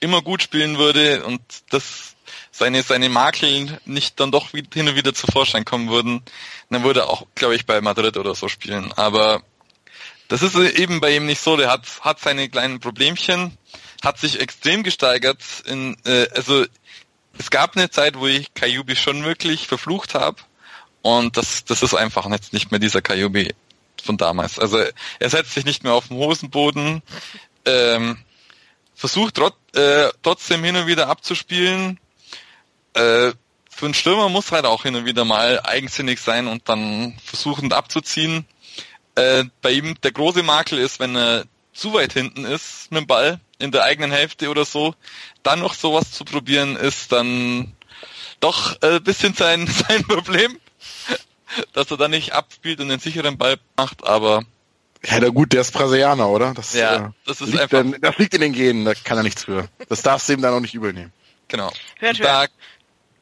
[0.00, 1.40] immer gut spielen würde und
[1.70, 2.16] das
[2.50, 6.22] seine seine Makel nicht dann doch hin und wieder zu Vorschein kommen würden,
[6.70, 8.92] dann würde er auch, glaube ich, bei Madrid oder so spielen.
[8.96, 9.42] Aber
[10.30, 11.56] das ist eben bei ihm nicht so.
[11.56, 13.58] Der hat hat seine kleinen Problemchen,
[14.02, 15.42] hat sich extrem gesteigert.
[15.66, 16.64] In, äh, also
[17.36, 20.36] es gab eine Zeit, wo ich Kajubi schon wirklich verflucht habe.
[21.02, 23.54] Und das, das ist einfach jetzt nicht mehr dieser Kajubi
[24.02, 24.60] von damals.
[24.60, 24.78] Also
[25.18, 27.02] er setzt sich nicht mehr auf den Hosenboden,
[27.64, 28.18] ähm,
[28.94, 31.98] versucht trot, äh, trotzdem hin und wieder abzuspielen.
[32.94, 33.32] Äh,
[33.68, 37.72] für einen Stürmer muss halt auch hin und wieder mal eigensinnig sein und dann versuchen
[37.72, 38.46] abzuziehen.
[39.14, 43.06] Äh, bei ihm der große Makel ist, wenn er zu weit hinten ist mit dem
[43.06, 44.94] Ball in der eigenen Hälfte oder so,
[45.42, 47.74] dann noch sowas zu probieren, ist dann
[48.40, 50.58] doch ein äh, bisschen sein, sein Problem,
[51.72, 54.44] dass er dann nicht abspielt und den sicheren Ball macht, aber
[55.02, 56.52] ja, na gut, der ist Brasilianer, oder?
[56.52, 57.78] Das, ja, äh, das ist liegt einfach.
[57.78, 59.68] Dann, das liegt in den Genen, da kann er nichts für.
[59.88, 61.12] Das darfst du ihm dann auch nicht übel nehmen.
[61.48, 61.72] Genau.
[61.98, 62.50] Hört, Und da hört.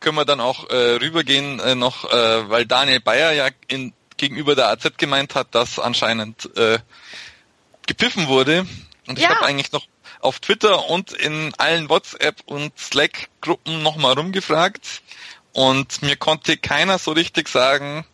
[0.01, 4.55] können wir dann auch äh, rübergehen äh, noch, äh, weil Daniel Bayer ja in, gegenüber
[4.55, 6.79] der AZ gemeint hat, dass anscheinend äh,
[7.87, 8.67] gepfiffen wurde.
[9.07, 9.31] Und ich Ja.
[9.31, 9.87] habe eigentlich noch
[10.21, 15.03] auf Twitter und in allen WhatsApp und Slack-Gruppen nochmal rumgefragt
[15.53, 18.05] und mir konnte keiner so richtig sagen,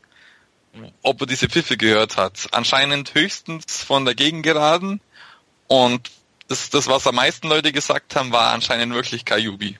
[1.03, 2.49] ob er diese Pfiffe gehört hat.
[2.53, 5.01] Anscheinend höchstens von der Gegengeraden
[5.67, 6.11] und
[6.49, 9.79] das, das was am meisten Leute gesagt haben, war anscheinend wirklich Kajubi.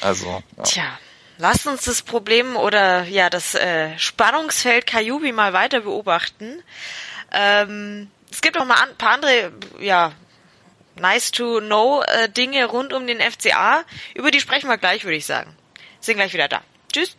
[0.00, 0.62] Also, ja.
[0.64, 0.98] Tja,
[1.38, 6.62] lasst uns das Problem oder ja das äh, Spannungsfeld Kajubi mal weiter beobachten.
[7.32, 10.12] Ähm, es gibt auch mal ein paar andere, ja,
[11.00, 13.84] nice to know äh, Dinge rund um den FCA.
[14.14, 15.54] Über die sprechen wir gleich, würde ich sagen.
[16.00, 16.60] Sind gleich wieder da.
[16.92, 17.16] Tschüss.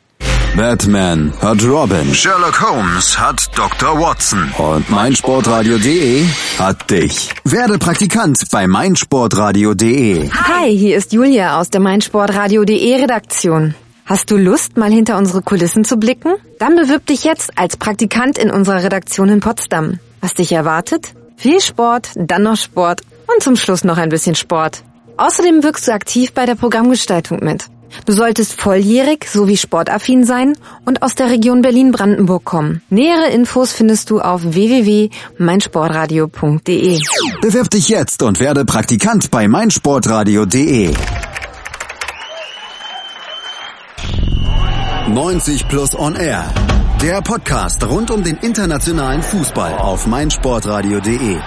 [0.56, 4.00] Batman hat Robin Sherlock Holmes hat Dr.
[4.00, 4.54] Watson.
[4.58, 6.26] und meinsportradio.de
[6.58, 7.30] hat dich.
[7.44, 10.32] Werde Praktikant bei meinsportradio.de.
[10.32, 13.76] Hi, hier ist Julia aus der meinsportradio.de Redaktion.
[14.08, 16.36] Hast du Lust, mal hinter unsere Kulissen zu blicken?
[16.60, 20.00] Dann bewirb dich jetzt als Praktikant in unserer Redaktion in Potsdam.
[20.22, 21.16] Was dich erwartet?
[21.38, 23.02] Viel Sport, dann noch Sport
[23.34, 24.84] und zum Schluss noch ein bisschen Sport.
[25.18, 27.66] Außerdem wirkst du aktiv bei der Programmgestaltung mit.
[28.06, 32.84] Du solltest volljährig sowie sportaffin sein und aus der Region Berlin-Brandenburg kommen.
[32.92, 37.00] Nähere Infos findest du auf www.meinsportradio.de.
[37.42, 40.94] Bewirb dich jetzt und werde Praktikant bei meinsportradio.de.
[45.08, 46.52] 90 Plus On Air.
[47.00, 51.40] Der Podcast rund um den internationalen Fußball auf meinsportradio.de.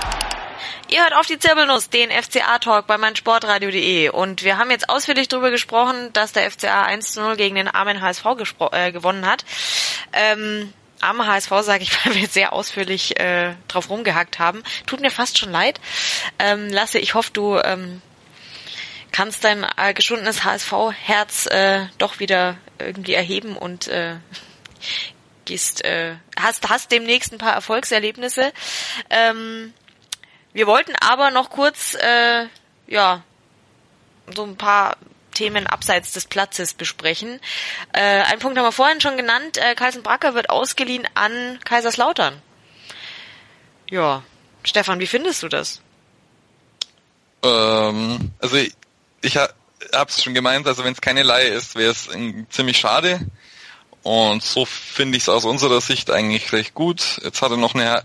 [0.90, 5.50] Ihr hört auf die Zirbelnuss, den FCA-Talk bei meinsportradio.de und wir haben jetzt ausführlich darüber
[5.50, 8.24] gesprochen, dass der FCA 1 zu 0 gegen den armen HSV
[8.70, 9.44] äh, gewonnen hat.
[10.12, 14.62] Ähm, arme HSV sage ich, weil wir jetzt sehr ausführlich äh, drauf rumgehackt haben.
[14.86, 15.80] Tut mir fast schon leid.
[16.38, 18.02] Ähm, Lasse, ich hoffe, du ähm,
[19.12, 24.16] kannst dein äh, geschundenes HSV-Herz äh, doch wieder irgendwie erheben und äh,
[25.44, 28.52] gehst, äh, hast, hast demnächst ein paar Erfolgserlebnisse.
[29.10, 29.72] Ähm,
[30.52, 32.46] wir wollten aber noch kurz, äh,
[32.86, 33.22] ja,
[34.34, 34.96] so ein paar
[35.34, 37.40] Themen abseits des Platzes besprechen.
[37.92, 39.56] Äh, einen Punkt haben wir vorhin schon genannt.
[39.56, 42.42] Äh, Carlsen Bracker wird ausgeliehen an Kaiserslautern.
[43.90, 44.22] Ja,
[44.64, 45.80] Stefan, wie findest du das?
[47.42, 48.58] Ähm, also
[49.28, 49.48] ich, ich ha,
[49.92, 52.08] hab's schon gemeint, also wenn es keine Laie ist, wäre es
[52.50, 53.20] ziemlich schade.
[54.02, 57.20] Und so finde ich es aus unserer Sicht eigentlich recht gut.
[57.22, 58.02] Jetzt hat er noch eine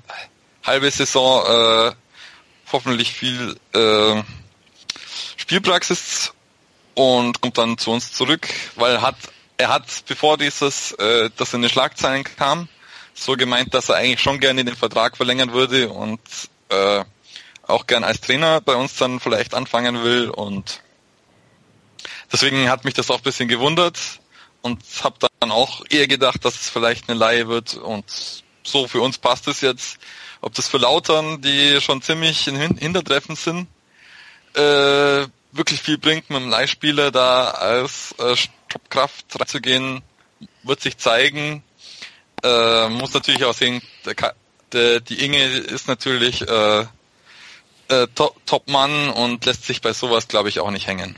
[0.63, 1.91] halbe Saison äh,
[2.71, 4.21] hoffentlich viel äh,
[5.37, 6.33] Spielpraxis
[6.95, 9.15] und kommt dann zu uns zurück, weil er hat
[9.57, 12.67] er hat bevor dieses äh, das in den Schlagzeilen kam,
[13.13, 16.19] so gemeint, dass er eigentlich schon gerne den Vertrag verlängern würde und
[16.69, 17.03] äh,
[17.65, 20.82] auch gern als Trainer bei uns dann vielleicht anfangen will und
[22.33, 23.99] deswegen hat mich das auch ein bisschen gewundert
[24.61, 28.05] und habe dann auch eher gedacht, dass es vielleicht eine Laie wird und
[28.63, 29.97] so für uns passt es jetzt.
[30.41, 33.67] Ob das für Lautern, die schon ziemlich in Hin- Hintertreffen sind,
[34.55, 40.01] äh, wirklich viel bringt, mit einem Leihspieler da als äh, Stoppkraft reinzugehen,
[40.63, 41.63] wird sich zeigen.
[42.43, 44.15] Äh, muss natürlich auch sehen, der,
[44.73, 46.85] der, die Inge ist natürlich äh,
[47.87, 51.15] äh, Top-Mann und lässt sich bei sowas, glaube ich, auch nicht hängen.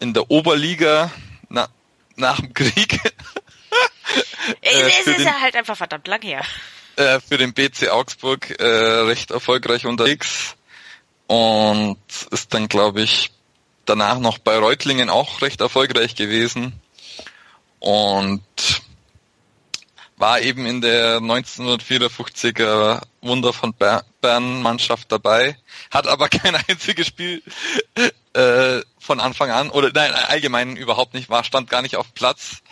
[0.00, 1.10] in der Oberliga
[1.48, 1.68] na,
[2.16, 3.00] nach dem Krieg.
[4.60, 6.42] äh, es ist den, ja halt einfach verdammt lang her.
[6.96, 10.56] Äh, für den BC Augsburg äh, recht erfolgreich unterwegs
[11.26, 11.96] und
[12.32, 13.30] ist dann, glaube ich,
[13.86, 16.78] danach noch bei Reutlingen auch recht erfolgreich gewesen
[17.78, 18.42] und
[20.16, 25.56] war eben in der 1954er Wunder von Bern Mannschaft dabei,
[25.90, 27.42] hat aber kein einziges Spiel
[28.34, 32.62] äh, von Anfang an oder nein allgemein überhaupt nicht war, stand gar nicht auf Platz.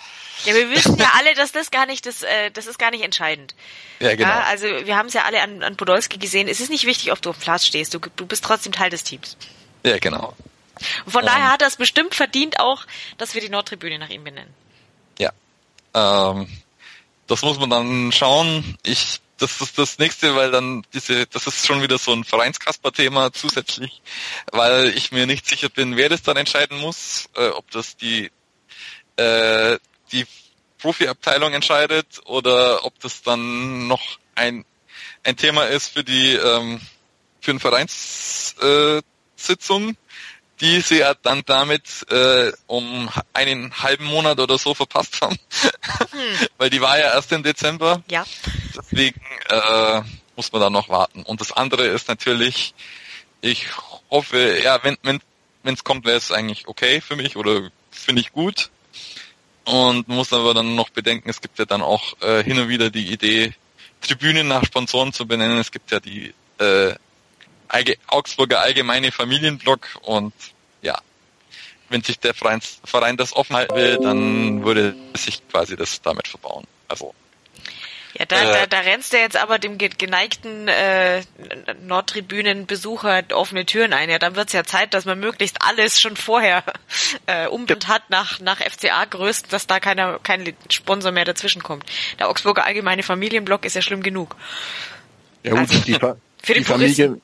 [0.44, 3.02] Ja, wir wissen ja alle, dass das gar nicht, das, äh, das ist gar nicht
[3.02, 3.54] entscheidend.
[4.00, 4.28] Ja, genau.
[4.28, 6.48] Ja, also wir haben es ja alle an, an Podolski gesehen.
[6.48, 7.94] Es ist nicht wichtig, ob du auf Platz stehst.
[7.94, 9.36] Du, du bist trotzdem Teil des Teams.
[9.84, 10.34] Ja, genau.
[11.04, 12.84] Und von um, daher hat er es bestimmt verdient auch,
[13.18, 14.52] dass wir die Nordtribüne nach ihm benennen.
[15.18, 15.30] Ja.
[15.94, 16.48] Ähm,
[17.32, 18.76] das muss man dann schauen.
[18.84, 23.32] Ich, das ist das nächste, weil dann diese, das ist schon wieder so ein Vereinskasper-Thema
[23.32, 24.02] zusätzlich,
[24.52, 28.30] weil ich mir nicht sicher bin, wer das dann entscheiden muss, äh, ob das die
[29.16, 29.78] äh,
[30.12, 30.26] die
[30.78, 34.66] Profiabteilung entscheidet oder ob das dann noch ein,
[35.24, 36.82] ein Thema ist für die ähm,
[37.40, 39.94] für eine Vereinssitzung, äh,
[40.62, 45.36] die sie ja dann damit äh, um einen halben Monat oder so verpasst haben.
[46.12, 46.48] Hm.
[46.56, 48.02] Weil die war ja erst im Dezember.
[48.08, 48.24] Ja.
[48.76, 50.02] Deswegen äh,
[50.36, 51.24] muss man da noch warten.
[51.24, 52.74] Und das andere ist natürlich,
[53.40, 53.66] ich
[54.10, 55.20] hoffe, ja, wenn wenn
[55.64, 58.70] wenn es kommt, wäre es eigentlich okay für mich oder finde ich gut.
[59.64, 62.90] Und muss aber dann noch bedenken, es gibt ja dann auch äh, hin und wieder
[62.90, 63.54] die Idee,
[64.00, 65.58] Tribünen nach Sponsoren zu benennen.
[65.58, 66.94] Es gibt ja die äh,
[68.06, 70.32] Augsburger Allgemeine Familienblock und
[70.82, 70.98] ja,
[71.88, 76.28] wenn sich der Verein, Verein das offen halten will, dann würde sich quasi das damit
[76.28, 76.66] verbauen.
[76.88, 77.14] Also
[78.18, 81.22] ja, da, äh, da, da rennst du jetzt aber dem geneigten äh,
[81.86, 84.10] Nordtribünen-Besucher offene Türen ein.
[84.10, 86.62] Ja, dann wird's ja Zeit, dass man möglichst alles schon vorher
[87.26, 91.86] äh, umbenannt hat nach, nach FCA-Größen, dass da keiner, kein Sponsor mehr dazwischen kommt.
[92.18, 94.36] Der Augsburger Allgemeine Familienblock ist ja schlimm genug.
[95.42, 95.98] Ja gut, also, die,
[96.42, 97.20] für die Familie,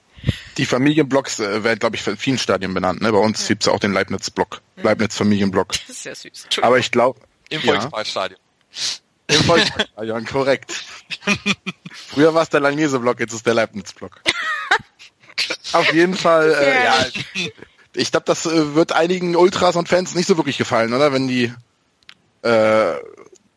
[0.57, 3.01] die Familienblocks äh, werden, glaube ich, für vielen Stadien benannt.
[3.01, 3.12] Ne?
[3.12, 3.49] Bei uns ja.
[3.49, 4.82] gibt's auch den Leibniz-Block, mhm.
[4.82, 5.73] Leibniz-Familienblock.
[5.86, 6.47] Das ist ja süß.
[6.62, 7.20] Aber ich glaube...
[7.51, 8.40] Im Volksparkstadion.
[9.31, 9.36] Ja.
[9.36, 10.73] Im Volksstadion, korrekt.
[11.93, 14.20] Früher war es der Langnese-Block, jetzt ist der Leibniz-Block.
[15.73, 17.07] Auf jeden Fall, äh, ja.
[17.95, 21.12] Ich glaube, das äh, wird einigen Ultras und Fans nicht so wirklich gefallen, oder?
[21.12, 21.53] Wenn die
[22.43, 22.95] äh,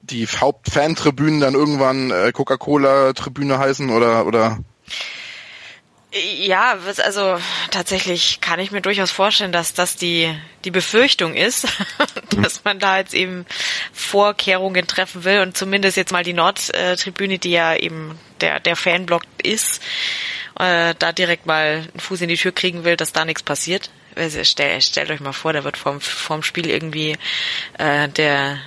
[0.01, 4.59] die Hauptfantribünen dann irgendwann äh, Coca-Cola-Tribüne heißen oder oder
[6.13, 7.39] ja, also
[7.71, 10.35] tatsächlich kann ich mir durchaus vorstellen, dass das die,
[10.65, 11.67] die Befürchtung ist,
[12.41, 13.45] dass man da jetzt eben
[13.93, 19.23] Vorkehrungen treffen will und zumindest jetzt mal die Nordtribüne, die ja eben der, der Fanblock
[19.41, 19.81] ist,
[20.59, 23.89] äh, da direkt mal einen Fuß in die Tür kriegen will, dass da nichts passiert.
[24.15, 27.17] Also stellt, stellt euch mal vor, da wird vorm, vorm Spiel irgendwie
[27.77, 28.59] äh, der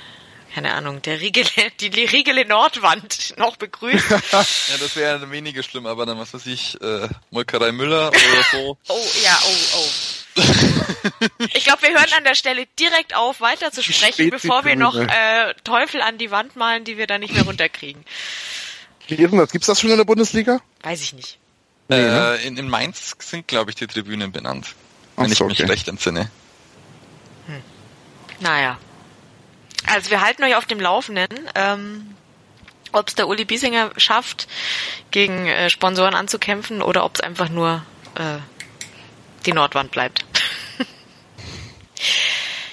[0.55, 1.49] keine Ahnung, der Riegele,
[1.81, 4.11] die Riegele Nordwand noch begrüßt.
[4.11, 8.79] ja, das wäre weniger schlimm, aber dann was weiß ich, äh, Molkerei Müller oder so.
[8.89, 9.89] oh, ja, oh, oh.
[11.55, 14.97] Ich glaube, wir hören an der Stelle direkt auf, weiter zu sprechen, bevor wir noch
[14.97, 18.05] äh, Teufel an die Wand malen, die wir dann nicht mehr runterkriegen.
[19.07, 19.51] Wie ist denn das?
[19.51, 20.61] Gibt's das schon in der Bundesliga?
[20.83, 21.39] Weiß ich nicht.
[21.89, 22.37] Nee, ne?
[22.45, 24.75] in, in Mainz sind, glaube ich, die Tribünen benannt.
[25.17, 25.71] Wenn so, ich mich okay.
[25.71, 26.31] recht entsinne.
[27.47, 27.63] Hm.
[28.41, 28.79] Naja.
[29.87, 31.29] Also wir halten euch auf dem Laufenden.
[31.55, 32.15] Ähm,
[32.95, 34.47] ob es der Uli Biesinger schafft,
[35.11, 37.85] gegen äh, Sponsoren anzukämpfen oder ob es einfach nur
[38.15, 38.39] äh,
[39.47, 40.25] die Nordwand bleibt.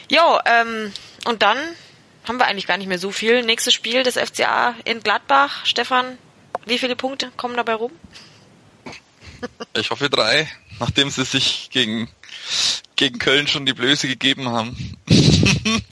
[0.10, 0.94] jo, ähm,
[1.26, 1.58] und dann
[2.28, 3.44] haben wir eigentlich gar nicht mehr so viel.
[3.44, 5.66] Nächstes Spiel des FCA in Gladbach.
[5.66, 6.18] Stefan,
[6.66, 7.92] wie viele Punkte kommen dabei rum?
[9.74, 10.48] Ich hoffe drei,
[10.80, 12.12] nachdem sie sich gegen,
[12.96, 14.96] gegen Köln schon die Blöße gegeben haben.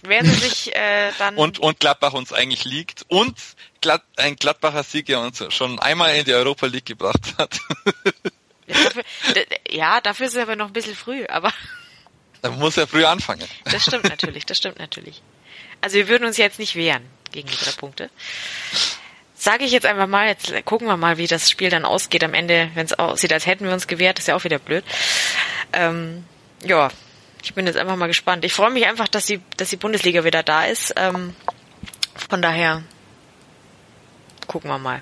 [0.04, 1.36] Werden sie sich äh, dann...
[1.36, 3.06] Und, und Gladbach uns eigentlich liegt.
[3.08, 3.38] Und
[3.82, 7.60] Glad, ein Gladbacher Sieg, der uns schon einmal in die Europa League gebracht hat.
[8.68, 9.04] Ja dafür,
[9.70, 11.52] ja, dafür ist es aber noch ein bisschen früh, aber...
[12.42, 13.48] Da muss er früh anfangen.
[13.66, 15.22] Das stimmt natürlich, das stimmt natürlich.
[15.82, 18.10] Also wir würden uns jetzt nicht wehren gegen die drei Punkte.
[19.36, 22.34] Sage ich jetzt einfach mal, jetzt gucken wir mal, wie das Spiel dann ausgeht am
[22.34, 24.84] Ende, wenn es aussieht, als hätten wir uns gewehrt, ist ja auch wieder blöd.
[25.74, 26.26] Ähm,
[26.64, 26.90] ja,
[27.44, 28.46] ich bin jetzt einfach mal gespannt.
[28.46, 30.94] Ich freue mich einfach, dass die, dass die Bundesliga wieder da ist.
[30.98, 31.36] Ähm,
[32.30, 32.84] von daher
[34.48, 35.02] gucken wir mal.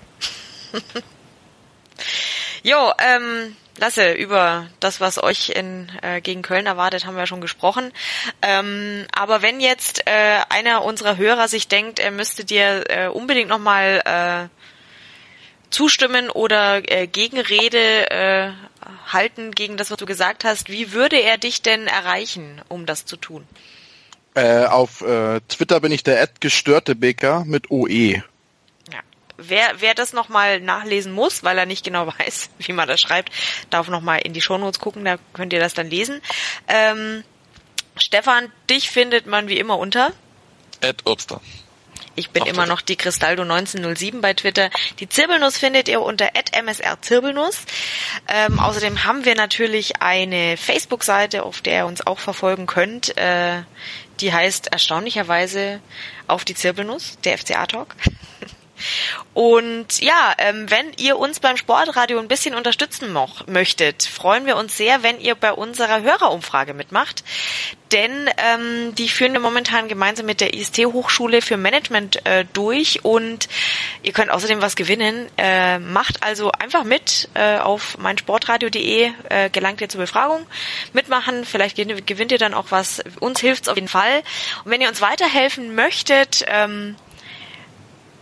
[2.64, 7.42] jo, ähm, Lasse, über das, was euch in, äh, gegen Köln erwartet, haben wir schon
[7.42, 7.94] gesprochen.
[8.42, 13.50] Ähm, aber wenn jetzt äh, einer unserer Hörer sich denkt, er müsste dir äh, unbedingt
[13.50, 14.57] nochmal äh,
[15.70, 18.52] zustimmen oder äh, Gegenrede äh,
[19.08, 23.06] halten gegen das, was du gesagt hast, wie würde er dich denn erreichen, um das
[23.06, 23.46] zu tun?
[24.36, 28.22] Äh, auf äh, Twitter bin ich der Ad gestörte Bäcker mit OE
[29.38, 33.32] wer, wer das nochmal nachlesen muss, weil er nicht genau weiß, wie man das schreibt,
[33.70, 36.22] darf nochmal in die Shownotes gucken, da könnt ihr das dann lesen.
[36.68, 37.24] Ähm,
[37.98, 40.12] Stefan, dich findet man wie immer unter?
[40.82, 41.42] Ed Obster.
[42.18, 44.72] Ich bin Auf immer noch die Cristaldo 1907 bei Twitter.
[45.00, 46.30] Die Zirbelnuss findet ihr unter
[46.64, 47.60] @msrzirbelnuss.
[48.28, 53.16] Ähm, außerdem haben wir natürlich eine Facebook-Seite, auf der ihr uns auch verfolgen könnt.
[53.18, 53.62] Äh,
[54.20, 55.80] die heißt erstaunlicherweise
[56.26, 57.96] auf die Zirbelnuss, der FCA Talk.
[59.34, 63.16] Und ja, ähm, wenn ihr uns beim Sportradio ein bisschen unterstützen
[63.48, 67.24] möchtet, freuen wir uns sehr, wenn ihr bei unserer Hörerumfrage mitmacht.
[67.92, 73.06] Denn ähm, die führen wir momentan gemeinsam mit der IST Hochschule für Management äh, durch
[73.06, 73.48] und
[74.04, 75.30] ihr könnt außerdem was gewinnen.
[75.38, 80.46] Äh, macht also einfach mit äh, auf meinsportradio.de, äh, gelangt ihr zur Befragung.
[80.94, 83.02] Mitmachen, vielleicht gewinnt ihr dann auch was.
[83.20, 84.24] Uns hilft's auf jeden Fall.
[84.66, 86.96] Und wenn ihr uns weiterhelfen möchtet, ähm,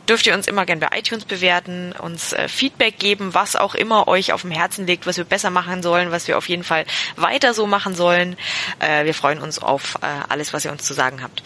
[0.09, 4.07] dürft ihr uns immer gerne bei iTunes bewerten, uns äh, Feedback geben, was auch immer
[4.07, 6.85] euch auf dem Herzen liegt, was wir besser machen sollen, was wir auf jeden Fall
[7.15, 8.37] weiter so machen sollen.
[8.79, 11.43] Äh, wir freuen uns auf äh, alles, was ihr uns zu sagen habt.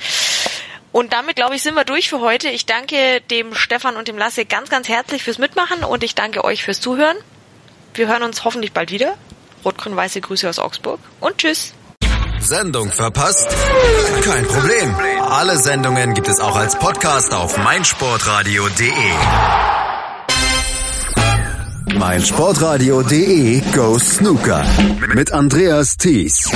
[0.91, 2.49] Und damit, glaube ich, sind wir durch für heute.
[2.49, 6.43] Ich danke dem Stefan und dem Lasse ganz, ganz herzlich fürs Mitmachen und ich danke
[6.43, 7.17] euch fürs Zuhören.
[7.93, 9.15] Wir hören uns hoffentlich bald wieder.
[9.63, 11.73] Rot-Grün-Weiße Grüße aus Augsburg und tschüss.
[12.41, 13.47] Sendung verpasst?
[14.23, 14.95] Kein Problem.
[15.29, 18.91] Alle Sendungen gibt es auch als Podcast auf meinsportradio.de.
[21.97, 24.65] meinsportradio.de Go Snooker
[25.13, 26.49] mit Andreas Thies.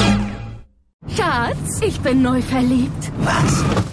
[1.15, 3.11] Schatz, ich bin neu verliebt.
[3.19, 3.92] Was?